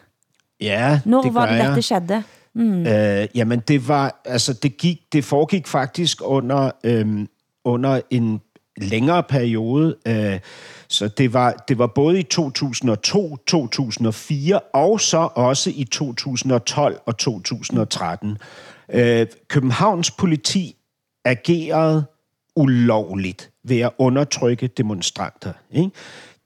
Ja, 0.60 1.00
Når 1.04 1.22
det 1.22 1.34
var 1.34 1.52
det, 1.52 1.64
dette 1.64 1.82
skedde? 1.82 2.22
Mm. 2.54 2.86
Øh, 2.86 3.26
jamen, 3.34 3.60
det 3.68 3.88
var, 3.88 4.22
altså, 4.24 4.52
det, 4.52 4.76
gik, 4.76 4.98
det 5.12 5.24
foregik 5.24 5.66
faktisk 5.66 6.18
under, 6.24 6.70
øhm, 6.84 7.28
under 7.64 8.00
en 8.10 8.40
længere 8.76 9.22
periode. 9.22 9.96
Øh, 10.06 10.40
så 10.88 11.08
det 11.08 11.32
var, 11.32 11.52
det 11.68 11.78
var 11.78 11.86
både 11.86 12.20
i 12.20 12.22
2002, 12.22 13.36
2004 13.46 14.60
og 14.60 15.00
så 15.00 15.28
også 15.34 15.72
i 15.74 15.84
2012 15.84 17.00
og 17.06 17.18
2013. 17.18 18.38
Øh, 18.92 19.26
Københavns 19.48 20.10
politi 20.10 20.76
agerede 21.24 22.04
ulovligt 22.56 23.50
ved 23.64 23.80
at 23.80 23.90
undertrykke 23.98 24.66
demonstranter. 24.66 25.52
Ikke? 25.70 25.90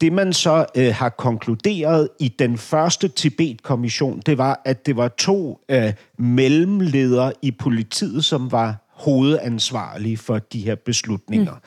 Det 0.01 0.12
man 0.12 0.33
så 0.33 0.66
øh, 0.76 0.95
har 0.95 1.09
konkluderet 1.09 2.09
i 2.20 2.29
den 2.29 2.59
første 2.59 3.09
Tibet-kommission, 3.09 4.22
det 4.26 4.39
var, 4.39 4.61
at 4.64 4.87
det 4.87 4.97
var 4.97 5.09
to 5.09 5.61
øh, 5.68 5.93
mellemledere 6.18 7.33
i 7.43 7.51
politiet, 7.51 8.24
som 8.24 8.53
var 8.53 8.89
hovedansvarlige 8.91 10.16
for 10.16 10.39
de 10.39 10.61
her 10.61 10.74
beslutninger. 10.74 11.53
Mm. 11.53 11.61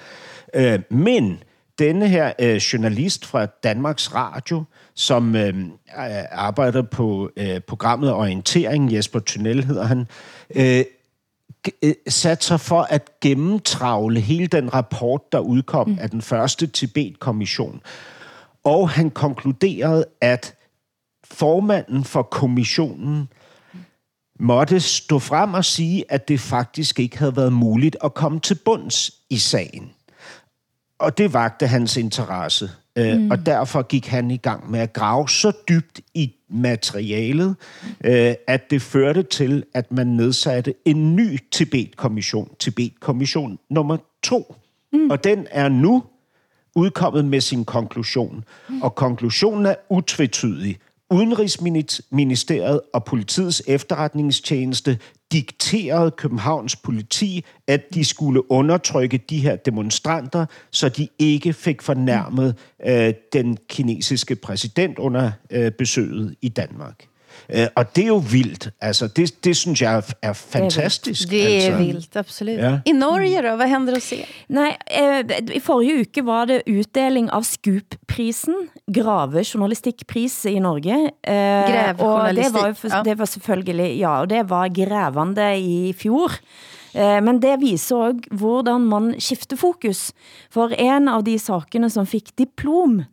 Øh, 0.54 0.80
men 0.90 1.44
denne 1.80 2.08
her 2.08 2.34
øh, 2.40 2.56
journalist 2.56 3.26
fra 3.26 3.46
Danmarks 3.46 4.14
Radio, 4.14 4.64
som 4.94 5.36
øh, 5.36 5.56
arbejder 6.32 6.82
på 6.82 7.30
øh, 7.38 7.60
programmet 7.60 8.14
Orientering, 8.14 8.94
Jesper 8.94 9.20
Tunnel 9.20 9.66
hedder 9.66 9.84
han, 9.84 10.08
øh, 10.56 10.86
øh, 11.84 11.94
sat 12.08 12.44
sig 12.44 12.60
for 12.60 12.82
at 12.82 13.20
gennemtravle 13.22 14.20
hele 14.20 14.48
den 14.48 14.74
rapport, 14.74 15.32
der 15.32 15.40
udkom 15.40 15.90
mm. 15.90 15.98
af 16.02 16.10
den 16.10 16.22
første 16.22 16.68
Tibet-kommission. 16.68 17.82
Og 18.64 18.90
han 18.90 19.10
konkluderede, 19.10 20.06
at 20.22 20.56
formanden 21.24 22.04
for 22.04 22.24
kommissionen 22.24 23.30
måtte 24.40 24.80
stå 24.80 25.20
frem 25.20 25.54
og 25.54 25.66
sige, 25.66 26.06
at 26.10 26.28
det 26.28 26.40
faktisk 26.40 27.00
ikke 27.00 27.18
havde 27.18 27.36
været 27.36 27.54
muligt 27.54 27.98
at 28.04 28.14
komme 28.14 28.40
til 28.40 28.56
bunds 28.66 29.12
i 29.30 29.38
sagen. 29.38 29.92
Og 31.02 31.18
det 31.18 31.34
vagte 31.34 31.68
hans 31.68 31.98
interesse. 31.98 32.70
Øh, 32.96 33.18
mm. 33.18 33.32
Og 33.32 33.46
derfor 33.46 33.82
gik 33.82 34.08
han 34.08 34.32
i 34.32 34.38
gang 34.38 34.72
med 34.72 34.80
at 34.80 34.94
grave 34.94 35.30
så 35.30 35.52
dybt 35.70 36.00
i 36.14 36.36
materialet, 36.50 37.56
øh, 38.04 38.34
at 38.48 38.72
det 38.72 38.82
førte 38.82 39.24
til, 39.24 39.64
at 39.74 39.92
man 39.92 40.08
nedsatte 40.08 40.74
en 40.86 41.16
ny 41.16 41.38
Tibet-kommission, 41.52 42.52
Tibet-kommission 42.60 43.60
nummer 43.70 43.98
to. 44.24 44.56
Mm. 44.94 45.10
Og 45.10 45.24
den 45.24 45.48
er 45.52 45.70
nu 45.70 46.04
udkommet 46.76 47.26
med 47.26 47.42
sin 47.42 47.66
konklusion. 47.66 48.44
Og 48.82 48.96
konklusionen 48.96 49.66
er 49.66 49.76
utvetydig. 49.90 50.78
Udenrigsministeriet 51.10 52.82
og 52.94 53.04
politiets 53.04 53.64
efterretningstjeneste 53.68 55.00
dikterede 55.32 56.12
Københavns 56.12 56.76
politi, 56.76 57.46
at 57.68 57.94
de 57.94 58.06
skulle 58.06 58.52
undertrykke 58.52 59.18
de 59.18 59.40
her 59.40 59.56
demonstranter, 59.56 60.46
så 60.72 60.90
de 60.90 61.08
ikke 61.20 61.54
fik 61.54 61.82
fornærmet 61.82 62.58
øh, 62.86 63.14
den 63.34 63.58
kinesiske 63.70 64.36
præsident 64.36 65.00
under 65.00 65.32
øh, 65.52 65.72
besøget 65.72 66.36
i 66.42 66.50
Danmark. 66.50 67.11
Uh, 67.52 67.68
og 67.76 67.96
det 67.96 68.04
er 68.04 68.08
jo 68.08 68.22
vildt. 68.32 68.70
Altså, 68.82 69.08
det, 69.08 69.44
det 69.44 69.56
synes 69.58 69.82
jeg 69.82 70.04
er 70.22 70.34
fantastisk. 70.34 71.30
Det 71.30 71.42
er 71.42 71.56
altså. 71.56 71.78
vildt, 71.78 72.16
absolut. 72.16 72.58
Ja. 72.58 72.80
I 72.86 72.92
Norge 72.92 73.42
då, 73.42 73.56
hvad 73.56 73.68
hænder 73.68 73.96
at 73.96 74.04
se? 74.04 74.26
Nej, 74.50 74.78
eh, 74.88 75.56
i 75.56 75.60
forrige 75.60 76.02
uke 76.02 76.26
var 76.26 76.46
det 76.46 76.62
utdeling 76.68 77.30
av 77.32 77.44
Scoop-prisen, 77.44 78.56
Grave 78.88 79.44
Journalistikpris 79.44 80.46
i 80.46 80.60
Norge. 80.60 81.12
Eh, 81.24 81.96
og 82.00 82.36
det 82.36 82.54
var, 82.54 82.74
for, 82.74 83.04
det 83.04 83.18
var 83.20 83.26
selvfølgelig, 83.26 84.00
ja, 84.00 84.20
og 84.22 84.30
det 84.30 84.50
var 84.50 84.70
grævende 84.70 85.60
i 85.60 85.94
fjor. 85.94 86.32
Eh, 86.94 87.22
men 87.24 87.40
det 87.42 87.60
viser 87.62 87.96
også, 87.96 88.36
hvordan 88.38 88.88
man 88.92 89.14
skifter 89.20 89.60
fokus. 89.60 90.12
For 90.52 90.74
en 90.78 91.08
av 91.12 91.24
de 91.28 91.38
sakene 91.40 91.90
som 91.90 92.06
fik 92.06 92.34
diplom, 92.38 93.04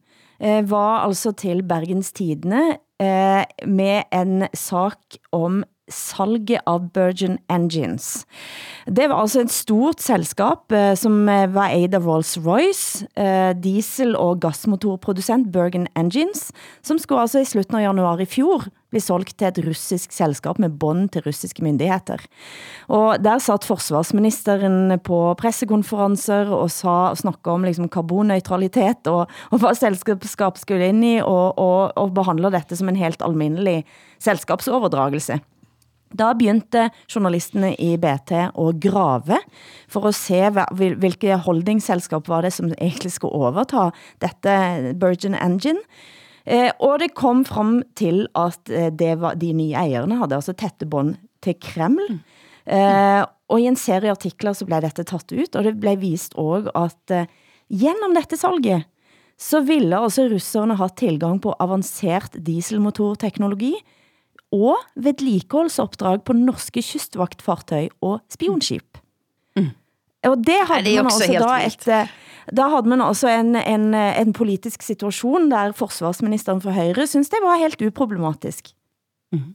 eh, 0.41 0.63
var 0.71 1.07
altså 1.07 1.33
til 1.33 1.63
Bergens 1.63 2.13
Tidene 2.13 2.79
eh, 3.01 3.45
med 3.67 4.03
en 4.11 4.49
sak 4.53 5.19
om 5.33 5.65
salget 5.93 6.65
av 6.67 6.89
Virgin 6.95 7.39
Engines. 7.49 8.27
Det 8.87 9.09
var 9.09 9.23
altså 9.23 9.43
et 9.45 9.53
stort 9.53 10.01
selskab, 10.01 10.73
eh, 10.73 10.95
som 10.99 11.29
eh, 11.29 11.47
var 11.53 11.75
eid 11.75 11.95
av 11.95 12.09
Rolls-Royce, 12.09 13.07
eh, 13.17 13.53
diesel- 13.57 14.17
og 14.17 14.41
gasmotorproducent 14.45 15.53
Bergen 15.53 15.89
Engines, 15.97 16.51
som 16.83 16.99
skulle 16.99 17.27
altså 17.27 17.43
i 17.43 17.49
slutten 17.49 17.79
av 17.79 17.87
januar 17.89 18.23
i 18.23 18.29
fjor 18.29 18.69
bli 18.93 19.01
solgt 19.03 19.37
til 19.37 19.51
et 19.51 19.61
russisk 19.67 20.15
selskab 20.17 20.61
med 20.63 20.79
bånd 20.81 21.11
til 21.13 21.25
russiske 21.27 21.63
myndigheter. 21.65 22.23
Og 22.89 23.21
der 23.21 23.43
satt 23.43 23.67
forsvarsministeren 23.69 24.97
på 25.05 25.19
pressekonferencer 25.41 26.49
og 26.55 26.71
sa, 26.73 27.13
snakkede 27.19 27.59
om 27.59 27.69
liksom 27.69 27.91
karbonneutralitet 27.93 29.11
og, 29.13 29.29
og 29.53 29.61
hvad 29.61 29.77
selskab 29.77 30.57
skulle 30.57 30.89
ind 30.89 31.05
i 31.05 31.15
og, 31.21 31.59
og, 31.61 31.93
og 32.01 32.17
behandler 32.17 32.55
dette 32.55 32.79
som 32.79 32.89
en 32.89 33.01
helt 33.01 33.23
almindelig 33.25 33.83
selskabsoverdragelse. 34.25 35.41
Da 36.11 36.33
begyndte 36.37 36.89
journalisterne 37.11 37.75
i 37.77 37.97
BT 38.01 38.33
å 38.57 38.71
grave 38.81 39.41
for 39.91 40.09
at 40.09 40.17
se 40.17 40.41
hvilke 40.49 41.41
holdningsselskap 41.45 42.31
var 42.31 42.47
det 42.47 42.55
som 42.57 42.71
egentlig 42.77 43.13
skulle 43.17 43.49
overta 43.49 43.91
dette 44.25 44.55
Virgin 45.01 45.37
Engine. 45.37 45.83
Eh, 46.49 46.71
og 46.81 47.03
det 47.03 47.13
kom 47.19 47.45
frem 47.45 47.83
til 47.99 48.25
at 48.39 48.71
eh, 48.73 48.89
det 48.89 49.19
var, 49.21 49.37
de 49.37 49.53
nye 49.53 49.77
ejerne 49.77 50.17
havde 50.17 50.39
altså 50.39 50.57
tætte 50.57 50.89
bånd 50.89 51.19
til 51.45 51.59
Kreml. 51.61 52.21
Eh, 52.65 53.25
og 53.49 53.61
i 53.61 53.69
en 53.69 53.77
serie 53.81 54.13
artikler 54.13 54.57
så 54.57 54.65
blev 54.69 54.85
dette 54.85 55.05
tatt 55.09 55.33
ut, 55.33 55.53
og 55.57 55.65
det 55.65 55.77
blev 55.81 56.01
vist 56.01 56.37
også 56.41 56.73
at 56.77 57.15
eh, 57.15 57.29
gennem 57.69 58.17
dette 58.17 58.41
salget 58.41 58.89
så 59.39 59.61
ville 59.63 59.95
altså 59.95 60.27
russerne 60.33 60.75
ha 60.81 60.89
tilgang 60.99 61.39
på 61.41 61.55
avanceret 61.63 62.41
dieselmotorteknologi, 62.45 63.77
og 64.53 64.77
vedligeholdsoppdrag 64.97 66.23
på 66.25 66.33
norske 66.33 66.83
kystvaktfartøy 66.83 67.89
og 68.01 68.21
spionskip. 68.31 68.99
Mm. 69.57 69.71
Og 70.25 70.37
det 70.47 70.61
havde 70.69 70.85
det 70.85 70.97
man 70.97 71.13
altså 71.13 71.33
da 71.33 71.67
et, 71.67 72.09
da 72.57 72.69
havde 72.69 72.89
man 72.89 73.01
altså 73.01 73.29
en, 73.29 73.57
en, 73.57 73.95
en 73.95 74.33
politisk 74.33 74.83
situation, 74.83 75.51
der 75.51 75.73
forsvarsministeren 75.73 76.61
for 76.63 76.71
Højre 76.71 77.07
synes 77.07 77.29
det 77.29 77.39
var 77.43 77.59
helt 77.59 77.83
uproblematisk. 77.83 78.69
Mm. 79.33 79.55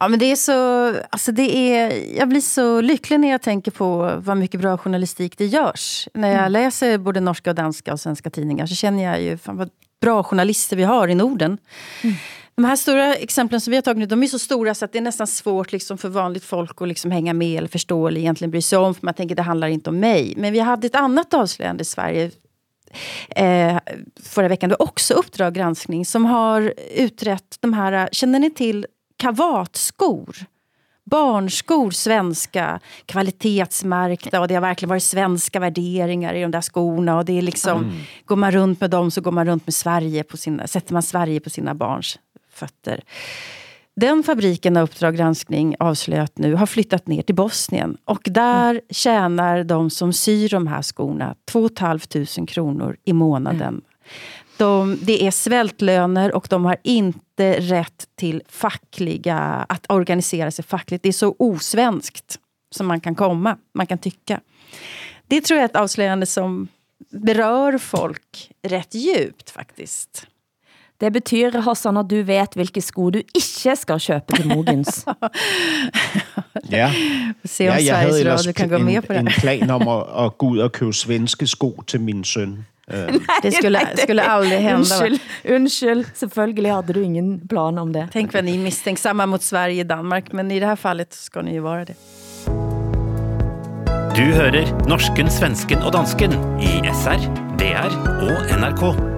Ja, 0.00 0.08
men 0.08 0.18
det 0.18 0.32
är 0.32 0.36
så, 0.36 0.88
alltså 1.10 1.32
det 1.32 1.56
är, 1.56 2.16
jag 2.18 2.28
blir 2.28 2.40
så 2.40 2.80
lycklig 2.80 3.20
när 3.20 3.30
jag 3.30 3.42
tänker 3.42 3.70
på 3.70 4.20
vad 4.24 4.36
mycket 4.36 4.60
bra 4.60 4.78
journalistik 4.78 5.38
det 5.38 5.46
görs. 5.46 6.08
När 6.14 6.28
jag 6.28 6.38
mm. 6.38 6.52
läser 6.52 6.98
både 6.98 7.20
norska 7.20 7.50
och 7.50 7.56
danska 7.56 7.92
och 7.92 8.00
svenska 8.00 8.30
tidningar 8.30 8.66
så 8.66 8.74
känner 8.74 9.04
jag 9.04 9.22
ju 9.22 9.38
fan 9.38 9.56
vad 9.56 9.70
bra 10.00 10.22
journalister 10.22 10.76
vi 10.76 10.82
har 10.82 11.08
i 11.08 11.14
Norden. 11.14 11.58
Mm. 12.02 12.16
De 12.60 12.64
här 12.64 12.76
stora 12.76 13.14
exemplen 13.14 13.60
som 13.60 13.70
vi 13.70 13.76
har 13.76 13.82
tagit 13.82 13.98
nu, 13.98 14.06
de 14.06 14.22
är 14.22 14.26
så 14.26 14.38
stora 14.38 14.74
så 14.74 14.84
att 14.84 14.92
det 14.92 14.98
är 14.98 15.02
nästan 15.02 15.26
svårt 15.26 15.72
liksom 15.72 15.98
för 15.98 16.08
vanligt 16.08 16.44
folk 16.44 16.82
att 16.82 16.88
liksom 16.88 17.10
hänga 17.10 17.32
med 17.32 17.58
eller 17.58 17.68
förstå 17.68 18.08
eller 18.08 18.20
egentligen 18.20 18.50
bry 18.50 18.62
sig 18.62 18.78
om. 18.78 18.94
För 18.94 19.06
man 19.06 19.14
tänker 19.14 19.34
det 19.34 19.42
handlar 19.42 19.68
inte 19.68 19.90
om 19.90 20.00
mig. 20.00 20.34
Men 20.36 20.52
vi 20.52 20.58
hade 20.58 20.86
ett 20.86 20.94
annat 20.94 21.34
avslöjande 21.34 21.82
i 21.82 21.84
Sverige 21.84 22.30
eh, 23.28 23.78
förra 24.22 24.48
veckan. 24.48 24.70
Det 24.70 24.76
också 24.78 25.14
Uppdrag 25.14 25.54
granskning 25.54 26.06
som 26.06 26.24
har 26.24 26.74
utrett 26.94 27.56
de 27.60 27.72
här, 27.72 28.08
känner 28.12 28.38
ni 28.38 28.50
till 28.50 28.86
kavatskor? 29.16 30.36
barnskor, 31.04 31.90
svenska, 31.90 32.80
kvalitetsmärkta 33.06 34.40
och 34.40 34.48
det 34.48 34.54
har 34.54 34.60
verkligen 34.60 34.88
varit 34.88 35.02
svenska 35.02 35.60
värderingar 35.60 36.34
i 36.34 36.42
de 36.42 36.50
där 36.50 36.60
skorna. 36.60 37.18
Och 37.18 37.24
det 37.24 37.38
är 37.38 37.42
liksom, 37.42 37.84
mm. 37.84 37.96
Går 38.24 38.36
man 38.36 38.50
runt 38.50 38.80
med 38.80 38.90
dem 38.90 39.10
så 39.10 39.20
går 39.20 39.30
man 39.30 39.46
runt 39.46 39.66
med 39.66 39.74
Sverige 39.74 40.24
på 40.24 40.36
sina, 40.36 40.66
sätter 40.66 40.92
man 40.92 41.02
Sverige 41.02 41.40
på 41.40 41.50
sina 41.50 41.74
barns 41.74 42.18
fötter. 42.60 43.00
Den 43.96 44.22
fabriken 44.22 44.76
av 44.76 44.82
Uppdrag 44.82 45.16
granskning 45.16 45.76
avslöjat 45.78 46.38
nu 46.38 46.54
har 46.54 46.66
flyttat 46.66 47.06
ner 47.06 47.22
till 47.22 47.34
Bosnien. 47.34 47.96
Och 48.04 48.20
där 48.24 48.70
mm. 48.70 48.82
tjänar 48.90 49.64
de 49.64 49.90
som 49.90 50.12
syr 50.12 50.48
de 50.48 50.66
här 50.66 50.82
skorna 50.82 51.34
2 51.50 51.68
500 51.78 52.46
kronor 52.46 52.96
i 53.04 53.12
månaden. 53.12 53.62
Mm. 53.62 53.82
De, 54.56 54.98
det 55.02 55.26
är 55.26 55.30
svältlöner 55.30 56.34
och 56.34 56.46
de 56.50 56.64
har 56.64 56.76
inte 56.82 57.60
rätt 57.60 58.08
till 58.14 58.42
fackliga, 58.48 59.38
att 59.68 59.86
organisera 59.88 60.50
sig 60.50 60.64
fackligt. 60.64 61.02
Det 61.02 61.08
är 61.08 61.12
så 61.12 61.34
osvenskt 61.38 62.38
som 62.70 62.86
man 62.86 63.00
kan 63.00 63.14
komma, 63.14 63.56
man 63.74 63.86
kan 63.86 63.98
tycka. 63.98 64.40
Det 65.26 65.40
tror 65.40 65.58
jag 65.58 65.64
är 65.64 65.68
ett 65.68 65.76
avslöjande 65.76 66.26
som 66.26 66.68
berör 67.10 67.78
folk 67.78 68.52
rätt 68.62 68.94
djupt 68.94 69.50
faktiskt. 69.50 70.26
Det 71.00 71.12
betyder, 71.12 71.60
Hassan, 71.60 71.96
at 71.96 72.10
du 72.10 72.22
vet, 72.22 72.54
hvilke 72.54 72.80
sko 72.80 73.10
du 73.10 73.18
ikke 73.18 73.76
skal 73.76 74.00
købe 74.00 74.36
til 74.36 74.48
Mogens. 74.48 75.06
ja. 76.70 76.92
Se 77.44 77.68
om 77.68 77.76
ja, 77.76 77.84
jeg 77.84 77.96
havde 77.96 78.20
ellers 78.20 78.46
kan 78.56 78.68
gå 78.68 78.78
med 78.78 79.02
på 79.02 79.12
det. 79.12 79.20
en 79.20 79.26
plan 79.26 79.70
om 79.70 79.88
at, 79.88 80.24
at 80.24 80.38
gå 80.38 80.46
ud 80.46 80.58
og 80.58 80.72
købe 80.72 80.92
svenske 80.92 81.46
sko 81.46 81.82
til 81.86 82.00
min 82.00 82.24
søn. 82.24 82.66
Nej, 82.90 83.06
det 83.42 83.54
skulle, 83.54 83.78
skulle 84.02 84.22
aldrig 84.22 84.58
hända. 84.58 84.76
Undskyld, 84.76 85.20
undskyld, 85.54 86.04
selvfølgelig 86.14 86.72
hade 86.72 86.92
du 86.92 87.00
ingen 87.00 87.40
plan 87.48 87.78
om 87.78 87.92
det. 87.92 88.08
Tänk 88.12 88.34
vad 88.34 88.44
ni 88.44 88.54
är 88.54 88.58
misstänksamma 88.58 89.26
mot 89.26 89.42
Sverige 89.42 89.80
och 89.82 89.86
Danmark, 89.86 90.32
men 90.32 90.50
i 90.50 90.60
det 90.60 90.66
här 90.66 90.76
fallet 90.76 91.12
ska 91.12 91.42
ni 91.42 91.52
ju 91.52 91.60
vara 91.60 91.84
det. 91.84 91.94
Du 94.16 94.22
hører 94.22 94.88
norsken, 94.88 95.30
svensken 95.30 95.78
og 95.78 95.92
dansken 95.92 96.32
i 96.60 96.82
SR, 96.92 97.20
DR 97.58 97.94
og 98.20 98.58
NRK. 98.60 99.09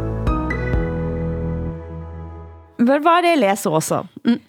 Vad 2.86 3.06
är 3.06 3.22
det 3.22 3.30
jag 3.30 3.38
läser 3.38 3.74
också? 3.74 4.08
Mm. 4.24 4.40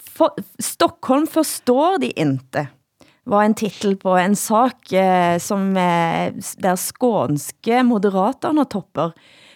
For, 0.00 0.30
Stockholm 0.58 1.26
förstår 1.26 1.98
de 1.98 2.12
inte 2.16 2.66
var 3.24 3.44
en 3.44 3.54
titel 3.54 3.96
på 3.96 4.16
en 4.16 4.36
sak 4.36 4.92
eh, 4.92 5.38
som 5.38 5.76
eh, 5.76 6.32
der 6.58 6.76
skånske 6.76 7.82
moderaterne 7.82 8.64
topper 8.64 9.12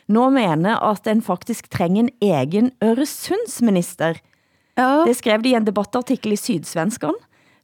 nå 0.07 0.29
mener 0.31 0.81
at 0.85 1.07
en 1.09 1.23
faktisk 1.25 1.69
trænger 1.73 2.05
en 2.05 2.11
egen 2.21 2.71
Øresundsminister. 2.85 4.21
Ja. 4.77 5.05
Det 5.07 5.15
skrev 5.17 5.43
de 5.43 5.49
i 5.49 5.55
en 5.57 5.65
debattartikel 5.65 6.33
i 6.33 6.37
Sydsvenskan, 6.37 7.15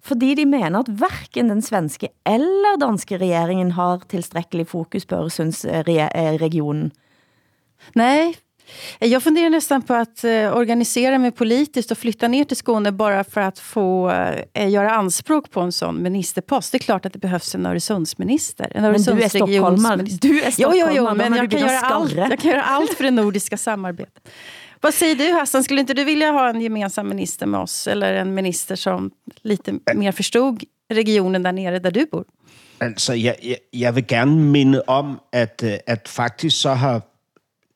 fordi 0.03 0.35
de 0.39 0.47
mener 0.49 0.81
at 0.81 0.89
hverken 0.89 1.51
den 1.53 1.63
svenske 1.63 2.09
eller 2.25 2.81
danske 2.81 3.19
regeringen 3.21 3.73
har 3.77 4.07
tilstrækkelig 4.09 4.69
fokus 4.73 5.05
på 5.07 5.17
Øresundsregionen. 5.21 6.87
Eh, 6.87 6.97
Nej, 7.95 8.35
jag 8.99 9.23
funderar 9.23 9.51
nästan 9.51 9.83
på 9.83 9.95
att 9.95 10.25
eh, 10.25 10.57
organisera 10.57 11.19
mig 11.19 11.31
politiskt 11.31 11.91
och 11.91 11.99
flytta 11.99 12.29
ner 12.29 12.45
till 12.45 12.57
Skåne 12.57 12.93
bara 12.93 13.25
för 13.25 13.41
att 13.41 13.59
få 13.59 14.11
eh, 14.55 14.69
göra 14.69 14.91
anspråk 14.91 15.51
på 15.51 15.61
en 15.61 15.73
sån 15.73 16.03
ministerpost. 16.03 16.73
Det 16.73 16.77
är 16.77 16.79
klart 16.79 17.07
att 17.07 17.13
det 17.13 17.19
behövs 17.19 17.55
en 17.55 17.67
Öresundsminister. 17.67 18.73
En 18.75 18.83
men 18.83 19.03
du 19.03 19.23
är 19.23 19.29
stockholmare. 19.29 20.03
Du 20.03 20.43
är 20.43 20.55
jo, 20.59 20.73
jo, 20.75 20.87
jo, 20.91 21.15
men 21.15 21.35
jag 21.35 21.51
kan, 21.51 21.61
göra 21.61 21.81
allt, 21.81 22.13
jag 22.13 22.39
kan 22.39 22.51
göra 22.51 22.63
allt 22.63 22.95
för 22.95 23.05
det 23.05 23.11
nordiska 23.11 23.57
samarbetet. 23.57 24.29
Vad 24.81 24.95
säger 24.95 25.15
du 25.15 25.33
Hassan, 25.33 25.65
skulle 25.65 25.81
inte 25.81 25.95
du 25.95 26.05
vilja 26.05 26.31
ha 26.31 26.49
en 26.49 26.61
gemensam 26.61 27.09
minister 27.09 27.47
med 27.47 27.61
oss? 27.61 27.87
Eller 27.87 28.15
en 28.15 28.35
minister 28.35 28.77
som 28.77 29.11
lite 29.43 29.75
mer 29.95 30.13
förstod 30.13 30.65
regionen 30.91 31.43
där 31.43 31.53
nere 31.53 31.79
där 31.79 31.91
du 31.91 32.07
bor? 32.07 32.25
Altså, 32.81 33.15
jeg, 33.15 33.37
jeg, 33.43 33.57
jeg 33.73 33.95
vil 33.95 34.07
gerne 34.07 34.45
minde 34.45 34.83
om, 34.87 35.21
at, 35.33 35.63
øh, 35.65 35.79
at 35.87 36.09
faktisk 36.09 36.61
så 36.61 36.75
har 36.75 37.01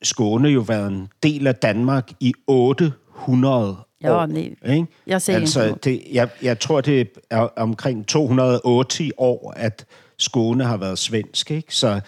Skåne 0.03 0.49
jo 0.49 0.59
været 0.59 0.87
en 0.87 1.07
del 1.23 1.47
af 1.47 1.55
Danmark 1.55 2.11
i 2.19 2.33
800 2.47 3.77
ja, 4.03 4.13
år. 4.13 4.25
Nej. 4.25 4.55
Ikke? 4.65 4.87
Jeg 5.07 5.21
ser 5.21 5.35
altså, 5.35 5.75
det, 5.83 6.01
jeg, 6.11 6.29
jeg 6.41 6.59
tror, 6.59 6.81
det 6.81 7.09
er 7.29 7.47
omkring 7.57 8.07
280 8.07 9.11
år, 9.17 9.53
at 9.55 9.85
Skåne 10.17 10.63
har 10.63 10.77
været 10.77 10.99
svensk. 10.99 11.51
Ikke? 11.51 11.75
Så, 11.75 11.99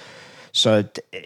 så 0.52 0.84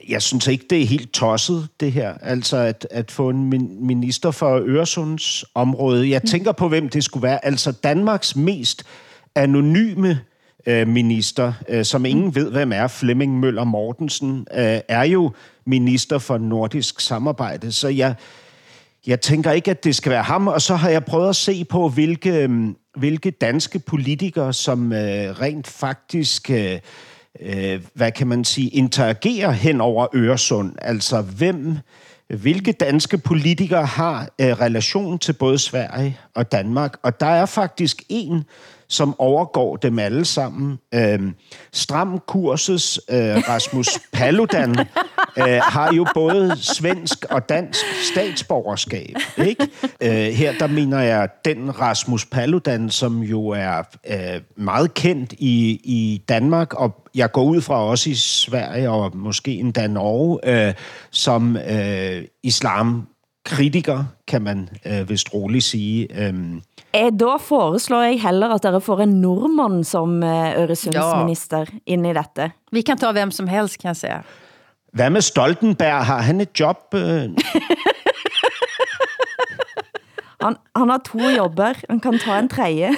jeg 0.09 0.22
synes 0.22 0.47
ikke, 0.47 0.66
det 0.70 0.82
er 0.82 0.86
helt 0.86 1.14
tosset, 1.14 1.68
det 1.80 1.91
her. 1.91 2.14
Altså 2.22 2.57
at, 2.57 2.88
at 2.91 3.12
få 3.12 3.30
en 3.30 3.49
minister 3.86 4.32
for 4.32 4.62
Øresunds 4.66 5.45
område. 5.55 6.09
Jeg 6.09 6.24
tænker 6.24 6.51
på, 6.51 6.70
hvem 6.70 6.89
det 6.89 7.03
skulle 7.03 7.24
være. 7.24 7.45
Altså 7.45 7.72
Danmarks 7.72 8.36
mest 8.36 8.84
anonyme 9.36 10.20
øh, 10.66 10.88
minister, 10.88 11.53
øh, 11.70 11.86
som 11.86 12.05
ingen 12.05 12.36
ved, 12.36 12.51
hvem 12.51 12.72
er, 12.72 12.88
Flemming 12.88 13.39
Møller 13.39 13.64
Mortensen, 13.64 14.47
øh, 14.53 14.80
er 14.88 15.03
jo 15.03 15.32
minister 15.66 16.18
for 16.18 16.38
nordisk 16.38 16.99
samarbejde. 16.99 17.72
Så 17.72 17.88
jeg, 17.88 18.16
jeg 19.07 19.22
tænker 19.22 19.51
ikke, 19.51 19.72
at 19.72 19.84
det 19.84 19.95
skal 19.95 20.12
være 20.12 20.24
ham. 20.24 20.47
Og 20.47 20.62
så 20.62 20.76
har 20.76 20.89
jeg 20.89 21.05
prøvet 21.05 21.30
at 21.30 21.36
se 21.36 21.64
på, 21.64 21.89
hvilke, 21.89 22.32
øh, 22.32 22.49
hvilke 22.97 23.32
danske 23.32 23.80
politikere, 23.80 24.53
som 24.53 24.93
øh, 24.93 25.39
rent 25.39 25.68
faktisk... 25.68 26.49
Øh, 26.49 26.80
øh, 27.39 27.82
hvad 27.93 28.12
kan 28.12 28.28
man 28.28 28.43
sige, 28.43 28.70
interagerer 28.70 29.51
hen 29.51 29.82
over 29.82 30.07
Øresund. 30.16 30.76
Altså, 30.82 31.22
hvem, 31.22 31.78
hvilke 32.28 32.72
danske 32.72 33.18
politikere 33.18 33.86
har 33.86 34.28
øh, 34.41 34.47
relation 34.47 35.20
til 35.20 35.34
både 35.34 35.57
Sverige 35.57 36.18
og 36.36 36.51
Danmark? 36.51 36.97
Og 37.03 37.20
der 37.20 37.26
er 37.26 37.45
faktisk 37.45 38.03
en, 38.09 38.43
som 38.91 39.15
overgår 39.19 39.75
dem 39.75 39.99
alle 39.99 40.25
sammen. 40.25 40.79
Øhm, 40.93 41.33
Stram 41.73 42.19
Kurses 42.27 42.99
øh, 43.09 43.17
Rasmus 43.17 43.87
Paludan 44.13 44.75
øh, 45.39 45.59
har 45.63 45.93
jo 45.93 46.05
både 46.13 46.57
svensk 46.57 47.25
og 47.29 47.49
dansk 47.49 47.85
statsborgerskab. 48.11 49.15
Ikke? 49.37 49.67
Øh, 50.01 50.33
her 50.33 50.53
der 50.59 50.67
mener 50.67 50.99
jeg 50.99 51.29
den 51.45 51.79
Rasmus 51.79 52.25
Paludan, 52.25 52.89
som 52.89 53.19
jo 53.19 53.47
er 53.47 53.83
øh, 54.07 54.41
meget 54.55 54.93
kendt 54.93 55.33
i, 55.33 55.81
i 55.83 56.23
Danmark, 56.29 56.73
og 56.73 57.07
jeg 57.15 57.31
går 57.31 57.43
ud 57.43 57.61
fra 57.61 57.85
også 57.85 58.09
i 58.09 58.15
Sverige 58.15 58.89
og 58.89 59.17
måske 59.17 59.51
endda 59.51 59.87
Norge, 59.87 60.39
øh, 60.67 60.73
som 61.11 61.57
øh, 61.57 62.23
islam 62.43 63.07
kritiker, 63.45 64.03
kan 64.27 64.41
man 64.41 64.69
øh, 64.85 65.09
vist 65.09 65.33
roligt 65.33 65.63
sige. 65.63 66.07
Øhm. 66.27 66.61
Eh, 66.93 67.11
da 67.19 67.35
foreslår 67.39 68.01
jeg 68.01 68.21
heller, 68.21 68.49
at 68.49 68.63
dere 68.63 68.81
får 68.81 68.99
en 68.99 69.21
nordmand 69.21 69.83
som 69.83 70.23
øh, 70.23 70.59
Øresundsminister 70.59 71.57
ja. 71.57 71.65
ind 71.85 72.07
i 72.07 72.13
dette. 72.13 72.51
Vi 72.71 72.81
kan 72.81 72.97
ta 72.97 73.11
hvem 73.11 73.31
som 73.31 73.47
helst, 73.47 73.79
kan 73.81 73.87
jeg 73.87 73.95
sige. 73.95 74.21
Hvad 74.93 75.09
med 75.09 75.21
Stoltenberg? 75.21 76.05
Har 76.05 76.21
han 76.21 76.41
et 76.41 76.59
job? 76.59 76.77
Øh? 76.93 77.01
han, 80.43 80.55
han 80.75 80.89
har 80.89 81.01
to 81.05 81.19
jobber. 81.37 81.73
Han 81.89 81.99
kan 81.99 82.19
ta 82.19 82.39
en 82.39 82.49
tredje. 82.49 82.89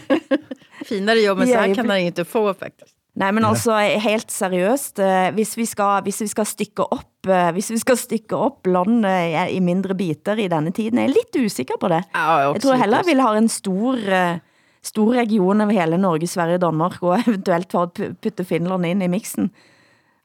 Finere 0.88 1.16
jobb, 1.26 1.38
men 1.38 1.48
så 1.48 1.72
kan 1.74 1.90
han 1.90 2.00
ikke 2.00 2.24
få, 2.24 2.52
faktisk. 2.52 2.94
Nej, 3.16 3.32
men 3.32 3.46
altså 3.48 3.78
helt 3.80 4.32
seriøst, 4.32 5.00
eh, 5.00 5.30
hvis 5.34 5.54
vi 5.56 5.64
skal, 5.64 6.02
hvis 6.04 6.20
vi 6.20 6.26
skal 6.28 6.46
stykke 6.46 6.84
op, 6.92 7.28
eh, 7.28 7.48
hvis 7.56 7.70
vi 7.72 7.78
skal 7.80 7.96
stykke 7.96 8.36
op 8.36 8.66
landet 8.68 9.54
i 9.56 9.60
mindre 9.64 9.96
biter 9.96 10.36
i 10.36 10.48
denne 10.52 10.72
tiden, 10.76 10.98
er 10.98 11.08
jeg 11.08 11.14
lidt 11.16 11.38
usikker 11.46 11.80
på 11.80 11.88
det. 11.88 12.02
Ja, 12.12 12.52
jeg, 12.52 12.60
tror 12.60 12.76
heller, 12.76 13.06
vi 13.06 13.14
vil 13.14 13.24
ha 13.24 13.32
en 13.38 13.48
stor, 13.48 13.96
eh, 13.96 14.38
stor 14.84 15.14
region 15.16 15.64
over 15.64 15.72
hele 15.72 15.98
Norge, 15.98 16.28
Sverige, 16.28 16.58
Danmark, 16.58 17.00
og 17.02 17.18
eventuelt 17.26 17.72
for 17.72 17.88
at 17.88 18.20
putte 18.22 18.44
Finland 18.44 18.86
ind 18.86 19.02
i 19.02 19.08
mixen. 19.08 19.50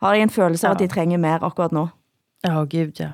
Har 0.01 0.13
jeg 0.13 0.27
en 0.27 0.29
følelse 0.29 0.67
av, 0.67 0.71
ja. 0.71 0.75
at 0.75 0.79
de 0.89 0.93
trænger 0.93 1.17
mer 1.17 1.43
akkurat 1.43 1.71
nu. 1.71 1.87
Ja, 2.43 2.59
oh, 2.59 2.67
gud 2.67 2.91
ja. 2.99 3.11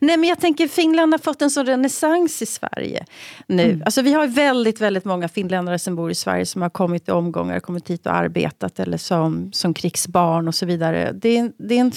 Nej, 0.00 0.16
men 0.16 0.28
jag 0.28 0.40
tänker 0.40 0.68
Finland 0.68 1.14
har 1.14 1.18
fått 1.18 1.42
en 1.42 1.50
sån 1.50 1.66
renässans 1.66 2.42
i 2.42 2.46
Sverige 2.46 3.04
nu. 3.46 3.62
Mm. 3.62 3.82
Alltså, 3.84 4.02
vi 4.02 4.12
har 4.12 4.26
väldigt, 4.26 4.80
väldigt 4.80 5.04
många 5.04 5.28
finländare 5.28 5.78
som 5.78 5.96
bor 5.96 6.10
i 6.10 6.14
Sverige 6.14 6.46
som 6.46 6.62
har 6.62 6.70
kommit 6.70 7.08
i 7.08 7.10
omgångar, 7.10 7.60
kommit 7.60 7.90
hit 7.90 8.06
och 8.06 8.14
arbetat 8.14 8.80
eller 8.80 8.98
som, 8.98 9.52
som 9.52 9.74
krigsbarn 9.74 10.48
och 10.48 10.54
så 10.54 10.66
vidare. 10.66 11.12
Det 11.12 11.38
är, 11.38 11.52
det 11.58 11.74
är 11.74 11.80
en 11.80 11.92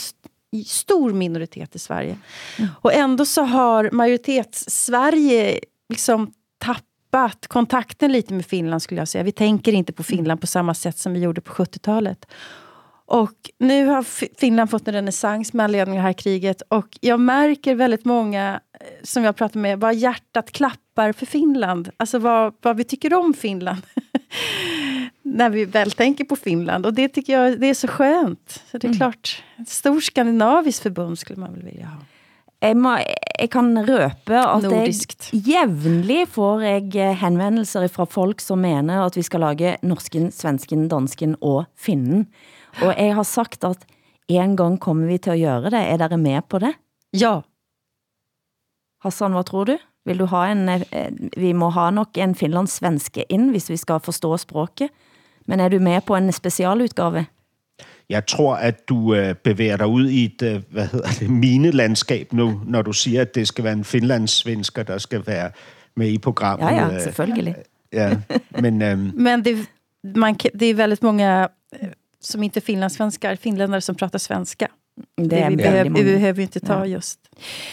stor 0.66 1.14
minoritet 1.14 1.76
i 1.76 1.80
Sverige. 1.80 2.18
Mm. 2.58 2.70
Och 2.82 2.94
ändå 2.94 3.26
så 3.26 3.44
har 3.44 3.90
majoritets-Sverige 3.92 5.60
liksom 5.90 6.32
tappat 6.58 7.48
kontakten 7.48 8.12
lite 8.12 8.34
med 8.34 8.46
Finland 8.46 8.82
skulle 8.82 9.02
jag 9.02 9.08
säga. 9.08 9.24
Vi 9.24 9.32
tänker 9.32 9.74
inte 9.74 9.94
på 9.94 10.04
Finland 10.04 10.42
på 10.42 10.48
samma 10.48 10.74
sätt 10.74 10.98
som 10.98 11.14
vi 11.14 11.20
gjorde 11.20 11.42
på 11.42 11.54
70-talet. 11.54 12.26
Och 13.06 13.52
nu 13.60 13.86
har 13.86 14.04
Finland 14.40 14.70
fått 14.70 14.88
en 14.88 14.94
renässans 14.94 15.54
med 15.54 15.64
anledning 15.64 16.00
av 16.00 16.04
det 16.04 16.08
här 16.08 16.14
kriget 16.14 16.62
och 16.62 16.88
jag 17.02 17.20
märker 17.20 17.76
väldigt 17.76 18.06
många 18.06 18.60
som 19.04 19.24
jag 19.24 19.36
pratar 19.36 19.60
med, 19.60 19.80
vad 19.80 19.96
hjärtat 19.96 20.52
klappar 20.52 21.12
för 21.12 21.26
Finland. 21.26 21.90
Alltså 21.98 22.20
vad, 22.20 22.54
vad 22.62 22.78
vi 22.78 22.84
tycker 22.84 23.14
om 23.14 23.34
Finland. 23.34 23.82
När 25.22 25.50
vi 25.50 25.66
väl 25.66 25.92
tänker 25.92 26.24
på 26.24 26.36
Finland. 26.36 26.86
Och 26.86 26.94
det 26.94 27.10
tycker 27.10 27.34
jag 27.34 27.60
det 27.60 27.68
är 27.68 27.74
så 27.74 27.88
skönt. 27.88 28.64
Så 28.72 28.78
det 28.78 28.88
är 28.88 28.90
mm. 28.90 28.98
klart, 28.98 29.44
ett 29.58 29.70
stort 29.70 30.04
skandinaviskt 30.04 30.84
förbund 30.84 31.20
skulle 31.20 31.40
man 31.40 31.54
väl 31.54 31.64
vilja 31.64 31.86
ha. 31.86 32.02
Jeg, 32.64 32.78
må, 32.80 32.96
jeg 32.98 33.50
kan 33.54 33.68
røpe 33.86 34.38
at 34.40 34.64
Nordiskt. 34.64 35.28
jeg 35.34 35.44
jævnlig 35.52 36.24
får 36.34 36.64
jeg 36.64 36.96
eh, 37.04 37.18
henvendelser 37.20 37.86
fra 37.92 38.08
folk, 38.10 38.42
som 38.42 38.64
mener 38.64 39.04
at 39.04 39.18
vi 39.18 39.26
skal 39.28 39.44
lage 39.44 39.76
norsken, 39.86 40.32
svensken, 40.34 40.88
dansken 40.90 41.36
og 41.42 41.66
finnen. 41.76 42.26
Og 42.82 42.96
jeg 42.98 43.16
har 43.16 43.24
sagt 43.24 43.64
at 43.64 43.86
en 44.28 44.58
gang 44.58 44.80
kommer 44.80 45.08
vi 45.08 45.18
til 45.18 45.32
at 45.32 45.40
gøre 45.40 45.70
det. 45.70 45.82
Er 45.82 45.98
dere 45.98 46.18
med 46.18 46.42
på 46.50 46.60
det? 46.60 46.74
Ja. 47.14 47.40
Hassan, 49.04 49.32
hvad 49.32 49.44
tror 49.44 49.64
du? 49.64 49.78
Vil 50.06 50.20
du 50.20 50.26
ha 50.26 50.52
en, 50.52 50.70
eh, 50.70 50.82
vi 51.38 51.54
må 51.54 51.70
ha 51.70 51.90
nok 51.92 52.18
en 52.18 52.36
finlandssvenske 52.36 53.26
ind, 53.30 53.50
hvis 53.50 53.70
vi 53.70 53.78
skal 53.78 54.00
forstå 54.00 54.38
språket. 54.38 54.90
Men 55.46 55.60
er 55.60 55.70
du 55.70 55.80
med 55.80 56.02
på 56.02 56.16
en 56.16 56.32
specialudgave? 56.32 57.26
Jeg 58.10 58.26
tror, 58.26 58.56
at 58.56 58.90
du 58.90 59.16
øh, 59.16 59.36
bevæger 59.36 59.78
dig 59.78 59.88
ud 59.88 60.10
i 60.10 60.26
et, 60.26 60.42
øh, 60.42 60.62
hvad 60.70 60.88
hedder 60.88 61.10
det, 61.20 61.30
minelandskab 61.30 62.34
nu, 62.34 62.62
når 62.66 62.82
du 62.82 62.94
siger, 62.94 63.22
at 63.22 63.36
det 63.36 63.48
skal 63.48 63.64
være 63.64 63.74
en 63.74 63.84
finlandssvensker, 63.84 64.84
der 64.84 64.98
skal 64.98 65.28
være 65.28 65.52
med 65.96 66.10
i 66.10 66.18
programmet. 66.18 66.66
Ja, 66.66 66.88
ja, 66.88 67.00
selvfølgelig. 67.00 67.56
Ja, 67.94 68.18
men, 68.62 68.82
øhm, 68.82 69.12
men 69.16 69.46
det, 69.46 69.70
man, 70.04 70.34
det 70.34 70.70
er 70.70 70.74
väldigt 70.74 71.04
många 71.04 71.48
som 72.26 72.44
inte 72.44 72.62
finlandssvenskar, 72.62 73.36
finländare 73.36 73.82
som 73.82 73.96
pratar 73.96 74.20
svenska. 74.20 74.68
Det, 75.18 75.40
är 75.40 75.50
vi, 75.50 75.56
behöver, 75.56 75.90
vi 75.90 76.04
behöver 76.04 76.42
inte 76.42 76.60
ta 76.60 76.74
ja. 76.74 76.86
just. 76.86 77.20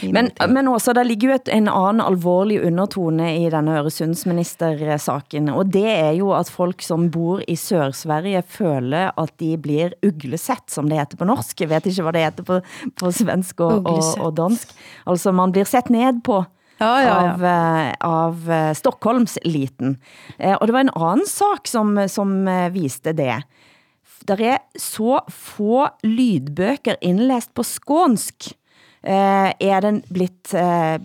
Men, 0.02 0.30
men 0.48 0.68
også, 0.68 0.92
der 0.92 1.04
ligger 1.04 1.28
jo 1.28 1.34
et, 1.34 1.48
en 1.48 1.68
anden 1.68 2.00
alvorlig 2.02 2.56
undertone 2.66 3.28
i 3.38 3.44
denne 3.50 3.76
Øresundsminister-saken, 3.78 5.52
og 5.54 5.70
det 5.70 5.86
er 5.86 6.10
jo 6.18 6.32
at 6.34 6.50
folk 6.50 6.82
som 6.82 7.06
bor 7.14 7.44
i 7.46 7.54
Sør-Sverige 7.54 8.42
føler 8.42 9.14
at 9.14 9.36
de 9.38 9.52
blir 9.54 9.94
uglesett, 10.02 10.66
som 10.70 10.90
det 10.90 10.98
heter 10.98 11.20
på 11.20 11.30
norsk. 11.30 11.60
Jeg 11.62 11.70
vet 11.70 11.86
ikke, 11.86 12.08
hvad 12.08 12.18
det 12.18 12.24
heter 12.26 12.48
på, 12.48 12.58
på 12.98 13.12
svensk 13.14 13.62
og, 13.62 13.86
og, 13.86 14.02
og 14.18 14.34
dansk. 14.36 14.74
Altså, 15.06 15.30
man 15.30 15.54
blir 15.54 15.68
sett 15.68 15.94
ned 15.94 16.24
på. 16.26 16.42
Ja, 16.82 17.02
ja, 17.02 17.06
ja. 17.06 17.14
av, 17.14 17.44
eh, 17.44 17.94
av 18.00 18.50
eh, 18.50 18.74
Stockholmsliten. 18.74 19.96
Eh, 20.38 20.56
og 20.56 20.66
det 20.66 20.74
var 20.74 20.88
en 20.88 20.96
anden 20.96 21.26
sak, 21.30 21.70
som, 21.70 21.94
som 22.10 22.34
viste 22.74 23.14
det 23.14 23.36
der 24.28 24.42
er 24.54 24.58
så 24.78 25.20
få 25.30 25.86
lydbøger 26.06 26.98
indlæst 27.02 27.52
på 27.54 27.64
skånsk, 27.66 28.52
eh, 29.02 29.50
er 29.50 29.80
den 29.84 30.02
blitt 30.12 30.54
eh, 30.54 30.98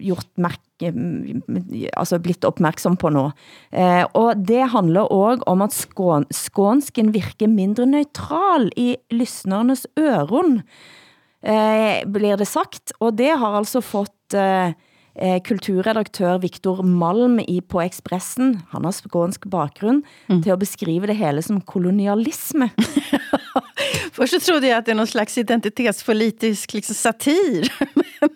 gjort 0.00 0.28
mærke 0.36 0.70
altså 0.88 2.18
blitt 2.22 2.44
opmærksom 2.44 2.96
på 3.00 3.10
nu. 3.12 3.30
Eh, 3.72 4.04
og 4.16 4.40
det 4.46 4.70
handler 4.72 5.12
også 5.12 5.44
om 5.50 5.64
at 5.64 5.76
skån, 5.76 6.26
skånsken 6.32 7.12
virker 7.12 7.50
mindre 7.50 7.86
neutral 7.86 8.70
i 8.76 8.94
lyssnernes 9.12 9.86
øron, 9.98 10.62
eh, 11.42 12.04
blir 12.06 12.36
det 12.36 12.48
sagt. 12.48 12.92
Og 13.00 13.16
det 13.16 13.36
har 13.36 13.58
altså 13.60 13.80
fått 13.80 14.34
eh, 14.34 14.72
kulturredaktør 15.44 16.38
Viktor 16.40 16.84
Malm 16.86 17.40
i 17.42 17.58
på 17.60 17.82
Expressen, 17.82 18.60
han 18.70 18.86
har 18.86 18.94
skånsk 18.94 19.48
bakgrund, 19.50 20.04
mm. 20.30 20.42
til 20.44 20.54
at 20.54 20.62
beskrive 20.62 21.10
det 21.10 21.18
hele 21.18 21.42
som 21.42 21.60
kolonialisme. 21.60 22.70
Först 24.12 24.32
så 24.32 24.40
trodde 24.40 24.66
jag 24.66 24.78
att 24.78 24.86
det 24.86 24.90
är 24.90 24.94
någon 24.94 25.06
slags 25.06 25.38
identitetspolitisk 25.38 26.72
liksom, 26.72 26.94
satir. 26.94 27.72
men, 27.94 28.28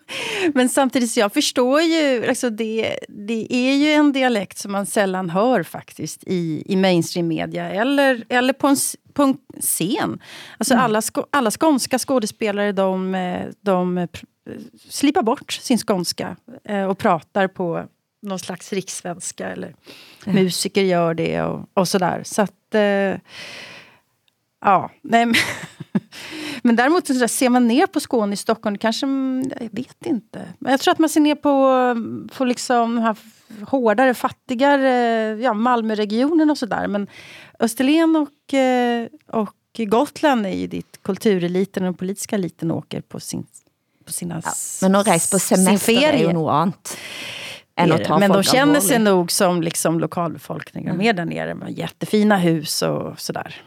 men 0.55 0.69
samtidigt, 0.69 1.11
så 1.11 1.21
jag 1.21 1.33
förstår 1.33 1.81
ju, 1.81 2.27
alltså 2.29 2.51
det, 2.51 2.99
det 3.09 3.55
är 3.55 3.75
ju 3.75 3.89
en 3.93 4.13
dialekt 4.13 4.59
som 4.59 4.73
man 4.73 4.87
sällan 4.87 5.31
hör 5.31 5.63
faktiskt 5.63 6.25
i, 6.27 6.63
i 6.67 6.77
mainstream 6.77 7.29
media 7.29 7.71
eller, 7.71 8.25
eller 8.29 8.53
på 8.53 8.69
en, 8.69 8.77
på 9.13 9.23
en 9.23 9.37
scen. 9.61 10.21
Alltså 10.59 10.75
mm. 10.75 10.85
alla, 10.85 11.03
alla 11.31 11.51
skånska 11.51 11.99
skådespelare 11.99 12.73
de, 12.73 13.17
de 13.61 14.09
slipar 14.89 15.23
bort 15.23 15.53
sin 15.53 15.79
skånska 15.79 16.37
eh, 16.65 16.85
och 16.85 16.99
pratar 16.99 17.49
på 17.49 17.85
någon 18.23 18.39
slags 18.39 18.73
rikssvenska 18.73 19.49
eller 19.49 19.75
mm. 20.27 20.45
musiker 20.45 20.83
gör 20.83 21.15
det 21.15 21.43
och, 21.43 21.69
och 21.75 21.89
sådär. 21.89 22.23
Så 22.25 22.43
att... 22.43 22.75
Eh, 22.75 23.21
ja, 24.65 24.91
nej 25.03 25.27
men, 25.27 25.35
men 26.63 26.77
däremot 26.77 27.07
så 27.07 27.29
ser 27.29 27.49
man 27.49 27.69
ner 27.69 27.87
på 27.87 28.01
Skåne 28.01 28.33
i 28.35 28.37
Stockholm, 28.37 28.79
kanske, 28.79 29.07
jag 29.61 29.69
vet 29.73 30.07
inte. 30.07 30.43
Men 30.59 30.71
jag 30.71 30.81
tror 30.81 30.93
att 30.93 30.99
man 30.99 31.09
ser 31.09 31.21
ner 31.21 31.35
på, 31.35 31.97
på 32.37 32.45
liksom 32.45 32.99
här 32.99 33.17
hårdare, 33.67 34.15
fattigare, 34.15 34.91
ja, 35.41 35.55
Malmöregionen 35.55 36.51
och 36.51 36.59
sådär. 36.59 36.87
Men 36.87 37.07
Österlen 37.59 38.17
och, 38.17 38.55
eh, 38.55 39.09
och 39.27 39.55
Gotland 39.79 40.47
är 40.47 40.51
ju 40.51 40.67
dit 40.67 41.03
kultureliten 41.03 41.83
och 41.83 41.87
den 41.87 41.95
politiska 41.95 42.37
eliten 42.37 42.71
åker 42.71 43.01
på 43.01 43.21
sin 43.21 43.47
på 44.05 44.13
sina 44.13 44.43
ja, 44.45 44.53
Men 44.83 44.95
att 44.95 45.07
resa 45.07 45.37
på 45.37 45.39
semester 45.39 46.03
är 46.03 46.19
ju 46.19 46.33
något 46.33 46.53
annat. 46.53 46.97
Än 47.77 47.93
att 47.93 48.05
ta 48.05 48.19
men 48.19 48.31
de 48.31 48.43
känner 48.43 48.81
sig 48.81 48.99
nog 48.99 49.33
som 49.33 49.63
liksom 49.63 50.01
lokalbefolkningen 50.01 50.95
mm. 50.95 51.05
med 51.05 51.17
där 51.17 51.25
nere 51.25 51.55
med 51.55 51.79
jättefina 51.79 52.37
hus 52.37 52.83
och 52.83 53.21
sådär. 53.21 53.63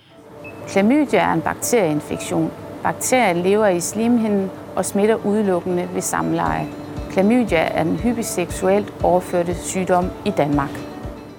Klamydia 0.68 1.20
er 1.20 1.34
en 1.34 1.41
bakterieinfektion. 1.41 2.51
Bakterier 2.84 3.39
lever 3.39 3.68
i 3.78 3.80
slimhinden 3.80 4.49
og 4.76 4.86
smitter 4.86 5.26
udelukkende 5.26 5.88
ved 5.93 6.01
samleje. 6.01 6.68
Klamydia 7.11 7.63
er 7.72 7.82
en 7.82 7.95
hyppig 7.97 8.26
seksuelt 8.26 8.93
overførte 9.03 9.55
sygdom 9.55 10.11
i 10.26 10.34
Danmark. 10.38 10.76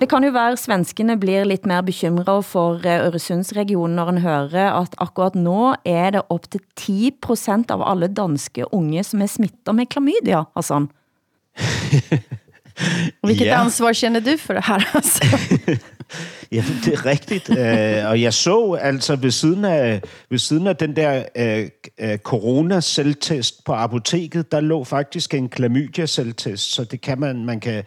Det 0.01 0.09
kan 0.09 0.25
jo 0.25 0.31
være, 0.31 0.57
svenskene 0.57 1.17
blir 1.19 1.45
lidt 1.45 1.67
mere 1.67 1.83
bekymret 1.83 2.45
for 2.45 2.87
eh, 2.87 3.07
Øresundsregionen, 3.07 3.97
når 3.97 4.09
en 4.09 4.19
hører 4.19 4.73
at 4.81 4.95
akkurat 4.99 5.35
nå 5.35 5.75
er 5.85 6.11
det 6.15 6.23
op 6.31 6.47
til 6.51 6.61
10% 6.81 7.75
av 7.75 7.83
alle 7.91 8.09
danske 8.09 8.65
unge, 8.75 9.05
som 9.05 9.23
er 9.23 9.27
smittet 9.27 9.75
med 9.75 9.91
klamydia, 9.91 10.45
Hassan. 10.57 10.89
Vilket 13.27 13.47
ja. 13.47 13.61
ansvar 13.61 13.93
känner 13.93 14.21
du 14.21 14.37
for 14.39 14.55
det 14.55 14.65
her? 14.65 14.91
Altså? 14.95 15.25
ja, 16.53 16.65
det 16.85 16.95
er 16.95 17.07
rigtigt. 17.07 17.49
Uh, 17.49 18.11
og 18.11 18.23
jeg 18.23 18.35
så 18.35 18.79
altså 18.81 19.17
ved 19.17 19.31
siden 19.31 19.65
af, 19.65 20.03
ved 20.31 20.39
siden 20.39 20.67
af 20.67 20.77
den 20.77 20.97
der 20.97 21.25
øh, 21.37 21.69
øh, 22.01 22.11
uh, 22.13 22.17
corona-selvtest 22.17 23.65
på 23.65 23.73
apoteket, 23.73 24.53
der 24.53 24.61
lå 24.61 24.85
faktisk 24.85 25.35
en 25.35 25.49
klamydia-selvtest, 25.49 26.73
så 26.73 26.85
det 26.85 27.01
kan 27.01 27.21
man, 27.21 27.45
man 27.45 27.61
kan 27.61 27.85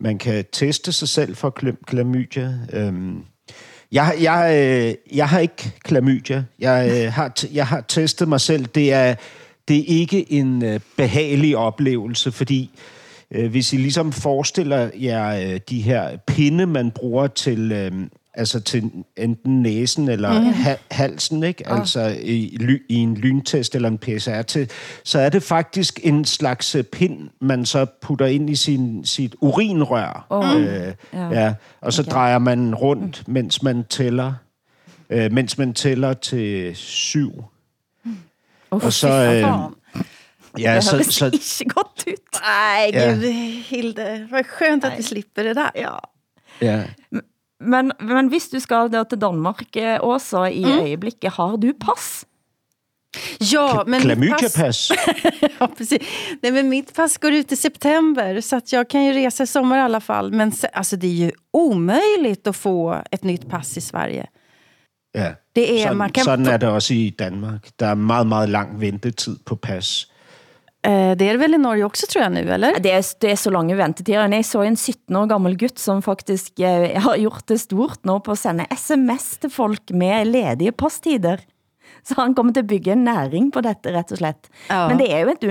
man 0.00 0.18
kan 0.18 0.44
teste 0.52 0.92
sig 0.92 1.08
selv 1.08 1.36
for 1.36 1.50
klamydia. 1.86 2.54
Øhm, 2.72 3.22
jeg, 3.92 4.14
jeg, 4.20 4.50
øh, 4.54 5.16
jeg 5.16 5.28
har 5.28 5.38
ikke 5.38 5.72
klamydia. 5.84 6.44
Jeg, 6.58 7.04
øh, 7.04 7.12
har, 7.12 7.32
jeg 7.52 7.66
har 7.66 7.80
testet 7.80 8.28
mig 8.28 8.40
selv. 8.40 8.66
Det 8.66 8.92
er, 8.92 9.14
det 9.68 9.78
er 9.78 9.84
ikke 9.86 10.32
en 10.32 10.64
øh, 10.64 10.80
behagelig 10.96 11.56
oplevelse, 11.56 12.32
fordi 12.32 12.70
øh, 12.74 12.95
hvis 13.30 13.72
I 13.72 13.76
ligesom 13.76 14.12
forestiller 14.12 14.90
jer 14.94 15.52
øh, 15.52 15.60
de 15.68 15.80
her 15.80 16.16
pinde, 16.16 16.66
man 16.66 16.90
bruger 16.90 17.26
til... 17.26 17.72
Øh, 17.72 17.92
altså 18.36 18.60
til 18.60 18.90
enten 19.16 19.62
næsen 19.62 20.08
eller 20.08 20.40
mm. 20.40 20.46
ha- 20.46 20.76
halsen, 20.90 21.42
ikke? 21.42 21.64
Oh. 21.70 21.78
Altså 21.78 22.16
i, 22.22 22.56
ly- 22.60 22.86
i 22.88 22.94
en 22.94 23.14
lyntest 23.14 23.74
eller 23.74 23.88
en 23.88 23.98
PCR 23.98 24.42
til, 24.42 24.70
så 25.04 25.18
er 25.18 25.28
det 25.28 25.42
faktisk 25.42 26.00
en 26.02 26.24
slags 26.24 26.74
øh, 26.74 26.84
pind, 26.84 27.28
man 27.40 27.66
så 27.66 27.86
putter 28.02 28.26
ind 28.26 28.50
i 28.50 28.56
sin 28.56 29.04
sit 29.04 29.34
urinrør. 29.40 30.26
Oh. 30.30 30.60
Øh, 30.60 30.94
ja. 31.12 31.28
ja. 31.28 31.54
Og 31.80 31.92
så 31.92 32.02
okay. 32.02 32.10
drejer 32.10 32.38
man 32.38 32.74
rundt, 32.74 33.22
mm. 33.26 33.32
mens 33.32 33.62
man 33.62 33.84
tæller, 33.84 34.32
øh, 35.10 35.32
mens 35.32 35.58
man 35.58 35.74
tæller 35.74 36.12
til 36.12 36.76
syv. 36.76 37.44
Mm. 38.04 38.16
Oh, 38.70 38.84
og 38.84 38.92
så 38.92 39.08
øh, 39.08 39.44
Ja, 40.58 40.74
det 40.74 40.84
så, 40.84 41.04
så, 41.04 41.26
ikke 41.26 41.68
godt 41.74 42.04
ut. 42.06 42.40
Nej, 42.42 42.90
ja. 42.94 43.12
gud, 43.12 43.24
Hilde. 43.68 44.28
Vad 44.30 44.46
skönt 44.46 44.84
att 44.84 44.98
vi 44.98 45.02
slipper 45.02 45.44
det 45.44 45.54
där. 45.54 45.70
Ja. 45.74 46.00
Ja. 46.58 46.82
Men, 47.60 47.92
men 48.00 48.28
hvis 48.28 48.48
du 48.48 48.60
skal 48.60 48.90
da 48.92 49.04
til 49.04 49.20
Danmark 49.20 49.76
eh, 49.76 50.00
også 50.00 50.44
i 50.52 50.64
mm. 50.64 50.78
øjeblikket, 50.80 51.32
har 51.32 51.56
du 51.56 51.72
pass? 51.72 52.24
Ja, 53.40 53.84
men 53.86 54.00
Klamydia-pass. 54.00 54.92
ja, 55.60 55.66
precis. 55.66 56.02
Nej, 56.42 56.52
men 56.52 56.68
mitt 56.68 56.94
pass 56.94 57.16
går 57.16 57.32
ut 57.32 57.52
i 57.52 57.56
september 57.56 58.40
så 58.40 58.56
att 58.56 58.72
jag 58.72 58.90
kan 58.90 59.04
ju 59.04 59.12
resa 59.12 59.42
i 59.42 59.46
sommar 59.46 59.78
i 59.78 59.80
alla 59.80 60.00
fall. 60.00 60.32
Men 60.32 60.52
alltså, 60.72 60.96
det 60.96 61.06
är 61.06 61.12
ju 61.12 61.30
omöjligt 61.52 62.46
att 62.46 62.56
få 62.56 63.02
ett 63.10 63.24
nytt 63.24 63.48
pass 63.48 63.76
i 63.76 63.80
Sverige. 63.80 64.26
Ja, 65.14 65.34
det 65.52 65.80
er, 65.80 65.82
sådan, 65.82 65.96
man 65.96 66.10
kan 66.10 66.24
sådan 66.24 66.46
er 66.46 66.56
det 66.56 66.68
også 66.68 66.94
i 66.94 67.10
Danmark. 67.18 67.68
Der 67.78 67.86
er 67.86 67.94
meget, 67.94 68.26
meget 68.26 68.48
lang 68.48 68.80
ventetid 68.80 69.36
på 69.46 69.56
pas. 69.56 70.12
Eh, 70.86 71.12
det 71.18 71.26
er 71.26 71.40
vel 71.40 71.56
i 71.56 71.60
Norge 71.60 71.86
også, 71.88 72.06
tror 72.10 72.26
jeg 72.26 72.34
nu, 72.36 72.52
eller? 72.56 72.78
Det 72.82 72.92
er, 72.94 73.02
det 73.24 73.32
er 73.32 73.40
så 73.40 73.50
lange 73.54 73.76
ventetider. 73.78 74.30
Jeg 74.30 74.46
så 74.46 74.62
en 74.62 74.78
17 74.78 75.18
år 75.18 75.28
gammel 75.32 75.58
gut, 75.58 75.80
som 75.82 76.02
faktisk 76.04 76.62
eh, 76.62 76.94
har 77.02 77.18
gjort 77.18 77.46
det 77.50 77.58
stort 77.64 78.06
nå 78.06 78.20
på 78.22 78.36
at 78.36 78.42
sende 78.42 78.68
sms 78.76 79.28
til 79.44 79.52
folk 79.52 79.94
med 79.96 80.30
ledige 80.30 80.74
passtider. 80.76 81.42
Så 82.06 82.14
han 82.20 82.36
kommer 82.36 82.54
til 82.54 82.62
at 82.62 82.70
bygge 82.70 82.92
en 82.94 83.02
næring 83.06 83.48
på 83.54 83.62
dette, 83.66 83.90
rett 83.94 84.12
og 84.14 84.20
slett. 84.20 84.48
Ja. 84.68 84.84
Men 84.90 85.00
det 85.00 85.08
er, 85.10 85.24
jo 85.24 85.32
et, 85.34 85.46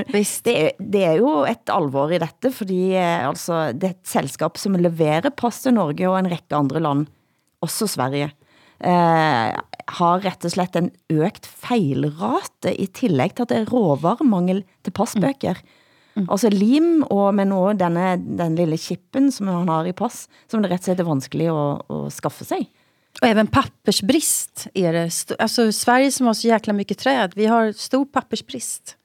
det, 0.45 0.53
er, 0.53 0.69
det 0.79 1.03
er 1.03 1.17
jo 1.19 1.33
et 1.49 1.71
alvor 1.73 2.13
i 2.15 2.21
dette, 2.21 2.51
fordi 2.55 2.81
eh, 2.95 3.27
altså, 3.27 3.67
det 3.75 3.89
er 3.89 3.97
et 3.97 4.13
selskap 4.15 4.59
som 4.61 4.77
leverer 4.79 5.35
pass 5.35 5.65
til 5.65 5.75
Norge 5.75 6.07
og 6.07 6.19
en 6.21 6.31
række 6.31 6.55
andre 6.55 6.83
land, 6.83 7.07
også 7.65 7.89
Sverige, 7.91 8.29
eh, 8.79 9.51
har 9.87 10.19
rett 10.25 10.45
og 10.45 10.51
slett 10.51 10.75
en 10.75 10.91
økt 11.13 11.45
feilrate 11.45 12.71
i 12.81 12.87
tillæg 12.87 13.35
til 13.35 13.45
at 13.45 13.49
det 13.51 13.57
er 13.61 13.69
råvaremangel 13.71 14.63
til 14.83 14.93
passbøker. 14.95 15.59
Mm. 16.15 16.27
Altså 16.31 16.49
lim 16.49 17.03
og 17.11 17.33
med 17.35 17.49
nå 17.51 17.61
denne, 17.77 18.15
den 18.39 18.55
lille 18.55 18.77
chippen 18.79 19.31
som 19.31 19.47
han 19.51 19.67
har 19.69 19.85
i 19.85 19.91
pass, 19.93 20.27
som 20.47 20.61
det 20.63 20.71
rett 20.71 20.81
og 20.85 20.89
slett 20.89 21.03
er 21.03 21.09
vanskelig 21.09 21.49
at, 21.51 21.85
at 21.91 22.13
skaffe 22.13 22.45
sig. 22.45 22.69
Och 23.21 23.27
även 23.27 23.47
pappersbrist 23.47 24.67
är 24.73 24.93
det. 24.93 25.35
Alltså 25.39 25.71
Sverige 25.71 26.11
som 26.11 26.27
har 26.27 26.33
så 26.33 26.47
jäkla 26.47 26.73
mycket 26.73 26.97
träd, 26.97 27.31
vi 27.35 27.45
har 27.45 27.71
stor 27.71 28.05
pappersbrist. 28.05 28.95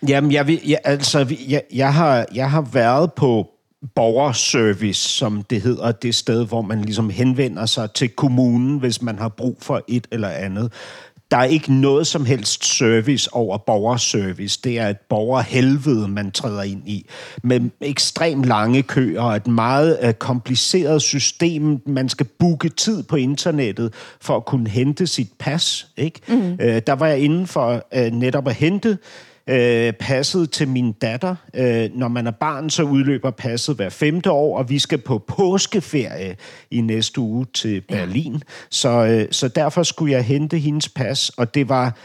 Jamen, 0.00 0.30
jeg, 0.30 0.46
vil, 0.46 0.60
jeg, 0.64 0.78
altså, 0.84 1.24
vi- 1.24 1.44
jeg, 1.48 1.62
jeg, 1.72 1.94
har, 1.94 2.26
jeg 2.34 2.50
har 2.50 2.62
været 2.62 3.14
på 3.14 3.48
borgerservice, 3.94 5.08
som 5.08 5.42
det 5.42 5.62
hedder, 5.62 5.92
det 5.92 6.14
sted, 6.14 6.46
hvor 6.46 6.62
man 6.62 6.82
ligesom 6.82 7.10
henvender 7.10 7.66
sig 7.66 7.90
til 7.90 8.08
kommunen, 8.08 8.78
hvis 8.78 9.02
man 9.02 9.18
har 9.18 9.28
brug 9.28 9.58
for 9.60 9.84
et 9.88 10.06
eller 10.10 10.28
andet. 10.28 10.72
Der 11.30 11.38
er 11.38 11.44
ikke 11.44 11.74
noget 11.74 12.06
som 12.06 12.24
helst 12.24 12.64
service 12.64 13.34
over 13.34 13.58
borgerservice. 13.58 14.60
Det 14.64 14.78
er 14.78 14.88
et 14.88 14.98
borgerhelvede, 15.08 16.08
man 16.08 16.30
træder 16.30 16.62
ind 16.62 16.88
i. 16.88 17.06
Med 17.42 17.60
ekstremt 17.80 18.44
lange 18.44 18.82
køer 18.82 19.20
og 19.20 19.36
et 19.36 19.46
meget 19.46 19.98
uh, 20.04 20.12
kompliceret 20.12 21.02
system. 21.02 21.82
Man 21.86 22.08
skal 22.08 22.26
booke 22.38 22.68
tid 22.68 23.02
på 23.02 23.16
internettet 23.16 23.94
for 24.20 24.36
at 24.36 24.44
kunne 24.44 24.68
hente 24.68 25.06
sit 25.06 25.30
pas. 25.38 25.86
Ikke? 25.96 26.20
Mm. 26.28 26.52
Uh, 26.52 26.58
der 26.58 26.92
var 26.92 27.06
jeg 27.06 27.18
inde 27.18 27.46
for 27.46 27.86
uh, 27.96 28.12
netop 28.12 28.48
at 28.48 28.54
hente 28.54 28.98
øh, 29.46 29.92
passet 29.92 30.50
til 30.50 30.68
min 30.68 30.92
datter. 30.92 31.34
Øh, 31.54 31.90
når 31.94 32.08
man 32.08 32.26
er 32.26 32.30
barn, 32.30 32.70
så 32.70 32.82
udløber 32.82 33.30
passet 33.30 33.76
hver 33.76 33.88
femte 33.88 34.30
år, 34.30 34.58
og 34.58 34.68
vi 34.68 34.78
skal 34.78 34.98
på 34.98 35.18
påskeferie 35.18 36.36
i 36.70 36.80
næste 36.80 37.20
uge 37.20 37.46
til 37.54 37.80
Berlin. 37.80 38.32
Ja. 38.32 38.38
Så, 38.70 38.88
øh, 38.88 39.28
så 39.30 39.48
derfor 39.48 39.82
skulle 39.82 40.12
jeg 40.12 40.24
hente 40.24 40.58
hendes 40.58 40.88
pas, 40.88 41.28
og 41.28 41.54
det 41.54 41.68
var... 41.68 41.96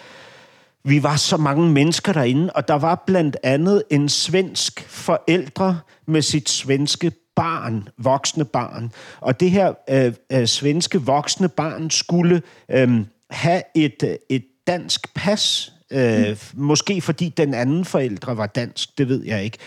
Vi 0.84 1.04
var 1.04 1.16
så 1.16 1.38
mange 1.38 1.70
mennesker 1.70 2.14
derinde, 2.14 2.50
og 2.54 2.68
der 2.68 2.74
var 2.74 3.04
blandt 3.08 3.38
andet 3.44 3.84
en 3.90 4.10
svensk 4.10 4.90
forældre 4.90 5.80
med 6.06 6.22
sit 6.22 6.50
svenske 6.50 7.12
barn, 7.36 7.88
voksne 7.98 8.46
barn. 8.46 8.92
Og 9.20 9.40
det 9.40 9.52
her 9.52 9.74
øh, 9.90 10.14
øh, 10.34 10.48
svenske 10.48 11.02
voksne 11.02 11.50
barn 11.50 11.90
skulle 11.90 12.42
øh, 12.72 13.06
have 13.30 13.62
et, 13.76 14.04
øh, 14.04 14.16
et 14.30 14.46
dansk 14.68 15.14
pas, 15.16 15.74
øh, 15.92 16.38
måske 16.54 17.02
fordi 17.02 17.30
den 17.30 17.54
anden 17.54 17.86
forældre 17.86 18.38
var 18.38 18.46
dansk, 18.46 18.98
det 18.98 19.10
ved 19.10 19.24
jeg 19.26 19.44
ikke. 19.44 19.58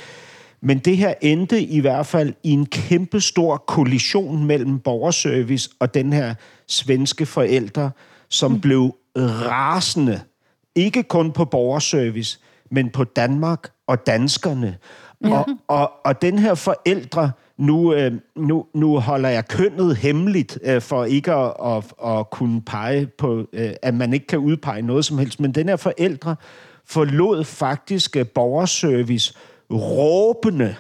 Men 0.63 0.79
det 0.79 0.97
her 0.97 1.15
endte 1.21 1.63
i 1.63 1.81
hvert 1.81 2.07
fald 2.07 2.35
i 2.43 2.51
en 2.51 2.67
kæmpe 2.67 3.21
stor 3.21 3.57
kollision 3.57 4.45
mellem 4.45 4.79
borgerservice 4.79 5.71
og 5.79 5.95
den 5.95 6.13
her 6.13 6.35
svenske 6.67 7.27
forældre, 7.27 7.91
som 8.29 8.53
mm. 8.53 8.61
blev 8.61 8.95
rasende. 9.17 10.21
Ikke 10.75 11.03
kun 11.03 11.33
på 11.33 11.45
borgerservice, 11.45 12.39
men 12.71 12.91
på 12.91 13.05
Danmark 13.05 13.71
og 13.87 14.07
danskerne. 14.07 14.77
Ja. 15.25 15.31
Og, 15.31 15.47
og, 15.69 15.93
og 16.05 16.23
den 16.23 16.39
her 16.39 16.55
forældre, 16.55 17.31
nu, 17.61 17.95
øh, 17.95 18.13
nu, 18.37 18.67
nu 18.75 18.99
holder 18.99 19.29
jeg 19.29 19.49
kønnet 19.49 19.97
hemmeligt, 19.97 20.59
øh, 20.63 20.81
for 20.81 21.05
ikke 21.05 21.33
at, 21.33 21.53
at, 21.65 21.85
at 22.07 22.31
kunne 22.31 22.63
pege 22.63 23.07
på, 23.07 23.47
øh, 23.53 23.73
at 23.83 23.95
man 23.95 24.13
ikke 24.13 24.27
kan 24.27 24.39
udpege 24.39 24.83
noget 24.83 25.05
som 25.05 25.19
helst, 25.19 25.41
men 25.41 25.53
den 25.53 25.69
her 25.69 25.77
forældre 25.77 26.37
forlod 26.87 27.45
faktisk 27.45 28.17
øh, 28.17 28.27
borgerservice 28.27 29.35
råbende 29.71 30.75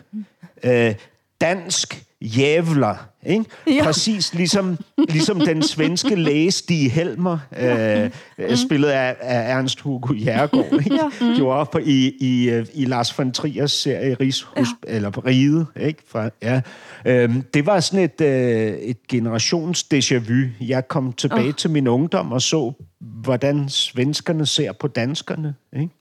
øh, 0.64 0.94
dansk 1.40 2.04
jævler. 2.20 3.06
Ikke? 3.26 3.44
Ja. 3.66 3.84
Præcis 3.84 4.34
ligesom, 4.34 4.78
ligesom 5.08 5.40
den 5.40 5.62
svenske 5.62 6.14
læge 6.14 6.50
Stig 6.50 6.92
Helmer, 6.92 7.38
øh, 7.58 8.10
mm. 8.38 8.56
spillet 8.56 8.88
af, 8.88 9.16
af 9.20 9.56
Ernst 9.56 9.80
Hugo 9.80 10.14
Jærgaard, 10.14 10.72
ikke? 10.84 10.94
Ja. 10.94 11.26
Mm. 11.28 11.36
gjorde 11.36 11.68
på 11.72 11.78
i, 11.78 12.12
i, 12.20 12.62
i 12.74 12.84
Lars 12.84 13.18
von 13.18 13.32
Triers 13.32 13.72
serie 13.72 14.14
Rigshus, 14.14 14.68
ja. 14.86 14.94
eller 14.94 15.10
på 15.10 15.20
Ride. 15.20 15.66
Ikke? 15.80 16.02
Fra, 16.08 16.30
ja. 16.42 16.60
øhm, 17.04 17.42
det 17.42 17.66
var 17.66 17.80
sådan 17.80 18.04
et, 18.04 18.20
øh, 18.20 18.78
et 18.78 19.08
generations 19.08 19.86
déjà 19.94 20.18
vu. 20.18 20.48
Jeg 20.60 20.88
kom 20.88 21.12
tilbage 21.12 21.48
oh. 21.48 21.54
til 21.54 21.70
min 21.70 21.86
ungdom 21.86 22.32
og 22.32 22.42
så, 22.42 22.72
hvordan 23.00 23.68
svenskerne 23.68 24.46
ser 24.46 24.72
på 24.72 24.88
danskerne. 24.88 25.54
Ikke? 25.76 25.99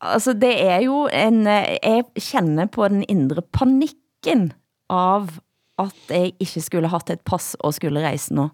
Altså, 0.00 0.32
det 0.32 0.52
er 0.66 0.80
jo 0.84 1.06
en... 1.12 1.46
eh, 1.46 1.76
Jeg 1.82 2.04
kender 2.20 2.66
på 2.66 2.88
den 2.88 3.04
indre 3.08 3.42
panikken 3.42 4.52
av 4.90 5.30
at 5.78 5.94
jeg 6.10 6.32
ikke 6.40 6.60
skulle 6.64 6.88
haft 6.88 7.10
et 7.10 7.20
pass 7.24 7.54
og 7.60 7.74
skulle 7.74 8.00
rejse 8.04 8.32
nå. 8.34 8.48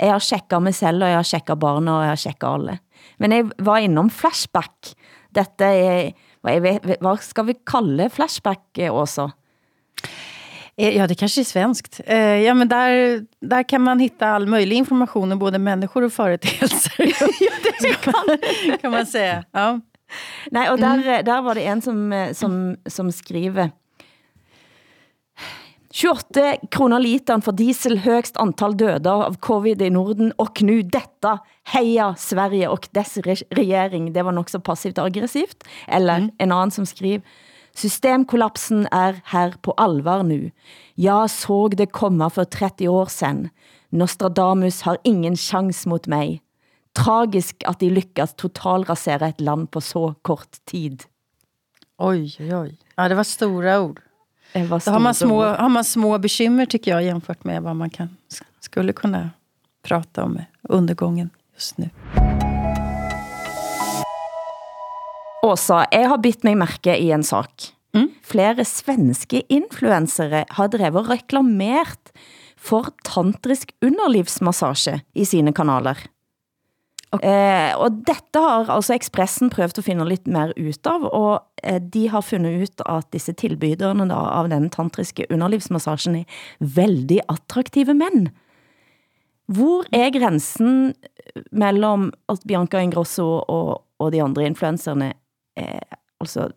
Jeg 0.00 0.10
har 0.12 0.20
tjekket 0.20 0.62
mig 0.62 0.74
selv, 0.74 1.02
og 1.02 1.08
jeg 1.08 1.16
har 1.16 1.24
tjekket 1.24 1.58
barna, 1.58 1.92
og 1.96 2.02
jeg 2.02 2.10
har 2.10 2.16
tjekket 2.22 2.48
alle. 2.48 2.78
Men 3.18 3.32
jeg 3.32 3.44
var 3.58 3.78
innom 3.78 4.10
flashback. 4.10 4.92
Dette 5.34 5.64
er... 5.64 6.10
Hvad, 6.42 6.62
jeg 6.62 6.96
hvad 7.00 7.16
skal 7.24 7.46
vi 7.46 7.54
kalde 7.66 8.10
flashback 8.10 8.78
eh, 8.78 8.92
også? 8.92 9.28
Eh, 10.78 10.96
Ja, 10.96 11.06
det 11.06 11.14
kanske 11.18 11.40
är 11.40 11.44
svenskt. 11.44 12.00
Eh, 12.06 12.42
Ja, 12.44 12.54
men 12.54 12.68
där, 12.68 13.24
där 13.40 13.62
kan 13.68 13.80
man 13.82 13.98
hitta 14.00 14.26
all 14.26 14.46
möjlig 14.46 14.76
information 14.76 15.32
om 15.32 15.38
både 15.38 15.58
människor 15.58 16.02
och 16.04 16.12
företeelser. 16.12 16.92
ja, 17.40 17.52
det 17.80 17.94
kan, 18.02 18.78
kan 18.80 18.90
man 18.90 19.06
säga. 19.06 19.44
Ja. 19.52 19.80
Nej, 20.54 20.68
og 20.70 20.78
der, 20.78 21.22
der 21.26 21.42
var 21.42 21.58
det 21.58 21.66
en, 21.66 21.82
som, 21.82 22.12
eh, 22.12 22.32
som, 22.34 22.76
som 22.86 23.10
skriver 23.10 23.72
28 25.96 26.68
kroner 26.70 27.00
literen 27.00 27.42
for 27.44 27.56
diesel, 27.56 28.02
høgst 28.04 28.36
antal 28.42 28.74
døde 28.76 29.08
av 29.08 29.38
covid 29.40 29.80
i 29.80 29.88
Norden, 29.92 30.32
og 30.36 30.60
nu 30.60 30.82
detta, 30.82 31.38
heja 31.72 32.10
Sverige 32.20 32.68
og 32.68 32.88
dess 32.92 33.16
re- 33.24 33.46
regering. 33.56 34.10
Det 34.12 34.24
var 34.26 34.36
nok 34.36 34.52
så 34.52 34.60
passivt 34.60 35.00
og 35.00 35.08
aggressivt. 35.08 35.64
Eller 35.88 36.26
mm. 36.26 36.30
en 36.38 36.52
anden, 36.52 36.74
som 36.74 36.88
skriver, 36.88 37.24
Systemkollapsen 37.76 38.86
er 38.92 39.18
her 39.32 39.56
på 39.60 39.74
alvar 39.76 40.22
nu. 40.24 40.50
Jeg 40.96 41.30
såg 41.30 41.76
det 41.76 41.92
komma 41.92 42.30
for 42.32 42.44
30 42.48 42.88
år 42.88 43.10
sen. 43.12 43.50
Nostradamus 43.92 44.80
har 44.80 44.96
ingen 45.04 45.36
chans 45.36 45.86
mot 45.86 46.08
mig. 46.08 46.40
Tragisk 46.96 47.62
at 47.68 47.80
de 47.80 47.90
lyckas 47.90 48.34
totalrasera 48.34 49.28
ett 49.28 49.40
land 49.40 49.70
på 49.70 49.80
så 49.80 50.14
kort 50.22 50.56
tid. 50.64 51.04
Oj, 51.98 52.36
oj, 52.40 52.56
oj. 52.56 52.76
Ja, 52.96 53.08
det 53.08 53.14
var 53.14 53.24
stora 53.24 53.80
ord. 53.80 54.00
Det 54.52 54.66
var 54.66 54.82
Då 54.84 54.90
har 54.90 54.98
man, 54.98 55.14
stora 55.14 55.28
små, 55.28 55.38
ord. 55.38 55.56
har 55.56 55.68
man 55.68 55.84
små 55.84 56.18
bekymmer 56.18 56.66
tycker 56.66 56.90
jag 56.90 57.02
jämfört 57.04 57.44
med 57.44 57.62
vad 57.62 57.76
man 57.76 57.90
kan, 57.90 58.16
skulle 58.60 58.92
kunna 58.92 59.30
prata 59.82 60.24
om 60.24 60.38
undergången 60.68 61.30
just 61.54 61.78
nu. 61.78 61.90
Åsa, 65.42 65.86
jeg 65.92 66.08
har 66.08 66.18
bitt 66.18 66.42
mig 66.42 66.56
mærke 66.58 66.96
i 66.96 67.10
en 67.14 67.24
sak. 67.24 67.72
Mm. 67.94 68.08
Flere 68.24 68.64
svenske 68.64 69.42
influensere 69.52 70.44
har 70.48 70.68
drevet 70.72 71.04
og 71.04 71.10
reklamert 71.12 72.10
for 72.56 72.90
tantrisk 73.06 73.70
underlivsmassage 73.84 75.00
i 75.14 75.24
sine 75.24 75.52
kanaler. 75.52 75.98
Okay. 77.16 77.32
Eh, 77.32 77.72
og 77.80 78.00
dette 78.06 78.42
har 78.42 78.70
altså 78.72 78.96
Expressen 78.96 79.50
prøvet 79.52 79.78
at 79.78 79.86
finde 79.86 80.06
lidt 80.08 80.26
mer 80.30 80.52
ut 80.56 80.88
av, 80.90 81.06
og 81.08 81.32
eh, 81.62 81.80
de 81.80 82.06
har 82.12 82.24
fundet 82.24 82.66
ut 82.66 82.84
at 82.86 83.08
disse 83.14 83.34
tilbyderne 83.36 84.08
da, 84.10 84.20
av 84.38 84.50
den 84.52 84.68
tantriske 84.72 85.28
underlivsmassagen 85.32 86.22
er 86.22 86.40
veldig 86.60 87.22
attraktive 87.32 87.96
mænd. 87.96 88.30
Hvor 89.46 89.86
er 89.94 90.10
grænsen 90.10 90.94
mellem 91.52 92.10
at 92.28 92.42
Bianca 92.48 92.80
Ingrosso 92.82 93.26
og, 93.46 93.84
og 94.02 94.12
de 94.12 94.22
andre 94.22 94.48
influencerne 94.48 95.12
eh, 95.58 95.96
altså 96.20 96.50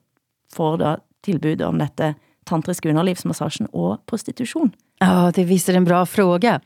får 0.56 0.80
da 0.82 0.96
tilbud 1.26 1.62
om 1.68 1.80
dette 1.82 2.14
tantrisk 2.50 2.86
underlivsmassagen 2.90 3.70
og 3.72 4.00
prostitution? 4.10 4.72
Ja, 5.00 5.32
det 5.36 5.44
visar 5.44 5.74
en 5.74 5.86
bra 5.86 6.06
fråga. 6.06 6.62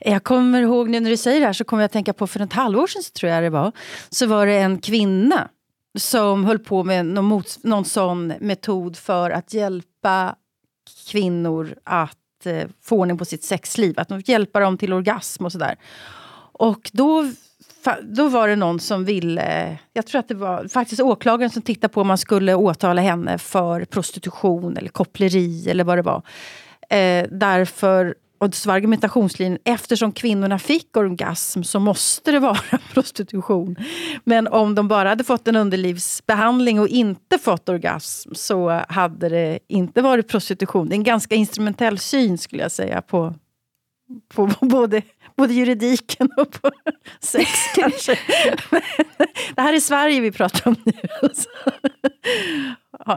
Jag 0.00 0.24
kommer 0.24 0.62
ihåg 0.62 0.90
nu 0.90 1.00
när 1.00 1.10
du 1.10 1.16
säger 1.16 1.40
det 1.40 1.46
här 1.46 1.52
så 1.52 1.64
kommer 1.64 1.82
jag 1.82 1.86
att 1.86 1.92
tänka 1.92 2.12
på 2.12 2.26
för 2.26 2.40
ett 2.40 2.52
halvår 2.52 2.86
sedan 2.86 3.02
så 3.02 3.10
tror 3.10 3.32
jag 3.32 3.42
det 3.42 3.50
var. 3.50 3.72
Så 4.10 4.26
var 4.26 4.46
det 4.46 4.58
en 4.58 4.78
kvinna 4.78 5.48
som 5.98 6.44
höll 6.44 6.58
på 6.58 6.84
med 6.84 7.06
någon, 7.06 7.24
mot, 7.24 7.58
någon 7.64 7.84
sån 7.84 8.32
metod 8.40 8.96
för 8.96 9.30
att 9.30 9.54
hjälpa 9.54 10.34
kvinnor 11.10 11.74
att 11.84 12.46
eh, 12.46 12.68
få 12.82 12.96
ordning 12.96 13.18
på 13.18 13.24
sitt 13.24 13.44
sexliv. 13.44 13.94
Att 13.96 14.28
hjälpa 14.28 14.60
dem 14.60 14.78
till 14.78 14.92
orgasm 14.92 15.44
och 15.44 15.52
sådär. 15.52 15.76
Och 16.52 16.90
då, 16.92 17.32
då 18.02 18.28
var 18.28 18.48
det 18.48 18.56
någon 18.56 18.80
som 18.80 19.04
ville, 19.04 19.78
jag 19.92 20.06
tror 20.06 20.18
att 20.18 20.28
det 20.28 20.34
var 20.34 20.68
faktiskt 20.68 21.00
åklagaren 21.00 21.50
som 21.50 21.62
tittade 21.62 21.92
på 21.92 22.00
om 22.00 22.06
man 22.06 22.18
skulle 22.18 22.54
åtala 22.54 23.02
henne 23.02 23.38
för 23.38 23.84
prostitution 23.84 24.76
eller 24.76 24.88
koppleri 24.88 25.70
eller 25.70 25.84
vad 25.84 25.98
det 25.98 26.02
var. 26.02 26.22
Eh, 26.90 27.26
därför 27.30 28.14
och 28.40 28.54
så 28.54 28.68
var 28.68 28.76
argumentationslinjen, 28.76 29.58
eftersom 29.64 30.12
kvinnorna 30.12 30.58
fick 30.58 30.96
orgasm 30.96 31.62
så 31.62 31.80
måste 31.80 32.32
det 32.32 32.38
vara 32.38 32.58
prostitution. 32.94 33.76
Men 34.24 34.48
om 34.48 34.74
de 34.74 34.88
bara 34.88 35.08
hade 35.08 35.24
fått 35.24 35.48
en 35.48 35.56
underlivsbehandling 35.56 36.80
och 36.80 36.88
inte 36.88 37.38
fått 37.38 37.68
orgasm 37.68 38.34
så 38.34 38.82
hade 38.88 39.28
det 39.28 39.58
inte 39.68 40.02
varit 40.02 40.28
prostitution. 40.28 40.88
Det 40.88 40.94
är 40.94 40.96
en 40.96 41.04
ganska 41.04 41.34
instrumentell 41.34 41.98
syn 41.98 42.38
skulle 42.38 42.62
jag 42.62 42.72
säga 42.72 43.02
på, 43.02 43.34
på 44.28 44.46
både, 44.60 45.02
både 45.36 45.54
juridiken 45.54 46.28
och 46.36 46.50
på 46.52 46.70
sex 47.20 47.50
kanske. 47.74 48.18
det 49.54 49.62
här 49.62 49.74
är 49.74 49.80
Sverige 49.80 50.20
vi 50.20 50.32
pratar 50.32 50.70
om 50.70 50.76
nu. 50.84 50.92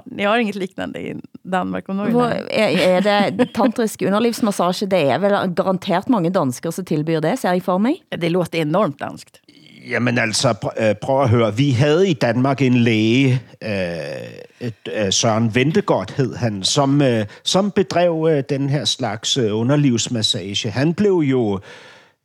Ni 0.05 0.23
har 0.23 0.37
inget 0.37 0.55
liknande 0.55 0.99
i 0.99 1.15
Danmark 1.43 1.89
og 1.89 1.95
Norge? 1.95 2.13
Hvor, 2.15 2.31
er, 2.49 2.77
er 2.79 3.31
det 3.35 3.49
tantrisk 3.53 4.01
underlivsmassage? 4.01 4.87
Det 4.89 5.01
er 5.11 5.19
vel 5.19 5.35
garantert 5.57 6.09
mange 6.09 6.31
danskere, 6.33 6.71
som 6.71 6.85
tilbyr 6.87 7.19
det, 7.23 7.35
ser 7.41 7.57
jeg 7.57 7.65
for 7.65 7.81
mig. 7.83 7.99
Det 8.09 8.31
låter 8.31 8.63
enormt 8.63 8.99
danskt. 9.01 9.42
Jamen 9.89 10.17
altså, 10.17 10.71
øh, 10.77 10.95
prøv 10.95 11.21
at 11.21 11.29
høre. 11.29 11.57
Vi 11.57 11.71
havde 11.71 12.09
i 12.09 12.13
Danmark 12.13 12.61
en 12.61 12.73
læge, 12.73 13.41
øh, 13.63 14.69
øh, 14.93 15.11
Søren 15.11 15.55
Ventegodt 15.55 16.11
hed 16.11 16.35
han, 16.35 16.63
som, 16.63 17.01
øh, 17.01 17.25
som 17.43 17.71
bedrev 17.71 18.27
øh, 18.31 18.43
den 18.49 18.69
her 18.69 18.85
slags 18.85 19.37
øh, 19.37 19.57
underlivsmassage. 19.57 20.69
Han 20.69 20.93
blev 20.93 21.13
jo 21.13 21.59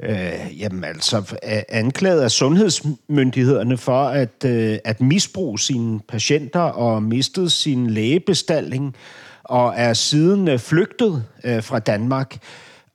øh, 0.03 0.61
jamen 0.61 0.85
altså 0.85 1.37
anklaget 1.69 2.23
af 2.23 2.31
sundhedsmyndighederne 2.31 3.77
for 3.77 4.05
at, 4.05 4.45
øh, 4.45 4.79
at 4.85 5.01
misbruge 5.01 5.59
sine 5.59 6.01
patienter 6.01 6.61
og 6.61 7.03
mistede 7.03 7.51
sin 7.51 7.91
lægebestalling 7.91 8.97
og 9.45 9.75
er 9.77 9.93
siden 9.93 10.49
øh, 10.49 10.59
flygtet 10.59 11.25
øh, 11.45 11.63
fra 11.63 11.79
Danmark. 11.79 12.39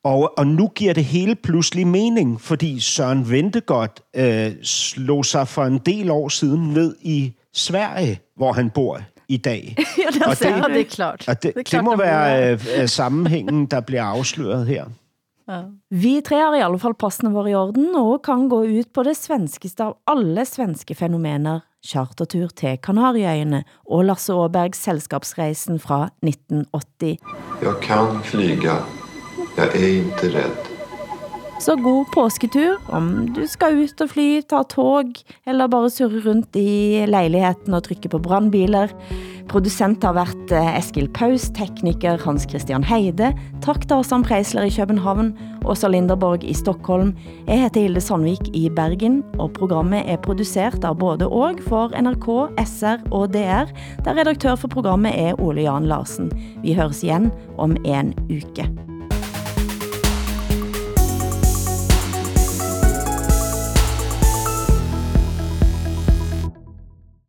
Og, 0.04 0.34
og 0.38 0.48
nu 0.48 0.68
giver 0.68 0.94
det 0.94 1.06
hele 1.06 1.36
pludselig 1.36 1.88
mening, 1.88 2.42
fordi 2.42 2.80
Søren 2.80 3.30
Ventegodt 3.30 4.02
øh, 4.16 4.52
slog 4.64 5.26
sig 5.26 5.48
for 5.48 5.64
en 5.64 5.78
del 5.78 6.10
år 6.10 6.30
siden 6.30 6.74
ned 6.74 6.96
i 7.02 7.34
Sverige, 7.54 8.20
hvor 8.36 8.54
han 8.54 8.70
bor 8.70 9.00
i 9.28 9.38
dag. 9.38 9.76
ja, 9.98 10.08
det, 10.14 10.24
og 10.24 10.40
det, 10.40 10.74
det 10.74 10.80
er 10.80 10.90
klart. 10.90 11.26
Og 11.28 11.44
det, 11.44 11.54
det, 11.54 11.60
er 11.60 11.64
klart, 11.64 11.80
det 11.80 11.84
må 11.84 11.96
være 11.96 12.52
øh, 12.54 12.88
sammenhængen, 12.88 13.66
der 13.66 13.80
bliver 13.80 14.04
afsløret 14.04 14.68
her. 14.68 14.86
Ja. 15.50 15.62
Vi 15.92 16.22
tre 16.26 16.36
har 16.36 16.56
i 16.56 16.64
alle 16.64 16.80
fall 16.80 16.96
passene 16.96 17.32
våre 17.32 17.52
i 17.52 17.56
orden 17.56 17.96
og 17.96 18.22
kan 18.24 18.48
gå 18.50 18.62
ut 18.64 18.94
på 18.94 19.04
det 19.04 19.18
svenskeste 19.20 19.84
av 19.84 19.98
alle 20.08 20.46
svenske 20.48 20.96
fænomener, 20.96 21.60
chartertur 21.84 22.48
til 22.56 22.78
Kanarieøyene 22.84 23.64
og 23.86 24.06
Lasse 24.08 24.34
Åbergs 24.34 24.80
selskapsreisen 24.88 25.80
fra 25.84 26.06
1980. 26.24 27.20
Jeg 27.62 27.80
kan 27.84 28.24
flyga. 28.24 28.80
Jeg 29.58 29.68
er 29.68 29.86
ikke 29.86 30.30
rädd. 30.34 30.74
Så 31.64 31.76
god 31.80 32.10
påsketur, 32.12 32.80
om 32.92 33.28
du 33.36 33.46
skal 33.48 33.78
ut 33.86 34.02
og 34.04 34.10
fly, 34.12 34.42
ta 34.50 34.64
tog, 34.68 35.14
eller 35.48 35.70
bare 35.72 35.92
surre 35.94 36.20
rundt 36.26 36.58
i 36.60 37.06
lejligheden 37.08 37.78
og 37.78 37.86
trykke 37.86 38.10
på 38.12 38.20
brandbiler. 38.20 38.92
Producent 39.48 40.04
har 40.04 40.18
været 40.18 40.52
eh, 40.52 40.78
Eskil 40.80 41.08
Paus, 41.14 41.46
tekniker 41.56 42.20
Hans 42.26 42.48
Christian 42.50 42.84
Heide, 42.84 43.32
tak 43.64 43.88
til 43.88 44.02
Åsan 44.02 44.26
Preisler 44.28 44.68
i 44.68 44.76
København, 44.76 45.34
Åsa 45.64 45.88
Linderborg 45.88 46.44
i 46.44 46.54
Stockholm. 46.58 47.14
Jeg 47.48 47.62
heter 47.62 47.88
Hilde 47.88 48.02
Sandvik 48.02 48.50
i 48.54 48.70
Bergen, 48.70 49.22
og 49.40 49.54
programmet 49.56 50.04
er 50.10 50.20
produceret 50.20 50.84
av 50.84 50.98
både 51.00 51.30
og 51.30 51.62
for 51.68 51.96
NRK, 51.96 52.32
SR 52.66 53.06
og 53.12 53.30
DR, 53.38 53.70
der 54.04 54.20
redaktør 54.20 54.60
for 54.60 54.68
programmet 54.68 55.16
er 55.16 55.40
Ole 55.40 55.70
Jan 55.70 55.88
Larsen. 55.88 56.34
Vi 56.64 56.76
høres 56.76 57.06
igen 57.06 57.32
om 57.58 57.78
en 57.86 58.18
uke. 58.28 58.68